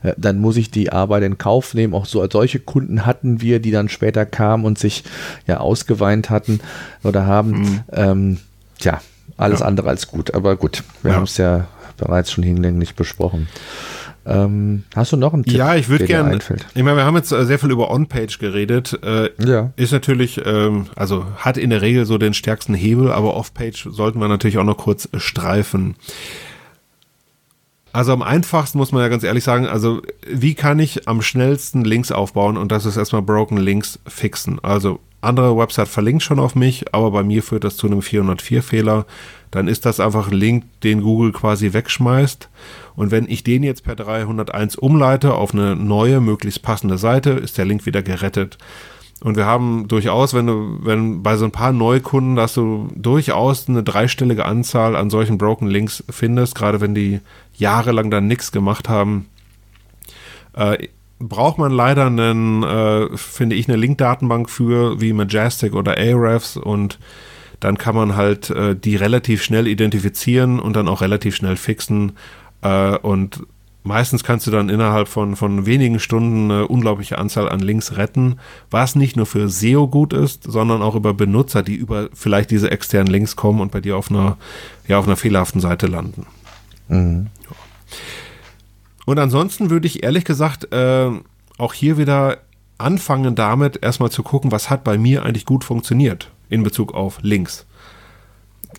äh, 0.04 0.14
dann 0.18 0.40
muss 0.40 0.58
ich 0.58 0.70
die 0.70 0.92
Arbeit 0.92 1.24
in 1.24 1.38
Kauf 1.38 1.74
nehmen. 1.74 1.94
Auch 1.94 2.06
so 2.06 2.28
solche 2.30 2.60
Kunden 2.60 3.06
hatten 3.06 3.42
wir, 3.42 3.60
die 3.60 3.72
dann 3.72 3.90
später 3.90 4.26
kamen 4.26 4.66
und 4.66 4.78
sich 4.78 5.04
ja 5.48 5.60
ausgeweint 5.60 6.30
hatten 6.30 6.60
oder 7.04 7.26
haben. 7.26 7.52
Mhm. 7.52 7.69
Ähm, 7.92 8.38
tja, 8.78 9.02
alles 9.38 9.62
ja. 9.62 9.66
andere 9.66 9.90
als 9.90 10.08
gut. 10.08 10.34
Aber 10.34 10.56
gut, 10.56 10.84
wir 11.02 11.12
ja. 11.12 11.18
haben 11.18 11.24
es 11.24 11.38
ja 11.38 11.68
bereits 11.98 12.32
schon 12.32 12.44
hinlänglich 12.44 12.96
besprochen. 12.96 13.48
Ähm, 14.26 14.84
hast 14.96 15.12
du 15.12 15.18
noch 15.18 15.34
einen 15.34 15.44
Tipp? 15.44 15.54
Ja, 15.54 15.76
ich 15.76 15.90
würde 15.90 16.06
gerne. 16.06 16.38
Ich 16.76 16.84
meine, 16.84 16.98
wir 16.98 17.06
haben 17.06 17.16
jetzt 17.16 17.32
äh, 17.32 17.46
sehr 17.46 17.58
viel 17.58 17.72
über 17.72 17.90
On-Page 17.90 18.38
geredet. 18.38 19.00
Äh, 19.04 19.30
ja. 19.44 19.72
Ist 19.76 19.92
natürlich, 19.92 20.42
ähm, 20.46 20.88
also 20.96 21.26
hat 21.38 21.58
in 21.58 21.70
der 21.70 21.82
Regel 21.82 22.06
so 22.06 22.18
den 22.18 22.34
stärksten 22.34 22.74
Hebel, 22.74 23.12
aber 23.12 23.36
Off-Page 23.36 23.90
sollten 23.92 24.20
wir 24.20 24.28
natürlich 24.28 24.58
auch 24.58 24.64
noch 24.64 24.78
kurz 24.78 25.10
streifen. 25.18 25.96
Also 27.92 28.14
am 28.14 28.22
einfachsten 28.22 28.78
muss 28.78 28.92
man 28.92 29.02
ja 29.02 29.08
ganz 29.08 29.24
ehrlich 29.24 29.44
sagen, 29.44 29.66
also 29.66 30.02
wie 30.28 30.54
kann 30.54 30.78
ich 30.78 31.08
am 31.08 31.24
schnellsten 31.24 31.84
Links 31.84 32.12
aufbauen 32.12 32.56
und 32.56 32.72
das 32.72 32.86
ist 32.86 32.98
erstmal 32.98 33.24
Broken 33.24 33.58
Links 33.58 34.00
fixen. 34.06 34.60
Also 34.64 35.00
andere 35.22 35.58
Website 35.58 35.88
verlinkt 35.88 36.24
schon 36.24 36.40
auf 36.40 36.56
mich, 36.56 36.94
aber 36.94 37.12
bei 37.12 37.24
mir 37.24 37.44
führt 37.44 37.64
das 37.64 37.76
zu 37.76 37.88
einem 37.88 38.00
404-Fehler. 38.00 39.06
Dann 39.52 39.68
ist 39.68 39.86
das 39.86 40.00
einfach 40.00 40.28
ein 40.28 40.38
Link, 40.38 40.66
den 40.82 41.02
Google 41.02 41.32
quasi 41.32 41.74
wegschmeißt. 41.74 42.50
Und 42.96 43.12
wenn 43.12 43.28
ich 43.28 43.44
den 43.44 43.64
jetzt 43.64 43.84
per 43.84 43.96
301 43.96 44.76
umleite 44.76 45.34
auf 45.34 45.54
eine 45.54 45.76
neue, 45.76 46.22
möglichst 46.22 46.62
passende 46.62 46.98
Seite, 46.98 47.32
ist 47.32 47.58
der 47.58 47.66
Link 47.66 47.86
wieder 47.86 48.02
gerettet. 48.02 48.58
Und 49.22 49.36
wir 49.36 49.46
haben 49.46 49.88
durchaus, 49.90 50.34
wenn 50.34 50.48
du, 50.48 50.80
wenn 50.82 51.24
bei 51.24 51.36
so 51.36 51.44
ein 51.44 51.52
paar 51.52 51.74
Neukunden, 51.74 52.38
dass 52.38 52.54
du 52.54 52.88
durchaus 52.96 53.68
eine 53.68 53.84
dreistellige 53.84 54.46
Anzahl 54.46 54.96
an 54.96 55.10
solchen 55.10 55.38
Broken 55.38 55.68
Links 55.68 56.04
findest, 56.10 56.56
gerade 56.56 56.80
wenn 56.80 56.96
die 56.96 57.20
jahrelang 57.56 58.10
dann 58.12 58.28
nichts 58.28 58.54
gemacht 58.54 58.88
haben. 58.88 59.26
Äh, 60.54 60.88
braucht 61.20 61.58
man 61.58 61.72
leider 61.72 62.06
einen, 62.06 62.64
äh, 62.64 63.18
finde 63.18 63.56
ich, 63.56 63.68
eine 63.68 63.78
Link-Datenbank 63.78 64.50
für, 64.50 65.02
wie 65.02 65.14
Majestic 65.14 65.74
oder 65.76 65.98
Ahrefs 65.98 66.58
und 66.58 66.98
dann 67.60 67.78
kann 67.78 67.96
man 67.96 68.16
halt 68.16 68.50
äh, 68.50 68.76
die 68.76 68.96
relativ 68.96 69.44
schnell 69.44 69.68
identifizieren 69.68 70.60
und 70.60 70.76
dann 70.76 70.88
auch 70.88 71.02
relativ 71.02 71.36
schnell 71.36 71.58
fixen. 71.58 72.14
Äh, 72.62 72.98
und 72.98 73.44
meistens 73.84 74.24
kannst 74.24 74.48
du 74.48 74.52
dann 74.52 74.70
innerhalb 74.70 75.10
von, 75.10 75.36
von 75.36 75.66
wenigen 75.66 76.00
Stunden 76.00 76.52
eine 76.52 76.68
unglaubliche 76.68 77.18
Anzahl 77.18 77.50
an 77.50 77.60
Links 77.60 77.98
retten, 77.98 78.40
was 78.72 78.96
nicht 78.96 79.18
nur 79.18 79.26
für 79.26 79.50
SEO 79.50 79.88
gut 79.88 80.14
ist, 80.14 80.44
sondern 80.44 80.82
auch 80.82 80.96
über 80.96 81.14
Benutzer, 81.14 81.64
die 81.64 81.76
über 81.76 82.08
vielleicht 82.14 82.52
diese 82.52 82.72
externen 82.72 83.12
Links 83.12 83.36
kommen 83.36 83.60
und 83.60 83.72
bei 83.72 83.82
dir 83.82 83.98
auf 83.98 84.10
einer, 84.10 84.38
ja, 84.88 84.98
auf 84.98 85.06
einer 85.06 85.18
fehlerhaften 85.18 85.60
Seite 85.60 85.88
landen. 85.88 86.26
Mhm. 86.88 87.28
Und 89.10 89.18
ansonsten 89.18 89.72
würde 89.72 89.88
ich 89.88 90.04
ehrlich 90.04 90.24
gesagt 90.24 90.72
äh, 90.72 91.10
auch 91.58 91.74
hier 91.74 91.98
wieder 91.98 92.38
anfangen 92.78 93.34
damit, 93.34 93.82
erstmal 93.82 94.12
zu 94.12 94.22
gucken, 94.22 94.52
was 94.52 94.70
hat 94.70 94.84
bei 94.84 95.00
mir 95.00 95.26
eigentlich 95.26 95.48
gut 95.48 95.64
funktioniert 95.64 96.30
in 96.48 96.62
Bezug 96.62 96.94
auf 96.94 97.18
Links 97.24 97.66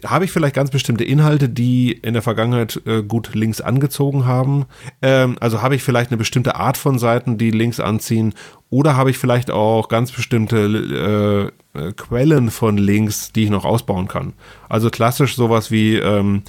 habe 0.04 0.24
ich 0.24 0.30
vielleicht 0.30 0.54
ganz 0.54 0.70
bestimmte 0.70 1.04
Inhalte, 1.04 1.48
die 1.48 1.92
in 1.92 2.14
der 2.14 2.22
Vergangenheit 2.22 2.80
äh, 2.86 3.02
gut 3.02 3.34
Links 3.34 3.60
angezogen 3.60 4.24
haben? 4.24 4.66
Ähm, 5.02 5.36
also 5.40 5.62
habe 5.62 5.74
ich 5.74 5.82
vielleicht 5.82 6.10
eine 6.10 6.16
bestimmte 6.16 6.54
Art 6.54 6.76
von 6.76 6.98
Seiten, 6.98 7.38
die 7.38 7.50
Links 7.50 7.80
anziehen? 7.80 8.34
Oder 8.70 8.96
habe 8.96 9.10
ich 9.10 9.18
vielleicht 9.18 9.50
auch 9.50 9.88
ganz 9.88 10.12
bestimmte 10.12 11.52
äh, 11.74 11.78
äh, 11.78 11.92
Quellen 11.92 12.50
von 12.50 12.78
Links, 12.78 13.32
die 13.32 13.44
ich 13.44 13.50
noch 13.50 13.64
ausbauen 13.64 14.08
kann? 14.08 14.32
Also 14.68 14.90
klassisch 14.90 15.34
sowas 15.34 15.70
wie, 15.70 15.96
ähm, 15.96 16.42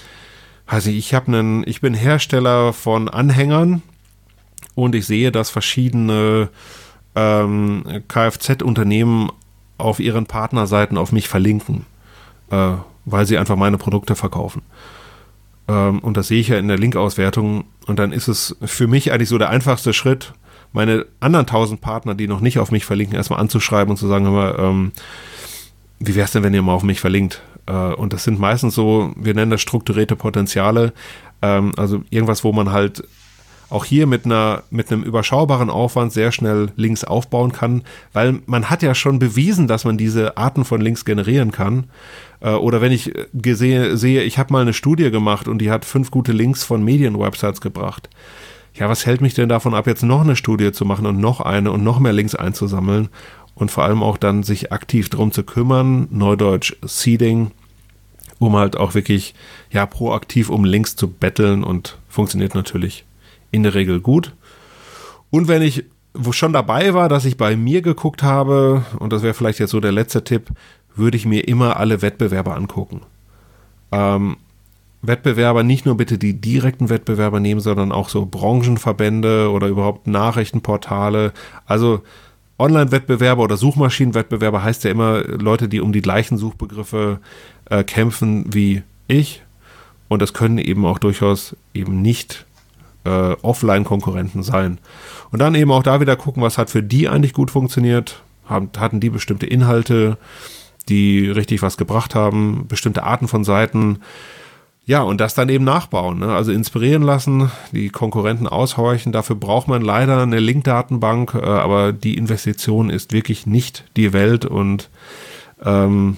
weiß 0.68 0.88
ich, 0.88 1.14
habe 1.14 1.28
einen, 1.28 1.68
ich 1.68 1.82
bin 1.82 1.94
Hersteller 1.94 2.74
von 2.74 3.10
Anhängern 3.10 3.82
und 4.76 4.96
ich 4.96 5.06
sehe, 5.06 5.32
dass 5.32 5.50
verschiedene 5.50 6.50
ähm, 7.16 8.04
Kfz-Unternehmen 8.08 9.32
auf 9.78 10.00
ihren 10.00 10.26
Partnerseiten 10.26 10.98
auf 10.98 11.12
mich 11.12 11.28
verlinken. 11.28 11.86
Äh, 12.50 12.74
weil 13.06 13.26
sie 13.26 13.38
einfach 13.38 13.56
meine 13.56 13.78
Produkte 13.78 14.16
verkaufen. 14.16 14.62
Ähm, 15.68 16.00
und 16.00 16.18
das 16.18 16.28
sehe 16.28 16.40
ich 16.40 16.50
ja 16.50 16.58
in 16.58 16.68
der 16.68 16.78
Linkauswertung. 16.78 17.66
Und 17.88 18.00
dann 18.00 18.12
ist 18.12 18.28
es 18.28 18.56
für 18.64 18.88
mich 18.88 19.12
eigentlich 19.12 19.30
so 19.30 19.38
der 19.38 19.50
einfachste 19.50 19.94
Schritt, 19.94 20.34
meine 20.74 21.06
anderen 21.20 21.48
tausend 21.48 21.82
Partner, 21.82 22.16
die 22.16 22.28
noch 22.28 22.40
nicht 22.40 22.60
auf 22.60 22.72
mich 22.72 22.86
verlinken, 22.86 23.16
erstmal 23.16 23.40
anzuschreiben 23.40 23.92
und 23.92 23.98
zu 23.98 24.08
sagen, 24.08 24.26
hör 24.28 24.60
ähm, 24.60 24.92
wie 26.00 26.16
wäre 26.16 26.26
es 26.26 26.32
denn, 26.32 26.44
wenn 26.44 26.54
ihr 26.54 26.62
mal 26.62 26.74
auf 26.74 26.84
mich 26.84 27.00
verlinkt? 27.00 27.42
Äh, 27.72 27.94
und 27.94 28.14
das 28.14 28.24
sind 28.24 28.40
meistens 28.40 28.76
so, 28.76 29.14
wir 29.16 29.34
nennen 29.34 29.52
das 29.52 29.62
strukturierte 29.62 30.16
Potenziale, 30.16 30.94
ähm, 31.42 31.72
also 31.78 32.04
irgendwas, 32.10 32.44
wo 32.44 32.52
man 32.52 32.72
halt 32.72 33.04
auch 33.70 33.86
hier 33.86 34.06
mit 34.06 34.26
einer 34.26 34.64
mit 34.70 34.92
einem 34.92 35.02
überschaubaren 35.02 35.70
Aufwand 35.70 36.12
sehr 36.12 36.34
schnell 36.34 36.74
Links 36.76 37.06
aufbauen 37.06 37.54
kann, 37.54 37.84
weil 38.12 38.42
man 38.46 38.70
hat 38.70 38.84
ja 38.84 38.94
schon 38.94 39.18
bewiesen, 39.18 39.68
dass 39.68 39.86
man 39.86 39.98
diese 39.98 40.36
Arten 40.36 40.66
von 40.66 40.82
Links 40.82 41.06
generieren 41.06 41.54
kann. 41.54 41.86
Äh, 42.42 42.52
oder 42.52 42.82
wenn 42.82 42.92
ich 42.92 43.14
sehe, 43.44 43.96
sehe 43.96 44.24
ich 44.24 44.38
habe 44.38 44.52
mal 44.52 44.62
eine 44.62 44.74
Studie 44.74 45.10
gemacht 45.10 45.48
und 45.48 45.60
die 45.60 45.72
hat 45.72 45.86
fünf 45.86 46.12
gute 46.12 46.34
Links 46.34 46.66
von 46.66 46.84
Medienwebsites 46.84 47.62
gebracht. 47.62 48.10
Ja, 48.74 48.90
was 48.90 49.06
hält 49.06 49.22
mich 49.22 49.34
denn 49.34 49.50
davon 49.50 49.74
ab, 49.74 49.88
jetzt 49.88 50.04
noch 50.04 50.22
eine 50.22 50.36
Studie 50.36 50.72
zu 50.72 50.86
machen 50.86 51.06
und 51.06 51.20
noch 51.20 51.40
eine 51.42 51.72
und 51.72 51.84
noch 51.84 52.00
mehr 52.00 52.14
Links 52.14 52.36
einzusammeln 52.36 53.10
und 53.54 53.72
vor 53.72 53.84
allem 53.84 54.04
auch 54.04 54.18
dann 54.18 54.44
sich 54.44 54.72
aktiv 54.72 55.10
darum 55.10 55.32
zu 55.32 55.44
kümmern, 55.44 56.08
Neudeutsch 56.10 56.76
Seeding, 56.82 57.52
um 58.42 58.56
halt 58.56 58.76
auch 58.76 58.96
wirklich 58.96 59.36
ja 59.70 59.86
proaktiv 59.86 60.50
um 60.50 60.66
Links 60.66 60.96
zu 60.96 61.08
betteln 61.08 61.64
und 61.64 61.98
funktioniert 62.10 62.56
natürlich 62.56 63.06
in 63.52 63.62
der 63.62 63.76
Regel 63.76 64.02
gut. 64.02 64.34
Und 65.30 65.48
wenn 65.48 65.62
ich 65.62 65.86
wo 66.14 66.34
schon 66.34 66.52
dabei 66.52 66.94
war, 66.94 67.08
dass 67.08 67.24
ich 67.24 67.38
bei 67.38 67.56
mir 67.56 67.82
geguckt 67.82 68.22
habe, 68.22 68.84
und 69.00 69.14
das 69.14 69.22
wäre 69.22 69.34
vielleicht 69.34 69.60
jetzt 69.60 69.72
so 69.72 69.80
der 69.80 69.94
letzte 69.94 70.26
Tipp, 70.26 70.50
würde 70.94 71.16
ich 71.16 71.26
mir 71.26 71.48
immer 71.48 71.78
alle 71.78 72.02
Wettbewerber 72.02 72.56
angucken. 72.58 73.02
Ähm, 73.94 74.36
Wettbewerber, 75.02 75.64
nicht 75.64 75.86
nur 75.86 75.96
bitte 75.96 76.18
die 76.18 76.42
direkten 76.42 76.90
Wettbewerber 76.90 77.40
nehmen, 77.40 77.62
sondern 77.62 77.94
auch 77.94 78.10
so 78.10 78.26
Branchenverbände 78.26 79.50
oder 79.52 79.68
überhaupt 79.68 80.08
Nachrichtenportale. 80.08 81.32
Also 81.66 82.02
Online-Wettbewerber 82.62 83.44
oder 83.44 83.58
Suchmaschinenwettbewerber 83.58 84.64
heißt 84.64 84.84
ja 84.84 84.92
immer 84.92 85.24
Leute, 85.24 85.68
die 85.68 85.82
um 85.82 85.92
die 85.92 86.02
gleichen 86.02 86.38
Suchbegriffe 86.38 87.20
äh, 87.70 87.84
kämpfen 87.84 88.46
wie 88.54 88.84
ich. 89.08 89.42
Und 90.08 90.22
das 90.22 90.34
können 90.34 90.58
eben 90.58 90.86
auch 90.86 91.00
durchaus 91.00 91.56
eben 91.74 92.02
nicht 92.02 92.46
äh, 93.04 93.10
Offline-Konkurrenten 93.10 94.44
sein. 94.44 94.78
Und 95.32 95.40
dann 95.40 95.56
eben 95.56 95.72
auch 95.72 95.84
da 95.84 96.00
wieder 96.02 96.16
gucken, 96.16 96.44
was 96.44 96.58
hat 96.58 96.70
für 96.70 96.84
die 96.84 97.10
eigentlich 97.10 97.34
gut 97.34 97.52
funktioniert. 97.52 98.22
Haben, 98.46 98.70
hatten 98.78 99.00
die 99.00 99.10
bestimmte 99.10 99.46
Inhalte, 99.46 100.18
die 100.90 101.30
richtig 101.30 101.62
was 101.62 101.78
gebracht 101.78 102.16
haben, 102.16 102.66
bestimmte 102.68 103.04
Arten 103.04 103.28
von 103.28 103.44
Seiten. 103.44 104.00
Ja, 104.86 105.04
und 105.04 105.22
das 105.22 105.36
dann 105.36 105.50
eben 105.50 105.64
nachbauen. 105.64 106.20
Ne? 106.20 106.34
Also 106.34 106.52
inspirieren 106.52 107.04
lassen, 107.04 107.52
die 107.72 107.90
Konkurrenten 107.90 108.48
aushorchen. 108.48 109.12
Dafür 109.12 109.36
braucht 109.36 109.68
man 109.68 109.82
leider 109.82 110.22
eine 110.24 110.40
Link-Datenbank, 110.40 111.36
äh, 111.36 111.46
aber 111.46 111.94
die 111.94 112.18
Investition 112.18 112.90
ist 112.90 113.14
wirklich 113.14 113.46
nicht 113.46 113.86
die 113.96 114.12
Welt 114.12 114.46
und 114.46 114.90
ähm, 115.64 116.18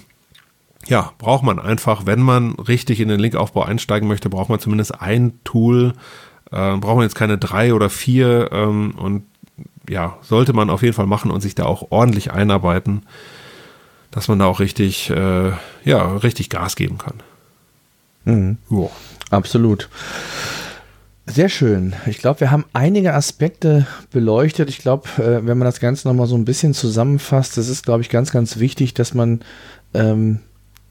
ja, 0.86 1.12
braucht 1.18 1.44
man 1.44 1.58
einfach, 1.58 2.06
wenn 2.06 2.20
man 2.20 2.52
richtig 2.54 3.00
in 3.00 3.08
den 3.08 3.20
Linkaufbau 3.20 3.62
einsteigen 3.62 4.08
möchte, 4.08 4.28
braucht 4.30 4.48
man 4.48 4.60
zumindest 4.60 5.00
ein 5.00 5.38
Tool, 5.44 5.92
äh, 6.50 6.76
braucht 6.76 6.96
man 6.96 7.02
jetzt 7.02 7.14
keine 7.14 7.38
drei 7.38 7.74
oder 7.74 7.90
vier 7.90 8.50
ähm, 8.52 8.94
und 8.96 9.24
ja, 9.88 10.16
sollte 10.22 10.54
man 10.54 10.70
auf 10.70 10.82
jeden 10.82 10.94
Fall 10.94 11.06
machen 11.06 11.30
und 11.30 11.42
sich 11.42 11.54
da 11.54 11.64
auch 11.64 11.90
ordentlich 11.90 12.32
einarbeiten, 12.32 13.02
dass 14.10 14.28
man 14.28 14.38
da 14.38 14.46
auch 14.46 14.60
richtig, 14.60 15.10
äh, 15.10 15.52
ja, 15.84 16.16
richtig 16.16 16.48
Gas 16.48 16.76
geben 16.76 16.96
kann. 16.96 17.22
Mhm. 18.24 18.58
Ja. 18.70 18.88
Absolut. 19.30 19.88
Sehr 21.26 21.48
schön. 21.48 21.94
Ich 22.06 22.18
glaube, 22.18 22.40
wir 22.40 22.50
haben 22.50 22.66
einige 22.74 23.14
Aspekte 23.14 23.86
beleuchtet. 24.10 24.68
Ich 24.68 24.78
glaube, 24.78 25.08
äh, 25.16 25.46
wenn 25.46 25.56
man 25.58 25.64
das 25.64 25.80
Ganze 25.80 26.06
nochmal 26.06 26.26
so 26.26 26.36
ein 26.36 26.44
bisschen 26.44 26.74
zusammenfasst, 26.74 27.56
das 27.56 27.68
ist, 27.68 27.84
glaube 27.84 28.02
ich, 28.02 28.10
ganz, 28.10 28.30
ganz 28.30 28.58
wichtig, 28.58 28.92
dass 28.92 29.14
man 29.14 29.40
ähm, 29.94 30.40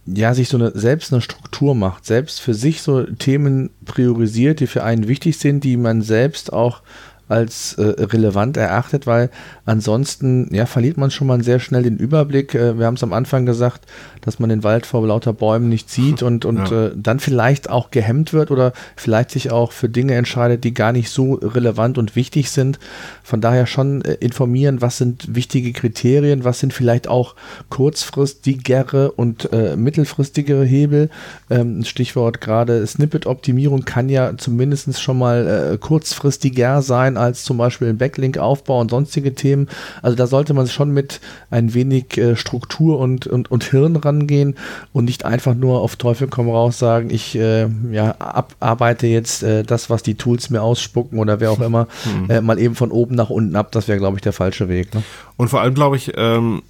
ja, 0.05 0.34
sich 0.34 0.49
so 0.49 0.57
eine, 0.57 0.71
selbst 0.73 1.13
eine 1.13 1.21
Struktur 1.21 1.75
macht, 1.75 2.05
selbst 2.05 2.41
für 2.41 2.53
sich 2.53 2.81
so 2.81 3.03
Themen 3.03 3.69
priorisiert, 3.86 4.59
die 4.59 4.67
für 4.67 4.84
einen 4.84 5.07
wichtig 5.07 5.38
sind, 5.38 5.63
die 5.63 5.77
man 5.77 6.01
selbst 6.01 6.51
auch 6.51 6.81
als 7.30 7.74
äh, 7.74 8.03
relevant 8.03 8.57
erachtet, 8.57 9.07
weil 9.07 9.30
ansonsten 9.65 10.53
ja, 10.53 10.65
verliert 10.65 10.97
man 10.97 11.09
schon 11.09 11.28
mal 11.28 11.41
sehr 11.43 11.59
schnell 11.59 11.84
den 11.84 11.97
Überblick. 11.97 12.53
Äh, 12.53 12.78
wir 12.78 12.86
haben 12.86 12.95
es 12.95 13.03
am 13.03 13.13
Anfang 13.13 13.45
gesagt, 13.45 13.86
dass 14.21 14.39
man 14.39 14.49
den 14.49 14.63
Wald 14.63 14.86
vor 14.86 15.05
lauter 15.07 15.34
Bäumen 15.34 15.69
nicht 15.69 15.89
sieht 15.89 16.21
und, 16.24 16.45
und 16.45 16.69
ja. 16.69 16.88
äh, 16.88 16.91
dann 16.95 17.19
vielleicht 17.19 17.69
auch 17.69 17.91
gehemmt 17.91 18.34
wird 18.34 18.51
oder 18.51 18.74
vielleicht 18.95 19.32
sich 19.32 19.51
auch 19.51 19.71
für 19.71 19.89
Dinge 19.89 20.15
entscheidet, 20.15 20.63
die 20.63 20.74
gar 20.74 20.91
nicht 20.91 21.09
so 21.09 21.36
relevant 21.36 21.97
und 21.97 22.15
wichtig 22.15 22.51
sind. 22.51 22.78
Von 23.24 23.41
daher 23.41 23.67
schon 23.67 24.03
äh, 24.03 24.13
informieren, 24.15 24.82
was 24.82 24.97
sind 24.97 25.34
wichtige 25.34 25.71
Kriterien, 25.71 26.43
was 26.43 26.59
sind 26.59 26.74
vielleicht 26.74 27.07
auch 27.07 27.36
kurzfristigere 27.69 29.11
und 29.11 29.51
äh, 29.53 29.76
mittelfristigere 29.76 30.65
Hebel. 30.65 31.09
Ähm, 31.49 31.84
Stichwort 31.86 32.41
gerade 32.41 32.86
Snippet-Optimierung 32.86 33.86
kann 33.86 34.09
ja 34.09 34.38
zumindest 34.38 35.01
schon 35.01 35.17
mal 35.17 35.74
äh, 35.74 35.78
kurzfristiger 35.78 36.82
sein 36.82 37.12
als 37.18 37.43
zum 37.43 37.57
Beispiel 37.57 37.89
ein 37.89 37.97
Backlink-Aufbau 37.97 38.80
und 38.80 38.91
sonstige 38.91 39.34
Themen. 39.36 39.70
Also 40.01 40.16
da 40.16 40.28
sollte 40.28 40.53
man 40.53 40.68
schon 40.68 40.91
mit 40.91 41.22
ein 41.49 41.74
wenig 41.74 42.18
äh, 42.18 42.36
Struktur 42.36 42.99
und, 42.99 43.28
und, 43.28 43.51
und 43.51 43.64
Hirn 43.64 43.95
rangehen 43.95 44.55
und 44.91 45.05
nicht 45.05 45.26
einfach 45.26 45.55
nur 45.55 45.82
auf 45.82 45.95
Teufel 45.95 46.28
komm 46.28 46.49
raus 46.49 46.80
sagen, 46.80 47.09
ich 47.09 47.36
äh, 47.36 47.68
ja, 47.91 48.16
abarbeite 48.20 49.07
jetzt 49.07 49.43
äh, 49.43 49.64
das, 49.64 49.89
was 49.89 50.03
die 50.03 50.16
Tools 50.16 50.49
mir 50.49 50.61
ausspucken 50.61 51.20
oder 51.20 51.39
wer 51.39 51.51
auch 51.51 51.61
immer. 51.61 51.88
Äh, 52.30 52.41
mal 52.41 52.59
eben 52.59 52.76
von 52.76 52.91
oben 52.91 53.16
nach 53.16 53.30
unten 53.30 53.55
ab. 53.55 53.72
Das 53.72 53.88
wäre, 53.88 53.99
glaube 53.99 54.18
ich, 54.18 54.22
der 54.22 54.34
falsche 54.34 54.70
Weg. 54.70 54.93
Ne? 54.93 55.03
Und 55.38 55.49
vor 55.49 55.61
allem, 55.61 55.74
glaube 55.74 55.97
ich, 55.97 56.14
ähm, 56.16 56.61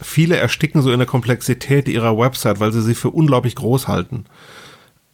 viele 0.00 0.36
ersticken 0.36 0.82
so 0.82 0.92
in 0.92 0.98
der 0.98 1.06
Komplexität 1.06 1.88
ihrer 1.88 2.16
Website, 2.18 2.60
weil 2.60 2.72
sie 2.72 2.82
sie 2.82 2.94
für 2.94 3.10
unglaublich 3.10 3.54
groß 3.54 3.88
halten 3.88 4.26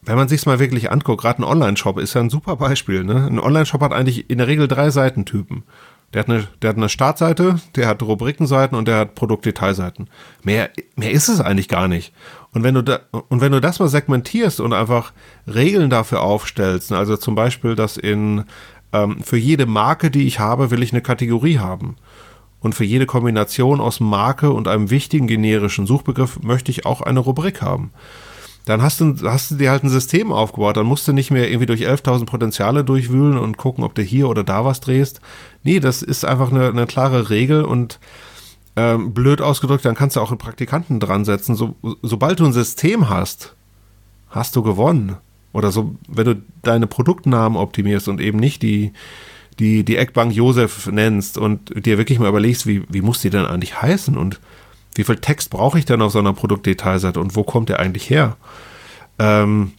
wenn 0.03 0.17
man 0.17 0.29
sich's 0.29 0.47
mal 0.47 0.59
wirklich 0.59 0.91
anguckt, 0.91 1.23
gerade 1.23 1.43
ein 1.43 1.45
Online-Shop 1.45 1.99
ist 1.99 2.15
ja 2.15 2.21
ein 2.21 2.31
super 2.31 2.57
Beispiel. 2.57 3.05
Ne? 3.05 3.27
Ein 3.27 3.39
Online-Shop 3.39 3.83
hat 3.83 3.93
eigentlich 3.93 4.31
in 4.31 4.39
der 4.39 4.47
Regel 4.47 4.67
drei 4.67 4.91
Seitentypen. 4.91 5.65
Der 6.13 6.21
hat, 6.21 6.29
eine, 6.29 6.49
der 6.61 6.71
hat 6.71 6.77
eine 6.77 6.89
Startseite, 6.89 7.61
der 7.77 7.87
hat 7.87 8.03
Rubrikenseiten 8.03 8.77
und 8.77 8.89
der 8.89 8.97
hat 8.97 9.15
Produktdetailseiten. 9.15 10.09
Mehr, 10.43 10.71
mehr 10.97 11.13
ist 11.13 11.29
es 11.29 11.41
eigentlich 11.41 11.69
gar 11.69 11.87
nicht. 11.87 12.13
Und 12.53 12.65
wenn 12.65 12.75
du 12.75 12.83
da, 12.83 13.01
und 13.29 13.41
wenn 13.41 13.53
du 13.53 13.61
das 13.61 13.79
mal 13.79 13.89
segmentierst 13.89 14.59
und 14.59 14.73
einfach 14.73 15.13
Regeln 15.47 15.89
dafür 15.89 16.23
aufstellst, 16.23 16.91
ne, 16.91 16.99
also 16.99 17.17
zum 17.17 17.37
Beispiel, 17.37 17.77
dass 17.77 17.97
in 17.97 18.45
ähm, 18.93 19.23
für 19.23 19.37
jede 19.37 19.67
Marke, 19.67 20.11
die 20.11 20.27
ich 20.27 20.41
habe, 20.41 20.73
will 20.73 20.83
ich 20.83 20.93
eine 20.93 21.03
Kategorie 21.03 21.59
haben. 21.59 21.95
Und 22.59 22.75
für 22.75 22.85
jede 22.85 23.07
Kombination 23.07 23.81
aus 23.81 24.01
Marke 24.01 24.51
und 24.51 24.67
einem 24.67 24.91
wichtigen 24.91 25.29
generischen 25.29 25.87
Suchbegriff 25.87 26.43
möchte 26.43 26.73
ich 26.73 26.87
auch 26.87 27.03
eine 27.03 27.21
Rubrik 27.21 27.63
haben 27.63 27.93
dann 28.67 28.83
hast 28.83 29.01
du, 29.01 29.15
hast 29.25 29.51
du 29.51 29.55
dir 29.57 29.71
halt 29.71 29.85
ein 29.85 29.89
System 29.89 30.33
aufgebaut. 30.33 30.77
Dann 30.77 30.87
musst 30.87 31.09
du 31.09 31.13
nicht 31.13 31.31
mehr 31.31 31.49
irgendwie 31.49 31.67
durch 31.67 31.83
11.000 31.83 32.27
Potenziale 32.27 32.85
durchwühlen 32.85 33.39
und 33.39 33.57
gucken, 33.57 33.85
ob 33.85 33.95
du 33.95 34.03
hier 34.03 34.29
oder 34.29 34.45
da 34.45 34.65
was 34.65 34.81
drehst. 34.81 35.21
Nee, 35.63 35.81
das 35.81 36.03
ist 36.03 36.25
einfach 36.25 36.53
eine, 36.53 36.69
eine 36.69 36.87
klare 36.87 37.31
Regel 37.31 37.65
und 37.65 37.99
ähm, 38.77 39.13
blöd 39.13 39.41
ausgedrückt, 39.41 39.85
dann 39.85 39.95
kannst 39.95 40.17
du 40.17 40.21
auch 40.21 40.31
einen 40.31 40.39
Praktikanten 40.39 41.01
dran 41.01 41.25
setzen. 41.25 41.55
So, 41.55 41.75
sobald 42.03 42.41
du 42.41 42.45
ein 42.45 42.53
System 42.53 43.09
hast, 43.09 43.55
hast 44.29 44.55
du 44.57 44.63
gewonnen. 44.63 45.17
Oder 45.53 45.73
so, 45.73 45.97
wenn 46.09 46.25
du 46.25 46.43
deine 46.63 46.87
Produktnamen 46.87 47.59
optimierst 47.59 48.09
und 48.09 48.21
eben 48.21 48.39
nicht 48.39 48.63
die, 48.63 48.93
die, 49.59 49.85
die 49.85 49.97
Eckbank 49.97 50.33
Josef 50.33 50.87
nennst 50.87 51.37
und 51.37 51.85
dir 51.85 51.99
wirklich 51.99 52.19
mal 52.21 52.29
überlegst, 52.29 52.67
wie, 52.67 52.85
wie 52.89 53.03
muss 53.03 53.21
die 53.21 53.31
denn 53.31 53.45
eigentlich 53.45 53.83
heißen 53.83 54.17
und 54.17 54.41
wie 55.01 55.05
viel 55.05 55.17
Text 55.17 55.49
brauche 55.49 55.79
ich 55.79 55.87
denn 55.87 56.03
auf 56.03 56.13
so 56.13 56.19
einer 56.19 56.35
Produktdetailseite 56.35 57.19
und 57.19 57.35
wo 57.35 57.43
kommt 57.43 57.71
der 57.71 57.81
eigentlich 57.81 58.11
her? 58.11 58.37
Ähm, 59.19 59.73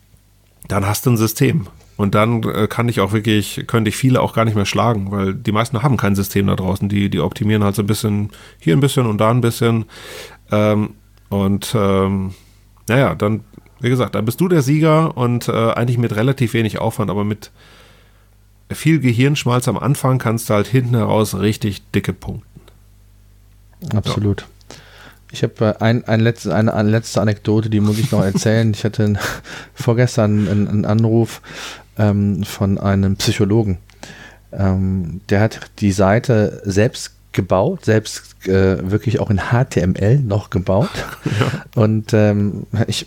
dann 0.67 0.87
hast 0.87 1.05
du 1.05 1.11
ein 1.11 1.17
System. 1.17 1.67
Und 1.95 2.15
dann 2.15 2.41
äh, 2.41 2.67
kann 2.67 2.89
ich 2.89 3.01
auch 3.01 3.11
wirklich, 3.11 3.65
könnte 3.67 3.89
ich 3.89 3.95
viele 3.95 4.19
auch 4.21 4.33
gar 4.33 4.45
nicht 4.45 4.55
mehr 4.55 4.65
schlagen, 4.65 5.11
weil 5.11 5.35
die 5.35 5.51
meisten 5.51 5.83
haben 5.83 5.95
kein 5.95 6.15
System 6.15 6.47
da 6.47 6.55
draußen. 6.55 6.89
Die, 6.89 7.11
die 7.11 7.19
optimieren 7.19 7.63
halt 7.63 7.75
so 7.75 7.83
ein 7.83 7.87
bisschen 7.87 8.31
hier 8.57 8.75
ein 8.75 8.79
bisschen 8.79 9.05
und 9.05 9.19
da 9.19 9.29
ein 9.29 9.41
bisschen. 9.41 9.85
Ähm, 10.51 10.95
und 11.29 11.75
ähm, 11.77 12.33
naja, 12.87 13.13
dann, 13.13 13.41
wie 13.79 13.89
gesagt, 13.89 14.15
dann 14.15 14.25
bist 14.25 14.41
du 14.41 14.47
der 14.47 14.63
Sieger 14.63 15.15
und 15.15 15.49
äh, 15.49 15.73
eigentlich 15.73 15.99
mit 15.99 16.15
relativ 16.15 16.55
wenig 16.55 16.79
Aufwand, 16.79 17.11
aber 17.11 17.23
mit 17.23 17.51
viel 18.71 18.99
Gehirnschmalz 18.99 19.67
am 19.67 19.77
Anfang 19.77 20.17
kannst 20.17 20.49
du 20.49 20.55
halt 20.55 20.65
hinten 20.65 20.95
heraus 20.95 21.35
richtig 21.35 21.83
dicke 21.91 22.13
punkten. 22.13 22.47
Absolut. 23.95 24.41
Ja. 24.41 24.47
Ich 25.31 25.43
habe 25.43 25.65
äh, 25.65 25.83
ein, 25.83 26.07
ein 26.07 26.19
letzte, 26.19 26.53
eine, 26.53 26.73
eine, 26.73 26.89
letzte 26.89 27.21
Anekdote, 27.21 27.69
die 27.69 27.79
muss 27.79 27.99
ich 27.99 28.11
noch 28.11 28.23
erzählen. 28.23 28.71
ich 28.71 28.83
hatte 28.83 29.13
vorgestern 29.73 30.47
einen, 30.47 30.67
einen 30.67 30.85
Anruf 30.85 31.41
ähm, 31.97 32.43
von 32.43 32.77
einem 32.77 33.15
Psychologen. 33.15 33.77
Ähm, 34.51 35.21
der 35.29 35.41
hat 35.41 35.59
die 35.79 35.91
Seite 35.91 36.61
selbst 36.65 37.13
gebaut, 37.31 37.85
selbst 37.85 38.45
äh, 38.47 38.91
wirklich 38.91 39.19
auch 39.19 39.29
in 39.29 39.39
HTML 39.51 40.19
noch 40.19 40.49
gebaut. 40.49 40.89
Ja. 41.39 41.81
Und 41.81 42.13
ähm, 42.13 42.65
ich, 42.87 43.05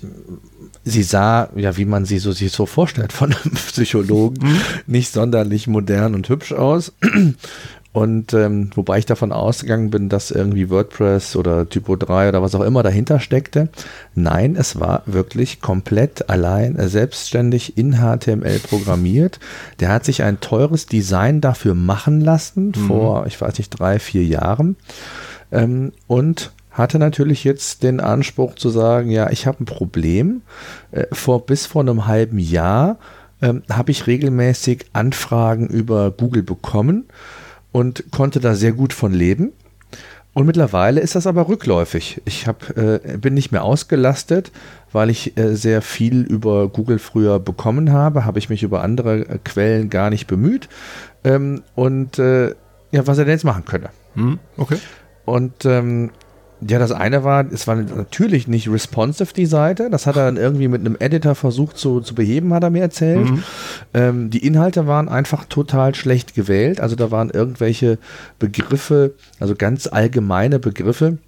sie 0.84 1.02
sah, 1.02 1.48
ja, 1.56 1.76
wie 1.76 1.84
man 1.84 2.04
sie 2.04 2.18
so, 2.18 2.32
sich 2.32 2.52
so 2.52 2.64
vorstellt 2.64 3.12
von 3.12 3.32
einem 3.32 3.54
Psychologen, 3.66 4.46
mhm. 4.46 4.60
nicht 4.86 5.12
sonderlich 5.12 5.66
modern 5.66 6.14
und 6.14 6.28
hübsch 6.28 6.52
aus. 6.52 6.92
Und 7.94 8.34
ähm, 8.34 8.70
wobei 8.74 8.98
ich 8.98 9.06
davon 9.06 9.30
ausgegangen 9.30 9.90
bin, 9.90 10.08
dass 10.08 10.32
irgendwie 10.32 10.68
WordPress 10.68 11.36
oder 11.36 11.68
Typo 11.68 11.94
3 11.94 12.30
oder 12.30 12.42
was 12.42 12.56
auch 12.56 12.62
immer 12.62 12.82
dahinter 12.82 13.20
steckte. 13.20 13.68
Nein, 14.16 14.56
es 14.58 14.80
war 14.80 15.04
wirklich 15.06 15.60
komplett 15.60 16.28
allein, 16.28 16.74
äh, 16.74 16.88
selbstständig 16.88 17.78
in 17.78 17.98
HTML 18.00 18.58
programmiert. 18.58 19.38
Der 19.78 19.90
hat 19.90 20.04
sich 20.04 20.24
ein 20.24 20.40
teures 20.40 20.86
Design 20.86 21.40
dafür 21.40 21.76
machen 21.76 22.20
lassen 22.20 22.72
mhm. 22.74 22.86
vor, 22.88 23.26
ich 23.28 23.40
weiß 23.40 23.58
nicht, 23.58 23.70
drei, 23.70 24.00
vier 24.00 24.24
Jahren. 24.24 24.74
Ähm, 25.52 25.92
und 26.08 26.50
hatte 26.72 26.98
natürlich 26.98 27.44
jetzt 27.44 27.84
den 27.84 28.00
Anspruch 28.00 28.56
zu 28.56 28.70
sagen, 28.70 29.08
ja, 29.12 29.30
ich 29.30 29.46
habe 29.46 29.62
ein 29.62 29.66
Problem. 29.66 30.42
Äh, 30.90 31.04
vor, 31.12 31.46
bis 31.46 31.66
vor 31.66 31.82
einem 31.82 32.08
halben 32.08 32.40
Jahr 32.40 32.98
ähm, 33.40 33.62
habe 33.70 33.92
ich 33.92 34.08
regelmäßig 34.08 34.86
Anfragen 34.94 35.68
über 35.68 36.10
Google 36.10 36.42
bekommen 36.42 37.04
und 37.74 38.04
konnte 38.12 38.38
da 38.38 38.54
sehr 38.54 38.70
gut 38.70 38.92
von 38.92 39.12
leben. 39.12 39.52
Und 40.32 40.46
mittlerweile 40.46 41.00
ist 41.00 41.16
das 41.16 41.26
aber 41.26 41.48
rückläufig. 41.48 42.22
Ich 42.24 42.46
hab, 42.46 42.76
äh, 42.76 43.18
bin 43.20 43.34
nicht 43.34 43.50
mehr 43.50 43.64
ausgelastet, 43.64 44.52
weil 44.92 45.10
ich 45.10 45.36
äh, 45.36 45.56
sehr 45.56 45.82
viel 45.82 46.22
über 46.22 46.68
Google 46.68 47.00
früher 47.00 47.40
bekommen 47.40 47.90
habe, 47.90 48.24
habe 48.24 48.38
ich 48.38 48.48
mich 48.48 48.62
über 48.62 48.84
andere 48.84 49.28
äh, 49.28 49.38
Quellen 49.44 49.90
gar 49.90 50.10
nicht 50.10 50.28
bemüht. 50.28 50.68
Ähm, 51.24 51.62
und 51.74 52.20
äh, 52.20 52.54
ja, 52.92 53.06
was 53.08 53.18
er 53.18 53.24
denn 53.24 53.34
jetzt 53.34 53.44
machen 53.44 53.64
könne. 53.64 53.90
Hm, 54.14 54.38
okay. 54.56 54.76
Und 55.24 55.64
ähm, 55.64 56.10
ja, 56.68 56.78
das 56.78 56.92
eine 56.92 57.24
war, 57.24 57.44
es 57.52 57.66
war 57.66 57.76
natürlich 57.76 58.48
nicht 58.48 58.70
responsive, 58.70 59.32
die 59.34 59.46
Seite. 59.46 59.90
Das 59.90 60.06
hat 60.06 60.16
er 60.16 60.24
dann 60.24 60.36
irgendwie 60.36 60.68
mit 60.68 60.80
einem 60.80 60.96
Editor 60.98 61.34
versucht 61.34 61.76
zu, 61.76 62.00
zu 62.00 62.14
beheben, 62.14 62.54
hat 62.54 62.62
er 62.62 62.70
mir 62.70 62.82
erzählt. 62.82 63.30
Mhm. 63.30 63.42
Ähm, 63.92 64.30
die 64.30 64.46
Inhalte 64.46 64.86
waren 64.86 65.08
einfach 65.08 65.44
total 65.44 65.94
schlecht 65.94 66.34
gewählt. 66.34 66.80
Also 66.80 66.96
da 66.96 67.10
waren 67.10 67.30
irgendwelche 67.30 67.98
Begriffe, 68.38 69.14
also 69.40 69.54
ganz 69.54 69.86
allgemeine 69.86 70.58
Begriffe, 70.58 71.18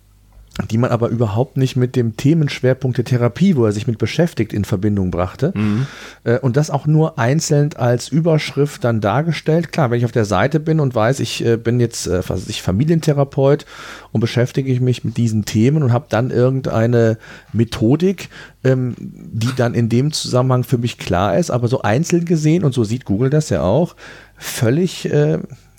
die 0.71 0.79
man 0.79 0.91
aber 0.91 1.09
überhaupt 1.09 1.59
nicht 1.59 1.77
mit 1.77 1.97
dem 1.97 2.17
Themenschwerpunkt 2.17 2.97
der 2.97 3.05
Therapie, 3.05 3.57
wo 3.57 3.67
er 3.67 3.73
sich 3.73 3.87
mit 3.87 3.99
beschäftigt, 3.99 4.55
in 4.55 4.65
Verbindung 4.65 5.11
brachte. 5.11 5.53
Mhm. 5.55 5.87
Äh, 6.25 6.39
und 6.39 6.57
das 6.57 6.71
auch 6.71 6.87
nur 6.87 7.19
einzeln 7.19 7.75
als 7.77 8.09
Überschrift 8.09 8.83
dann 8.83 9.03
dargestellt. 9.03 9.71
Klar, 9.71 9.91
wenn 9.91 9.99
ich 9.99 10.07
auf 10.07 10.13
der 10.13 10.25
Seite 10.25 10.59
bin 10.59 10.81
und 10.81 10.95
weiß, 10.95 11.21
ich 11.21 11.45
äh, 11.45 11.59
bin 11.59 11.79
jetzt 11.79 12.07
äh, 12.07 12.23
was 12.27 12.49
ich 12.49 12.63
Familientherapeut 12.63 13.67
und 14.13 14.21
beschäftige 14.21 14.73
ich 14.73 14.81
mich 14.81 15.05
mit 15.05 15.19
diesen 15.19 15.45
Themen 15.45 15.83
und 15.83 15.93
habe 15.93 16.07
dann 16.09 16.31
irgendeine 16.31 17.19
Methodik, 17.53 18.31
ähm, 18.65 18.95
die 18.99 19.55
dann 19.55 19.75
in 19.75 19.91
dem 19.91 20.13
Zusammenhang 20.13 20.65
für 20.65 20.79
mich 20.79 20.97
klar 20.97 21.37
ist, 21.37 21.51
aber 21.51 21.69
so 21.69 21.83
einzeln 21.83 22.25
gesehen, 22.25 22.65
und 22.65 22.73
so 22.73 22.83
sieht 22.83 23.05
Google 23.05 23.29
das 23.29 23.51
ja 23.51 23.63
auch, 23.63 23.95
völlig 24.39 25.11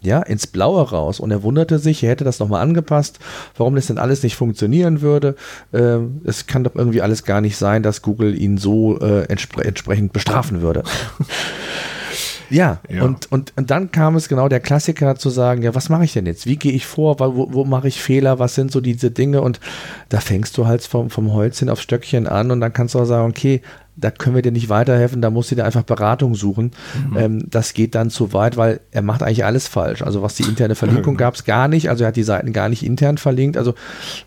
ja, 0.02 0.22
ins 0.22 0.48
Blaue 0.48 0.90
raus. 0.90 1.20
Und 1.20 1.32
er 1.32 1.44
wunderte 1.44 1.80
sich, 1.80 2.04
er 2.04 2.12
hätte 2.12 2.24
das 2.24 2.40
nochmal 2.40 2.62
angepasst, 2.62 3.20
warum 3.56 3.76
das 3.76 3.88
denn 3.88 3.98
alles 3.98 4.24
nicht 4.24 4.36
funktionieren 4.36 5.02
würde. 5.02 5.36
Ähm, 5.74 6.22
es 6.26 6.48
kann 6.48 6.64
doch 6.64 6.76
irgendwie 6.76 7.02
alles 7.02 7.24
gar 7.24 7.42
nicht 7.42 7.58
sein, 7.58 7.84
dass 7.84 8.02
Google 8.02 8.40
ihn 8.40 8.58
so 8.58 9.00
äh, 9.00 9.24
entspre 9.24 9.64
entsprechend 9.64 10.14
bestrafen 10.14 10.62
würde. 10.62 10.84
Ja, 12.50 12.80
ja, 12.90 13.04
Und, 13.04 13.30
und, 13.32 13.54
und 13.58 13.72
dann 13.72 13.92
kam 13.92 14.16
es 14.16 14.30
genau 14.30 14.48
der 14.48 14.60
Klassiker 14.60 15.16
zu 15.18 15.30
sagen, 15.30 15.64
ja, 15.64 15.76
was 15.76 15.90
mache 15.90 16.06
ich 16.06 16.14
denn 16.14 16.26
jetzt? 16.26 16.46
Wie 16.46 16.56
gehe 16.56 16.72
ich 16.72 16.86
vor? 16.86 17.20
Wo, 17.20 17.54
wo 17.54 17.66
mache 17.66 17.88
ich 17.88 18.02
Fehler? 18.02 18.40
Was 18.40 18.56
sind 18.56 18.72
so 18.72 18.80
diese 18.80 19.12
Dinge? 19.12 19.42
Und 19.42 19.60
da 20.10 20.20
fängst 20.20 20.58
du 20.58 20.66
halt 20.66 20.82
vom, 20.84 21.10
vom 21.10 21.34
Holzchen 21.34 21.70
aufs 21.70 21.82
Stöckchen 21.82 22.28
an 22.28 22.52
und 22.52 22.62
dann 22.62 22.74
kannst 22.74 22.96
du 22.96 23.00
auch 23.00 23.06
sagen, 23.06 23.30
okay, 23.30 23.62
da 23.98 24.12
können 24.12 24.36
wir 24.36 24.44
dir 24.44 24.52
nicht 24.52 24.70
weiterhelfen, 24.70 25.22
da 25.22 25.30
musst 25.30 25.52
du 25.52 25.56
dir 25.56 25.66
einfach 25.66 25.84
Beratung 25.84 26.36
suchen. 26.36 26.72
Mhm. 27.10 27.18
Ähm, 27.18 27.44
das 27.50 27.74
geht 27.74 27.96
dann 27.96 28.10
zu 28.10 28.32
weit, 28.32 28.56
weil 28.56 28.80
er 28.92 29.02
macht 29.02 29.24
eigentlich 29.24 29.44
alles 29.44 29.68
falsch. 29.68 30.04
Also 30.04 30.22
was 30.22 30.36
die 30.36 30.44
interne 30.44 30.76
Verlinkung 30.76 31.16
mhm. 31.16 31.18
gab 31.18 31.34
es 31.34 31.44
gar 31.44 31.68
nicht, 31.68 31.90
also 31.90 32.04
er 32.04 32.10
hat 32.10 32.16
die 32.16 32.24
Seiten 32.24 32.54
gar 32.54 32.70
nicht 32.70 32.86
intern 32.86 33.18
verlinkt. 33.18 33.58
Also 33.58 33.74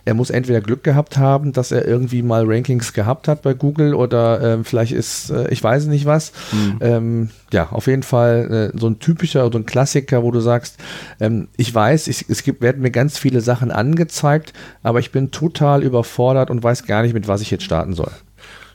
er 0.04 0.14
muss 0.14 0.30
entweder 0.30 0.60
Glück 0.60 0.82
gehabt 0.82 1.16
haben, 1.16 1.52
dass 1.52 1.70
er 1.70 1.86
irgendwie 1.86 2.22
mal 2.22 2.44
Rankings 2.46 2.92
gehabt 2.92 3.28
hat 3.28 3.42
bei 3.42 3.54
Google 3.54 3.94
oder 3.94 4.54
ähm, 4.54 4.64
vielleicht 4.64 4.92
ist, 4.92 5.30
äh, 5.30 5.48
ich 5.50 5.62
weiß 5.62 5.86
nicht 5.86 6.04
was. 6.04 6.32
Mhm. 6.52 6.78
Ähm, 6.80 7.30
ja, 7.52 7.68
auf 7.70 7.86
jeden 7.86 8.02
Fall 8.02 8.72
äh, 8.74 8.78
so 8.78 8.88
ein 8.88 8.98
typischer, 8.98 9.50
so 9.52 9.58
ein 9.58 9.66
Klassiker, 9.66 10.22
wo 10.22 10.30
du 10.30 10.40
sagst, 10.40 10.78
ähm, 11.20 11.48
ich 11.56 11.72
weiß, 11.72 12.08
ich, 12.08 12.26
es 12.28 12.42
gibt, 12.42 12.60
werden 12.60 12.82
mir 12.82 12.90
ganz 12.90 13.18
viele 13.18 13.40
Sachen 13.40 13.70
angezeigt, 13.70 14.52
aber 14.82 14.98
ich 14.98 15.12
bin 15.12 15.30
total 15.30 15.82
überfordert 15.82 16.50
und 16.50 16.62
weiß 16.62 16.86
gar 16.86 17.02
nicht, 17.02 17.14
mit 17.14 17.28
was 17.28 17.40
ich 17.40 17.50
jetzt 17.50 17.64
starten 17.64 17.94
soll. 17.94 18.10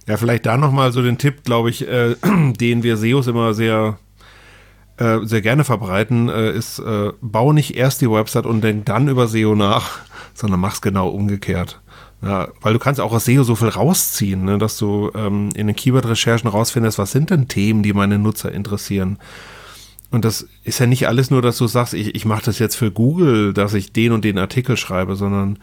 Ja, 0.07 0.17
vielleicht 0.17 0.45
da 0.45 0.57
nochmal 0.57 0.91
so 0.91 1.01
den 1.01 1.17
Tipp, 1.17 1.43
glaube 1.43 1.69
ich, 1.69 1.87
äh, 1.87 2.15
den 2.59 2.83
wir 2.83 2.97
SEOs 2.97 3.27
immer 3.27 3.53
sehr, 3.53 3.97
äh, 4.97 5.19
sehr 5.23 5.41
gerne 5.41 5.63
verbreiten, 5.63 6.29
äh, 6.29 6.51
ist, 6.51 6.79
äh, 6.79 7.11
bau 7.21 7.53
nicht 7.53 7.75
erst 7.75 8.01
die 8.01 8.11
Website 8.11 8.45
und 8.45 8.63
denk 8.63 8.85
dann 8.85 9.07
über 9.07 9.27
SEO 9.27 9.55
nach, 9.55 9.99
sondern 10.33 10.59
mach's 10.59 10.81
genau 10.81 11.09
umgekehrt. 11.09 11.81
Ja, 12.21 12.47
weil 12.61 12.73
du 12.73 12.79
kannst 12.79 13.01
auch 13.01 13.13
aus 13.13 13.25
SEO 13.25 13.43
so 13.43 13.55
viel 13.55 13.67
rausziehen, 13.67 14.45
ne, 14.45 14.57
dass 14.57 14.77
du 14.77 15.11
ähm, 15.15 15.49
in 15.55 15.67
den 15.67 15.75
Keyword-Recherchen 15.75 16.49
rausfindest, 16.49 16.97
was 16.97 17.11
sind 17.11 17.29
denn 17.29 17.47
Themen, 17.47 17.83
die 17.83 17.93
meine 17.93 18.17
Nutzer 18.17 18.51
interessieren. 18.51 19.17
Und 20.11 20.23
das 20.23 20.47
ist 20.63 20.79
ja 20.79 20.85
nicht 20.85 21.07
alles 21.07 21.29
nur, 21.29 21.41
dass 21.41 21.57
du 21.57 21.67
sagst, 21.67 21.93
ich, 21.93 22.15
ich 22.15 22.25
mache 22.25 22.45
das 22.45 22.57
jetzt 22.57 22.75
für 22.75 22.89
Google, 22.89 23.53
dass 23.53 23.73
ich 23.73 23.91
den 23.91 24.11
und 24.11 24.23
den 24.23 24.37
Artikel 24.37 24.77
schreibe, 24.77 25.15
sondern 25.15 25.59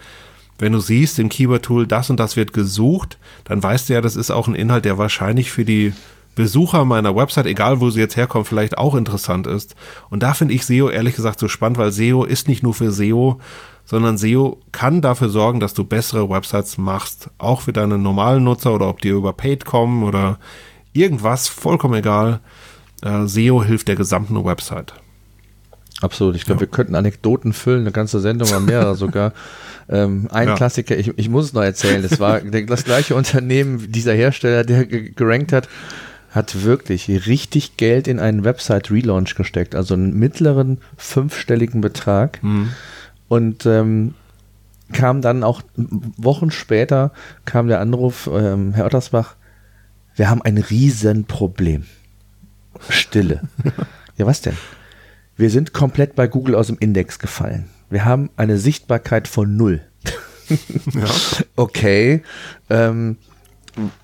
wenn 0.58 0.72
du 0.72 0.80
siehst 0.80 1.18
im 1.18 1.28
Keyword-Tool, 1.28 1.86
das 1.86 2.10
und 2.10 2.20
das 2.20 2.36
wird 2.36 2.52
gesucht, 2.52 3.18
dann 3.44 3.62
weißt 3.62 3.88
du 3.88 3.94
ja, 3.94 4.00
das 4.00 4.16
ist 4.16 4.30
auch 4.30 4.48
ein 4.48 4.54
Inhalt, 4.54 4.84
der 4.84 4.98
wahrscheinlich 4.98 5.50
für 5.50 5.64
die 5.64 5.92
Besucher 6.34 6.84
meiner 6.84 7.14
Website, 7.14 7.46
egal 7.46 7.80
wo 7.80 7.90
sie 7.90 8.00
jetzt 8.00 8.16
herkommen, 8.16 8.44
vielleicht 8.44 8.78
auch 8.78 8.94
interessant 8.94 9.46
ist. 9.46 9.74
Und 10.08 10.22
da 10.22 10.32
finde 10.32 10.54
ich 10.54 10.64
SEO 10.64 10.88
ehrlich 10.88 11.14
gesagt 11.14 11.38
so 11.38 11.48
spannend, 11.48 11.78
weil 11.78 11.92
SEO 11.92 12.24
ist 12.24 12.48
nicht 12.48 12.62
nur 12.62 12.72
für 12.72 12.90
SEO, 12.90 13.38
sondern 13.84 14.16
SEO 14.16 14.58
kann 14.72 15.02
dafür 15.02 15.28
sorgen, 15.28 15.60
dass 15.60 15.74
du 15.74 15.84
bessere 15.84 16.30
Websites 16.30 16.78
machst. 16.78 17.28
Auch 17.36 17.62
für 17.62 17.72
deine 17.72 17.98
normalen 17.98 18.44
Nutzer 18.44 18.74
oder 18.74 18.88
ob 18.88 19.02
die 19.02 19.08
über 19.08 19.34
Paid 19.34 19.66
kommen 19.66 20.04
oder 20.04 20.38
irgendwas, 20.94 21.48
vollkommen 21.48 21.94
egal. 21.94 22.40
Äh, 23.02 23.26
SEO 23.26 23.62
hilft 23.62 23.88
der 23.88 23.96
gesamten 23.96 24.42
Website. 24.42 24.94
Absolut. 26.02 26.36
Ich 26.36 26.44
glaube, 26.44 26.58
ja. 26.58 26.60
wir 26.62 26.68
könnten 26.68 26.94
Anekdoten 26.94 27.52
füllen, 27.52 27.82
eine 27.82 27.92
ganze 27.92 28.20
Sendung 28.20 28.48
oder 28.48 28.60
mehrere 28.60 28.94
sogar. 28.94 29.32
Ähm, 29.88 30.28
ein 30.30 30.46
ja. 30.46 30.54
Klassiker, 30.54 30.96
ich, 30.96 31.12
ich 31.18 31.28
muss 31.28 31.46
es 31.46 31.52
noch 31.52 31.62
erzählen, 31.62 32.02
das 32.02 32.20
war 32.20 32.40
das 32.66 32.84
gleiche 32.84 33.16
Unternehmen, 33.16 33.90
dieser 33.90 34.14
Hersteller, 34.14 34.62
der 34.62 34.86
gerankt 34.86 35.52
hat, 35.52 35.68
hat 36.30 36.62
wirklich 36.62 37.08
richtig 37.26 37.76
Geld 37.76 38.06
in 38.06 38.20
einen 38.20 38.44
Website-Relaunch 38.44 39.34
gesteckt, 39.34 39.74
also 39.74 39.94
einen 39.94 40.16
mittleren 40.18 40.78
fünfstelligen 40.96 41.80
Betrag. 41.80 42.42
Mhm. 42.42 42.70
Und 43.28 43.66
ähm, 43.66 44.14
kam 44.92 45.20
dann 45.20 45.42
auch 45.42 45.62
Wochen 45.74 46.50
später 46.50 47.12
kam 47.44 47.66
der 47.66 47.80
Anruf, 47.80 48.30
ähm, 48.32 48.72
Herr 48.74 48.86
Ottersbach, 48.86 49.34
wir 50.14 50.30
haben 50.30 50.42
ein 50.42 50.58
Riesenproblem. 50.58 51.84
Stille. 52.88 53.42
ja, 54.16 54.26
was 54.26 54.42
denn? 54.42 54.56
Wir 55.36 55.50
sind 55.50 55.72
komplett 55.72 56.14
bei 56.14 56.26
Google 56.26 56.54
aus 56.54 56.68
dem 56.68 56.78
Index 56.78 57.18
gefallen. 57.18 57.68
Wir 57.90 58.04
haben 58.04 58.30
eine 58.36 58.58
Sichtbarkeit 58.58 59.28
von 59.28 59.56
null. 59.56 59.82
ja. 60.94 61.04
Okay. 61.56 62.22
Ähm, 62.70 63.16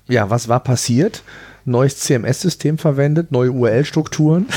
ja, 0.07 0.29
was 0.29 0.47
war 0.47 0.61
passiert? 0.61 1.23
neues 1.65 1.99
CMS-System 1.99 2.79
verwendet, 2.79 3.31
neue 3.31 3.51
URL-Strukturen. 3.51 4.47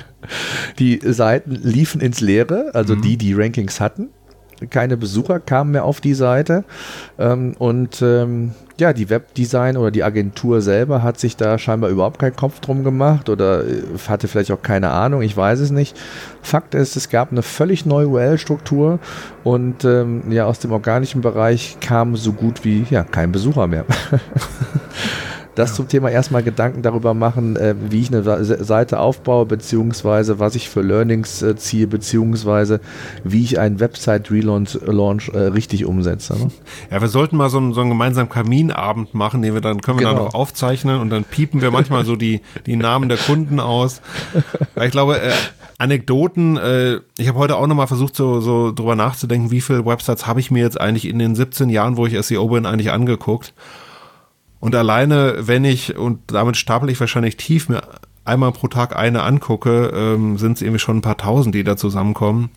die 0.78 0.98
Seiten 1.04 1.54
liefen 1.54 2.00
ins 2.00 2.20
Leere, 2.20 2.70
also 2.72 2.96
mhm. 2.96 3.02
die, 3.02 3.16
die 3.18 3.34
Rankings 3.34 3.80
hatten 3.80 4.08
keine 4.70 4.96
Besucher 4.96 5.40
kamen 5.40 5.72
mehr 5.72 5.84
auf 5.84 6.00
die 6.00 6.14
Seite. 6.14 6.64
Ähm, 7.18 7.54
und 7.58 8.02
ähm, 8.02 8.52
ja, 8.80 8.92
die 8.92 9.10
Webdesign 9.10 9.76
oder 9.76 9.90
die 9.90 10.04
Agentur 10.04 10.60
selber 10.60 11.02
hat 11.02 11.18
sich 11.18 11.36
da 11.36 11.58
scheinbar 11.58 11.90
überhaupt 11.90 12.18
keinen 12.18 12.36
Kopf 12.36 12.60
drum 12.60 12.84
gemacht 12.84 13.28
oder 13.28 13.64
äh, 13.64 13.82
hatte 14.08 14.28
vielleicht 14.28 14.52
auch 14.52 14.62
keine 14.62 14.90
Ahnung, 14.90 15.22
ich 15.22 15.36
weiß 15.36 15.58
es 15.60 15.70
nicht. 15.70 15.98
Fakt 16.42 16.74
ist, 16.74 16.96
es 16.96 17.08
gab 17.08 17.32
eine 17.32 17.42
völlig 17.42 17.86
neue 17.86 18.08
URL-Struktur 18.08 19.00
und 19.42 19.84
ähm, 19.84 20.30
ja, 20.30 20.46
aus 20.46 20.60
dem 20.60 20.72
organischen 20.72 21.20
Bereich 21.20 21.78
kam 21.80 22.16
so 22.16 22.32
gut 22.32 22.64
wie 22.64 22.86
ja 22.88 23.02
kein 23.02 23.32
Besucher 23.32 23.66
mehr. 23.66 23.84
Das 25.58 25.74
zum 25.74 25.88
Thema 25.88 26.08
erstmal 26.08 26.44
Gedanken 26.44 26.82
darüber 26.82 27.14
machen, 27.14 27.56
äh, 27.56 27.74
wie 27.90 28.00
ich 28.00 28.14
eine 28.14 28.22
Seite 28.22 29.00
aufbaue, 29.00 29.44
beziehungsweise 29.44 30.38
was 30.38 30.54
ich 30.54 30.68
für 30.68 30.82
Learnings 30.82 31.42
äh, 31.42 31.56
ziehe, 31.56 31.88
beziehungsweise 31.88 32.80
wie 33.24 33.42
ich 33.42 33.58
einen 33.58 33.80
Website-Relaunch 33.80 34.78
Launch, 34.86 35.30
äh, 35.30 35.38
richtig 35.38 35.84
umsetze. 35.84 36.34
Ne? 36.34 36.52
Ja, 36.92 37.00
wir 37.00 37.08
sollten 37.08 37.36
mal 37.36 37.50
so 37.50 37.58
einen, 37.58 37.74
so 37.74 37.80
einen 37.80 37.90
gemeinsamen 37.90 38.28
Kaminabend 38.28 39.14
machen, 39.14 39.42
den 39.42 39.54
wir 39.54 39.60
dann 39.60 39.80
können 39.80 39.98
wir 39.98 40.06
genau. 40.06 40.18
dann 40.18 40.26
noch 40.26 40.34
aufzeichnen 40.34 41.00
und 41.00 41.10
dann 41.10 41.24
piepen 41.24 41.60
wir 41.60 41.72
manchmal 41.72 42.04
so 42.04 42.14
die, 42.14 42.40
die 42.66 42.76
Namen 42.76 43.08
der 43.08 43.18
Kunden 43.18 43.58
aus. 43.58 44.00
Weil 44.76 44.86
ich 44.86 44.92
glaube, 44.92 45.20
äh, 45.20 45.32
Anekdoten, 45.78 46.56
äh, 46.56 47.00
ich 47.18 47.26
habe 47.26 47.36
heute 47.36 47.56
auch 47.56 47.66
nochmal 47.66 47.88
versucht, 47.88 48.14
so, 48.14 48.40
so 48.40 48.70
drüber 48.70 48.94
nachzudenken, 48.94 49.50
wie 49.50 49.60
viele 49.60 49.84
Websites 49.84 50.24
habe 50.28 50.38
ich 50.38 50.52
mir 50.52 50.62
jetzt 50.62 50.80
eigentlich 50.80 51.08
in 51.08 51.18
den 51.18 51.34
17 51.34 51.68
Jahren, 51.68 51.96
wo 51.96 52.06
ich 52.06 52.16
SEO 52.24 52.46
bin, 52.46 52.64
eigentlich 52.64 52.92
angeguckt. 52.92 53.54
Und 54.60 54.74
alleine, 54.74 55.36
wenn 55.40 55.64
ich, 55.64 55.96
und 55.96 56.20
damit 56.26 56.56
stapel 56.56 56.90
ich 56.90 56.98
wahrscheinlich 56.98 57.36
tief, 57.36 57.68
mir 57.68 57.82
einmal 58.24 58.52
pro 58.52 58.68
Tag 58.68 58.96
eine 58.96 59.22
angucke, 59.22 59.92
ähm, 59.94 60.36
sind 60.36 60.56
es 60.56 60.62
irgendwie 60.62 60.78
schon 60.78 60.98
ein 60.98 61.02
paar 61.02 61.16
tausend, 61.16 61.54
die 61.54 61.64
da 61.64 61.76
zusammenkommen. 61.76 62.50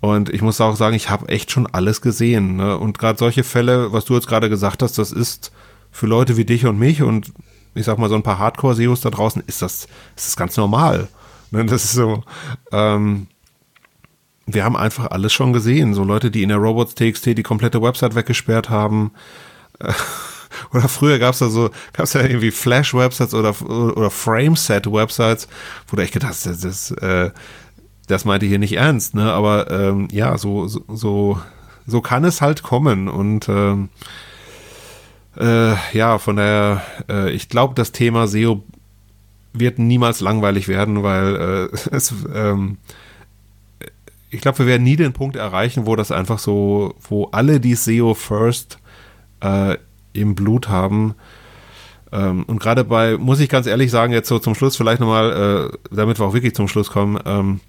Und 0.00 0.30
ich 0.30 0.40
muss 0.40 0.60
auch 0.60 0.76
sagen, 0.76 0.96
ich 0.96 1.10
habe 1.10 1.28
echt 1.28 1.50
schon 1.50 1.66
alles 1.66 2.00
gesehen. 2.00 2.56
Ne? 2.56 2.78
Und 2.78 2.98
gerade 2.98 3.18
solche 3.18 3.44
Fälle, 3.44 3.92
was 3.92 4.06
du 4.06 4.14
jetzt 4.14 4.28
gerade 4.28 4.48
gesagt 4.48 4.82
hast, 4.82 4.98
das 4.98 5.12
ist 5.12 5.52
für 5.90 6.06
Leute 6.06 6.36
wie 6.36 6.44
dich 6.44 6.64
und 6.66 6.78
mich 6.78 7.02
und 7.02 7.32
ich 7.74 7.84
sag 7.84 7.98
mal 7.98 8.08
so 8.08 8.14
ein 8.14 8.22
paar 8.22 8.38
Hardcore-SEOs 8.38 9.00
da 9.00 9.10
draußen, 9.10 9.42
ist 9.46 9.62
das, 9.62 9.84
ist 10.16 10.26
das 10.26 10.36
ganz 10.36 10.56
normal. 10.56 11.08
Ne? 11.50 11.64
Das 11.66 11.84
ist 11.84 11.92
so, 11.92 12.22
ähm, 12.72 13.26
wir 14.46 14.64
haben 14.64 14.76
einfach 14.76 15.10
alles 15.10 15.32
schon 15.32 15.52
gesehen. 15.52 15.94
So 15.94 16.04
Leute, 16.04 16.30
die 16.30 16.42
in 16.42 16.48
der 16.48 16.58
Robots.txt 16.58 17.26
die 17.26 17.42
komplette 17.42 17.82
Website 17.82 18.14
weggesperrt 18.14 18.70
haben. 18.70 19.12
Oder 20.72 20.88
früher 20.88 21.18
gab 21.18 21.34
es 21.34 21.40
da 21.40 21.48
so, 21.48 21.70
gab 21.92 22.04
es 22.04 22.12
ja 22.12 22.22
irgendwie 22.22 22.50
Flash-Websites 22.50 23.34
oder, 23.34 23.54
oder 23.62 24.10
Frame-Set-Websites, 24.10 25.48
wo 25.88 25.96
du 25.96 26.02
echt 26.02 26.12
gedacht 26.12 26.30
hast, 26.30 26.46
das, 26.46 26.60
das, 26.60 26.90
äh, 26.92 27.30
das 28.06 28.24
meinte 28.24 28.46
hier 28.46 28.58
nicht 28.58 28.76
ernst, 28.76 29.14
ne? 29.14 29.32
Aber 29.32 29.70
ähm, 29.70 30.08
ja, 30.10 30.36
so, 30.38 30.66
so, 30.66 30.84
so, 30.88 31.40
so 31.86 32.00
kann 32.00 32.24
es 32.24 32.40
halt 32.40 32.62
kommen. 32.62 33.08
Und 33.08 33.48
ähm, 33.48 33.88
äh, 35.36 35.74
ja, 35.92 36.18
von 36.18 36.36
daher, 36.36 36.82
äh, 37.08 37.30
ich 37.30 37.48
glaube, 37.48 37.74
das 37.74 37.92
Thema 37.92 38.26
SEO 38.26 38.62
wird 39.52 39.78
niemals 39.78 40.20
langweilig 40.20 40.68
werden, 40.68 41.02
weil 41.02 41.70
äh, 41.72 41.76
es 41.94 42.12
ähm, 42.34 42.78
ich 44.30 44.40
glaube, 44.40 44.60
wir 44.60 44.66
werden 44.66 44.84
nie 44.84 44.96
den 44.96 45.12
Punkt 45.12 45.36
erreichen, 45.36 45.86
wo 45.86 45.96
das 45.96 46.12
einfach 46.12 46.38
so, 46.38 46.94
wo 47.08 47.26
alle 47.26 47.60
die 47.60 47.74
SEO 47.74 48.14
First 48.14 48.78
äh, 49.40 49.76
im 50.12 50.34
Blut 50.34 50.68
haben. 50.68 51.14
Ähm, 52.12 52.44
und 52.44 52.60
gerade 52.60 52.84
bei, 52.84 53.16
muss 53.16 53.40
ich 53.40 53.48
ganz 53.48 53.66
ehrlich 53.66 53.90
sagen, 53.90 54.12
jetzt 54.12 54.28
so 54.28 54.38
zum 54.38 54.54
Schluss 54.54 54.76
vielleicht 54.76 55.00
nochmal, 55.00 55.70
äh, 55.72 55.94
damit 55.94 56.18
wir 56.18 56.26
auch 56.26 56.34
wirklich 56.34 56.54
zum 56.54 56.68
Schluss 56.68 56.90
kommen, 56.90 57.18
ähm, 57.24 57.60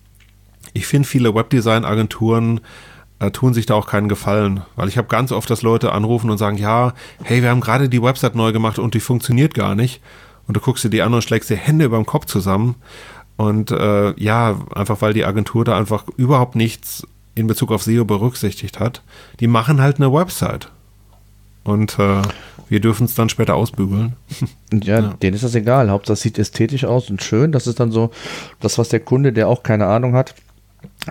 ich 0.73 0.87
finde 0.87 1.07
viele 1.07 1.35
Webdesign-Agenturen 1.35 2.61
äh, 3.19 3.31
tun 3.31 3.53
sich 3.53 3.65
da 3.65 3.75
auch 3.75 3.87
keinen 3.87 4.09
Gefallen, 4.09 4.61
weil 4.75 4.87
ich 4.87 4.97
habe 4.97 5.07
ganz 5.07 5.31
oft, 5.31 5.49
dass 5.49 5.61
Leute 5.61 5.91
anrufen 5.91 6.29
und 6.29 6.37
sagen, 6.37 6.57
ja, 6.57 6.93
hey, 7.23 7.41
wir 7.41 7.49
haben 7.49 7.61
gerade 7.61 7.89
die 7.89 8.01
Website 8.01 8.35
neu 8.35 8.51
gemacht 8.51 8.79
und 8.79 8.93
die 8.93 8.99
funktioniert 8.99 9.53
gar 9.53 9.75
nicht. 9.75 10.01
Und 10.47 10.57
du 10.57 10.59
guckst 10.59 10.83
dir 10.83 10.89
die 10.89 11.01
an 11.01 11.13
und 11.13 11.23
schlägst 11.23 11.49
dir 11.49 11.55
Hände 11.55 11.85
über 11.85 11.97
dem 11.97 12.05
Kopf 12.05 12.25
zusammen. 12.25 12.75
Und 13.37 13.71
äh, 13.71 14.19
ja, 14.19 14.59
einfach 14.73 15.01
weil 15.01 15.13
die 15.13 15.25
Agentur 15.25 15.63
da 15.63 15.77
einfach 15.77 16.05
überhaupt 16.17 16.55
nichts 16.55 17.07
in 17.35 17.47
Bezug 17.47 17.71
auf 17.71 17.83
SEO 17.83 18.05
berücksichtigt 18.05 18.79
hat. 18.79 19.03
Die 19.39 19.47
machen 19.47 19.81
halt 19.81 19.97
eine 19.97 20.11
Website 20.11 20.71
und 21.63 21.99
äh, 21.99 22.21
wir 22.69 22.79
dürfen 22.79 23.05
es 23.05 23.15
dann 23.15 23.29
später 23.29 23.55
ausbügeln. 23.55 24.13
Ja, 24.73 25.01
ja, 25.01 25.13
denen 25.21 25.35
ist 25.35 25.43
das 25.43 25.53
egal. 25.53 25.89
Hauptsache 25.89 26.13
es 26.13 26.21
sieht 26.21 26.39
ästhetisch 26.39 26.85
aus 26.85 27.09
und 27.09 27.21
schön. 27.21 27.51
Das 27.51 27.67
ist 27.67 27.81
dann 27.81 27.91
so 27.91 28.09
das, 28.61 28.77
was 28.77 28.87
der 28.87 29.01
Kunde, 29.01 29.33
der 29.33 29.49
auch 29.49 29.63
keine 29.63 29.85
Ahnung 29.87 30.13
hat, 30.15 30.33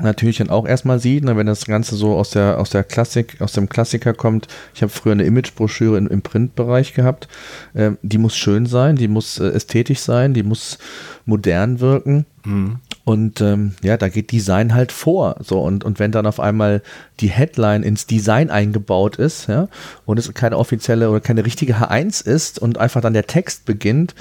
natürlich 0.00 0.38
dann 0.38 0.50
auch 0.50 0.66
erstmal 0.66 0.98
sieht, 0.98 1.24
ne, 1.24 1.36
wenn 1.36 1.46
das 1.46 1.66
Ganze 1.66 1.96
so 1.96 2.16
aus 2.16 2.30
der, 2.30 2.58
aus 2.58 2.70
der 2.70 2.84
Klassik, 2.84 3.40
aus 3.40 3.52
dem 3.52 3.68
Klassiker 3.68 4.14
kommt. 4.14 4.46
Ich 4.74 4.82
habe 4.82 4.90
früher 4.90 5.12
eine 5.12 5.24
Imagebroschüre 5.24 5.98
im, 5.98 6.06
im 6.06 6.22
Printbereich 6.22 6.94
gehabt. 6.94 7.28
Ähm, 7.74 7.98
die 8.02 8.18
muss 8.18 8.36
schön 8.36 8.66
sein, 8.66 8.96
die 8.96 9.08
muss 9.08 9.38
äh, 9.38 9.48
ästhetisch 9.48 10.00
sein, 10.00 10.32
die 10.32 10.42
muss 10.42 10.78
modern 11.26 11.80
wirken. 11.80 12.26
Mhm. 12.44 12.76
Und 13.04 13.40
ähm, 13.40 13.74
ja, 13.82 13.96
da 13.96 14.08
geht 14.08 14.30
Design 14.30 14.74
halt 14.74 14.92
vor. 14.92 15.36
So, 15.40 15.60
und, 15.60 15.84
und 15.84 15.98
wenn 15.98 16.12
dann 16.12 16.26
auf 16.26 16.38
einmal 16.38 16.82
die 17.20 17.28
Headline 17.28 17.82
ins 17.82 18.06
Design 18.06 18.50
eingebaut 18.50 19.16
ist, 19.16 19.48
ja, 19.48 19.68
und 20.04 20.18
es 20.18 20.32
keine 20.34 20.58
offizielle 20.58 21.10
oder 21.10 21.20
keine 21.20 21.44
richtige 21.44 21.76
H1 21.76 22.26
ist 22.26 22.58
und 22.58 22.78
einfach 22.78 23.00
dann 23.00 23.14
der 23.14 23.26
Text 23.26 23.64
beginnt 23.64 24.14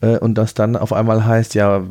äh, 0.00 0.18
und 0.18 0.34
das 0.36 0.54
dann 0.54 0.76
auf 0.76 0.92
einmal 0.92 1.24
heißt, 1.24 1.54
ja, 1.54 1.84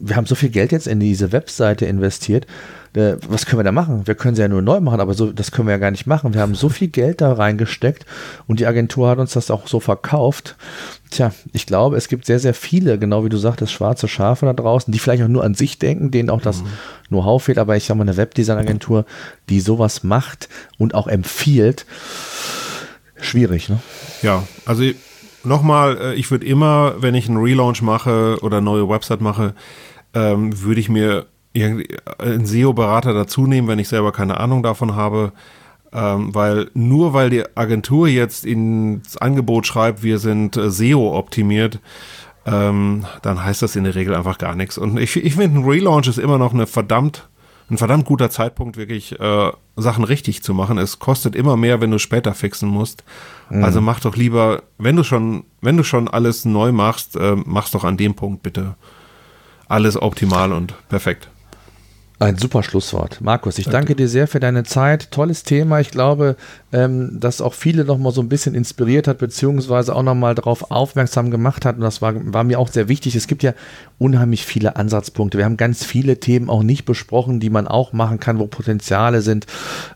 wir 0.00 0.16
haben 0.16 0.26
so 0.26 0.34
viel 0.34 0.50
Geld 0.50 0.72
jetzt 0.72 0.88
in 0.88 1.00
diese 1.00 1.32
Webseite 1.32 1.86
investiert, 1.86 2.46
äh, 2.94 3.16
was 3.26 3.46
können 3.46 3.60
wir 3.60 3.64
da 3.64 3.72
machen? 3.72 4.06
Wir 4.06 4.14
können 4.14 4.34
sie 4.34 4.42
ja 4.42 4.48
nur 4.48 4.62
neu 4.62 4.80
machen, 4.80 5.00
aber 5.00 5.14
so, 5.14 5.32
das 5.32 5.50
können 5.50 5.68
wir 5.68 5.72
ja 5.72 5.78
gar 5.78 5.90
nicht 5.90 6.06
machen. 6.06 6.34
Wir 6.34 6.40
haben 6.40 6.54
so 6.54 6.68
viel 6.68 6.88
Geld 6.88 7.20
da 7.20 7.32
reingesteckt 7.32 8.04
und 8.46 8.60
die 8.60 8.66
Agentur 8.66 9.08
hat 9.08 9.18
uns 9.18 9.32
das 9.32 9.50
auch 9.50 9.66
so 9.66 9.80
verkauft. 9.80 10.56
Tja, 11.10 11.32
ich 11.52 11.66
glaube, 11.66 11.96
es 11.96 12.08
gibt 12.08 12.26
sehr, 12.26 12.38
sehr 12.38 12.54
viele, 12.54 12.98
genau 12.98 13.24
wie 13.24 13.28
du 13.28 13.36
sagtest, 13.38 13.72
schwarze 13.72 14.08
Schafe 14.08 14.46
da 14.46 14.52
draußen, 14.52 14.92
die 14.92 14.98
vielleicht 14.98 15.22
auch 15.22 15.28
nur 15.28 15.44
an 15.44 15.54
sich 15.54 15.78
denken, 15.78 16.10
denen 16.10 16.30
auch 16.30 16.42
das 16.42 16.62
mhm. 16.62 16.68
Know-how 17.08 17.42
fehlt, 17.42 17.58
aber 17.58 17.76
ich 17.76 17.84
sage 17.84 17.98
mal, 17.98 18.04
eine 18.04 18.16
Webdesign-Agentur, 18.16 19.06
die 19.48 19.60
sowas 19.60 20.02
macht 20.02 20.48
und 20.78 20.94
auch 20.94 21.06
empfiehlt, 21.06 21.86
schwierig, 23.20 23.68
ne? 23.68 23.78
Ja, 24.22 24.42
also 24.66 24.84
nochmal, 25.44 25.96
äh, 25.98 26.14
ich 26.14 26.30
würde 26.30 26.46
immer, 26.46 26.96
wenn 26.98 27.14
ich 27.14 27.28
einen 27.28 27.38
Relaunch 27.38 27.82
mache 27.82 28.38
oder 28.42 28.58
eine 28.58 28.64
neue 28.64 28.88
Website 28.88 29.20
mache, 29.20 29.54
ähm, 30.14 30.60
würde 30.62 30.80
ich 30.80 30.88
mir 30.88 31.26
einen 31.54 32.46
SEO-Berater 32.46 33.12
dazu 33.12 33.46
nehmen, 33.46 33.68
wenn 33.68 33.78
ich 33.78 33.88
selber 33.88 34.12
keine 34.12 34.38
Ahnung 34.38 34.62
davon 34.62 34.94
habe. 34.94 35.32
Ähm, 35.94 36.34
weil 36.34 36.70
nur 36.72 37.12
weil 37.12 37.28
die 37.28 37.44
Agentur 37.54 38.08
jetzt 38.08 38.46
ins 38.46 39.18
Angebot 39.18 39.66
schreibt, 39.66 40.02
wir 40.02 40.18
sind 40.18 40.56
äh, 40.56 40.70
SEO 40.70 41.18
optimiert, 41.18 41.80
ähm, 42.46 43.04
dann 43.20 43.44
heißt 43.44 43.60
das 43.60 43.76
in 43.76 43.84
der 43.84 43.94
Regel 43.94 44.14
einfach 44.14 44.38
gar 44.38 44.54
nichts. 44.54 44.78
Und 44.78 44.98
ich, 44.98 45.16
ich 45.16 45.34
finde, 45.34 45.60
ein 45.60 45.64
Relaunch 45.64 46.08
ist 46.08 46.18
immer 46.18 46.38
noch 46.38 46.54
eine 46.54 46.66
verdammt, 46.66 47.28
ein 47.70 47.76
verdammt 47.76 48.06
guter 48.06 48.30
Zeitpunkt, 48.30 48.78
wirklich 48.78 49.20
äh, 49.20 49.52
Sachen 49.76 50.04
richtig 50.04 50.42
zu 50.42 50.54
machen. 50.54 50.78
Es 50.78 50.98
kostet 50.98 51.36
immer 51.36 51.58
mehr, 51.58 51.82
wenn 51.82 51.90
du 51.90 51.98
später 51.98 52.32
fixen 52.32 52.70
musst. 52.70 53.04
Mhm. 53.50 53.62
Also 53.62 53.82
mach 53.82 54.00
doch 54.00 54.16
lieber, 54.16 54.62
wenn 54.78 54.96
du 54.96 55.04
schon, 55.04 55.44
wenn 55.60 55.76
du 55.76 55.84
schon 55.84 56.08
alles 56.08 56.46
neu 56.46 56.72
machst, 56.72 57.16
äh, 57.16 57.36
mach's 57.44 57.70
doch 57.70 57.84
an 57.84 57.98
dem 57.98 58.14
Punkt 58.14 58.42
bitte 58.42 58.76
alles 59.72 60.00
optimal 60.00 60.52
und 60.52 60.74
perfekt. 60.90 61.28
Ein 62.18 62.38
super 62.38 62.62
Schlusswort. 62.62 63.20
Markus, 63.20 63.58
ich 63.58 63.64
danke. 63.64 63.78
danke 63.78 63.96
dir 63.96 64.08
sehr 64.08 64.28
für 64.28 64.38
deine 64.38 64.62
Zeit. 64.64 65.10
Tolles 65.10 65.42
Thema. 65.42 65.80
Ich 65.80 65.90
glaube, 65.90 66.36
ähm, 66.72 67.18
das 67.20 67.40
auch 67.40 67.54
viele 67.54 67.84
noch 67.84 67.98
mal 67.98 68.12
so 68.12 68.20
ein 68.20 68.28
bisschen 68.28 68.54
inspiriert 68.54 69.06
hat, 69.06 69.18
beziehungsweise 69.18 69.94
auch 69.94 70.02
noch 70.02 70.14
mal 70.14 70.34
darauf 70.34 70.70
aufmerksam 70.70 71.30
gemacht 71.30 71.64
hat. 71.64 71.76
Und 71.76 71.82
das 71.82 72.02
war, 72.02 72.14
war 72.32 72.44
mir 72.44 72.58
auch 72.58 72.68
sehr 72.68 72.88
wichtig. 72.88 73.14
Es 73.14 73.26
gibt 73.26 73.42
ja 73.42 73.52
unheimlich 73.98 74.44
viele 74.44 74.76
Ansatzpunkte. 74.76 75.38
Wir 75.38 75.44
haben 75.44 75.56
ganz 75.56 75.84
viele 75.84 76.18
Themen 76.18 76.48
auch 76.48 76.62
nicht 76.62 76.84
besprochen, 76.84 77.40
die 77.40 77.50
man 77.50 77.68
auch 77.68 77.92
machen 77.92 78.20
kann, 78.20 78.38
wo 78.38 78.46
Potenziale 78.46 79.22
sind. 79.22 79.46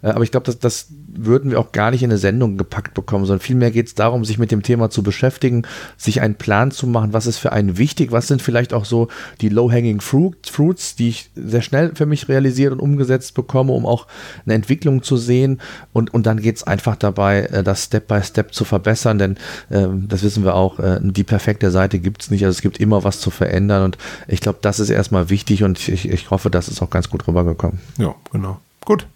Äh, 0.02 0.08
aber 0.08 0.24
ich 0.24 0.30
glaube, 0.30 0.44
dass 0.44 0.58
das 0.58 0.88
würden 1.18 1.50
wir 1.50 1.60
auch 1.60 1.72
gar 1.72 1.90
nicht 1.90 2.02
in 2.02 2.10
eine 2.10 2.18
Sendung 2.18 2.58
gepackt 2.58 2.94
bekommen, 2.94 3.24
sondern 3.24 3.40
vielmehr 3.40 3.70
geht 3.70 3.86
es 3.86 3.94
darum, 3.94 4.24
sich 4.24 4.38
mit 4.38 4.50
dem 4.50 4.62
Thema 4.62 4.90
zu 4.90 5.02
beschäftigen, 5.02 5.62
sich 5.96 6.20
einen 6.20 6.34
Plan 6.34 6.70
zu 6.70 6.86
machen, 6.86 7.12
was 7.12 7.26
ist 7.26 7.38
für 7.38 7.52
einen 7.52 7.78
wichtig, 7.78 8.12
was 8.12 8.28
sind 8.28 8.42
vielleicht 8.42 8.74
auch 8.74 8.84
so 8.84 9.08
die 9.40 9.48
low-hanging 9.48 10.00
fruits, 10.00 10.96
die 10.96 11.08
ich 11.08 11.30
sehr 11.34 11.62
schnell 11.62 11.92
für 11.94 12.06
mich 12.06 12.28
realisiert 12.28 12.72
und 12.72 12.80
umgesetzt 12.80 13.34
bekomme, 13.34 13.72
um 13.72 13.86
auch 13.86 14.06
eine 14.44 14.54
Entwicklung 14.54 15.02
zu 15.02 15.16
sehen. 15.16 15.60
Und, 15.92 16.12
und 16.12 16.26
dann 16.26 16.40
geht 16.40 16.56
es 16.56 16.65
einfach 16.66 16.96
dabei, 16.96 17.42
äh, 17.42 17.62
das 17.62 17.84
Step 17.84 18.08
by 18.08 18.22
Step 18.22 18.54
zu 18.54 18.64
verbessern, 18.64 19.18
denn 19.18 19.36
ähm, 19.70 20.06
das 20.08 20.22
wissen 20.22 20.44
wir 20.44 20.54
auch, 20.54 20.78
äh, 20.78 20.98
die 21.00 21.24
perfekte 21.24 21.70
Seite 21.70 21.98
gibt 21.98 22.22
es 22.22 22.30
nicht. 22.30 22.44
Also 22.44 22.56
es 22.56 22.62
gibt 22.62 22.78
immer 22.78 23.04
was 23.04 23.20
zu 23.20 23.30
verändern 23.30 23.84
und 23.84 23.98
ich 24.28 24.40
glaube, 24.40 24.58
das 24.62 24.80
ist 24.80 24.90
erstmal 24.90 25.30
wichtig 25.30 25.62
und 25.62 25.88
ich, 25.88 26.08
ich 26.08 26.30
hoffe, 26.30 26.50
das 26.50 26.68
ist 26.68 26.82
auch 26.82 26.90
ganz 26.90 27.10
gut 27.10 27.26
rübergekommen. 27.26 27.80
Ja, 27.98 28.14
genau. 28.32 28.60
Gut. 28.84 29.06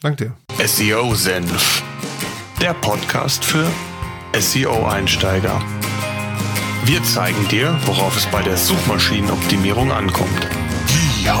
Danke 0.00 0.34
dir. 0.56 0.66
SEO 0.66 1.14
Senf, 1.14 1.82
der 2.60 2.74
Podcast 2.74 3.44
für 3.44 3.66
SEO-Einsteiger. 4.38 5.62
Wir 6.84 7.02
zeigen 7.02 7.48
dir, 7.48 7.78
worauf 7.86 8.16
es 8.16 8.26
bei 8.26 8.42
der 8.42 8.56
Suchmaschinenoptimierung 8.56 9.90
ankommt. 9.90 10.48
Ja. 11.24 11.40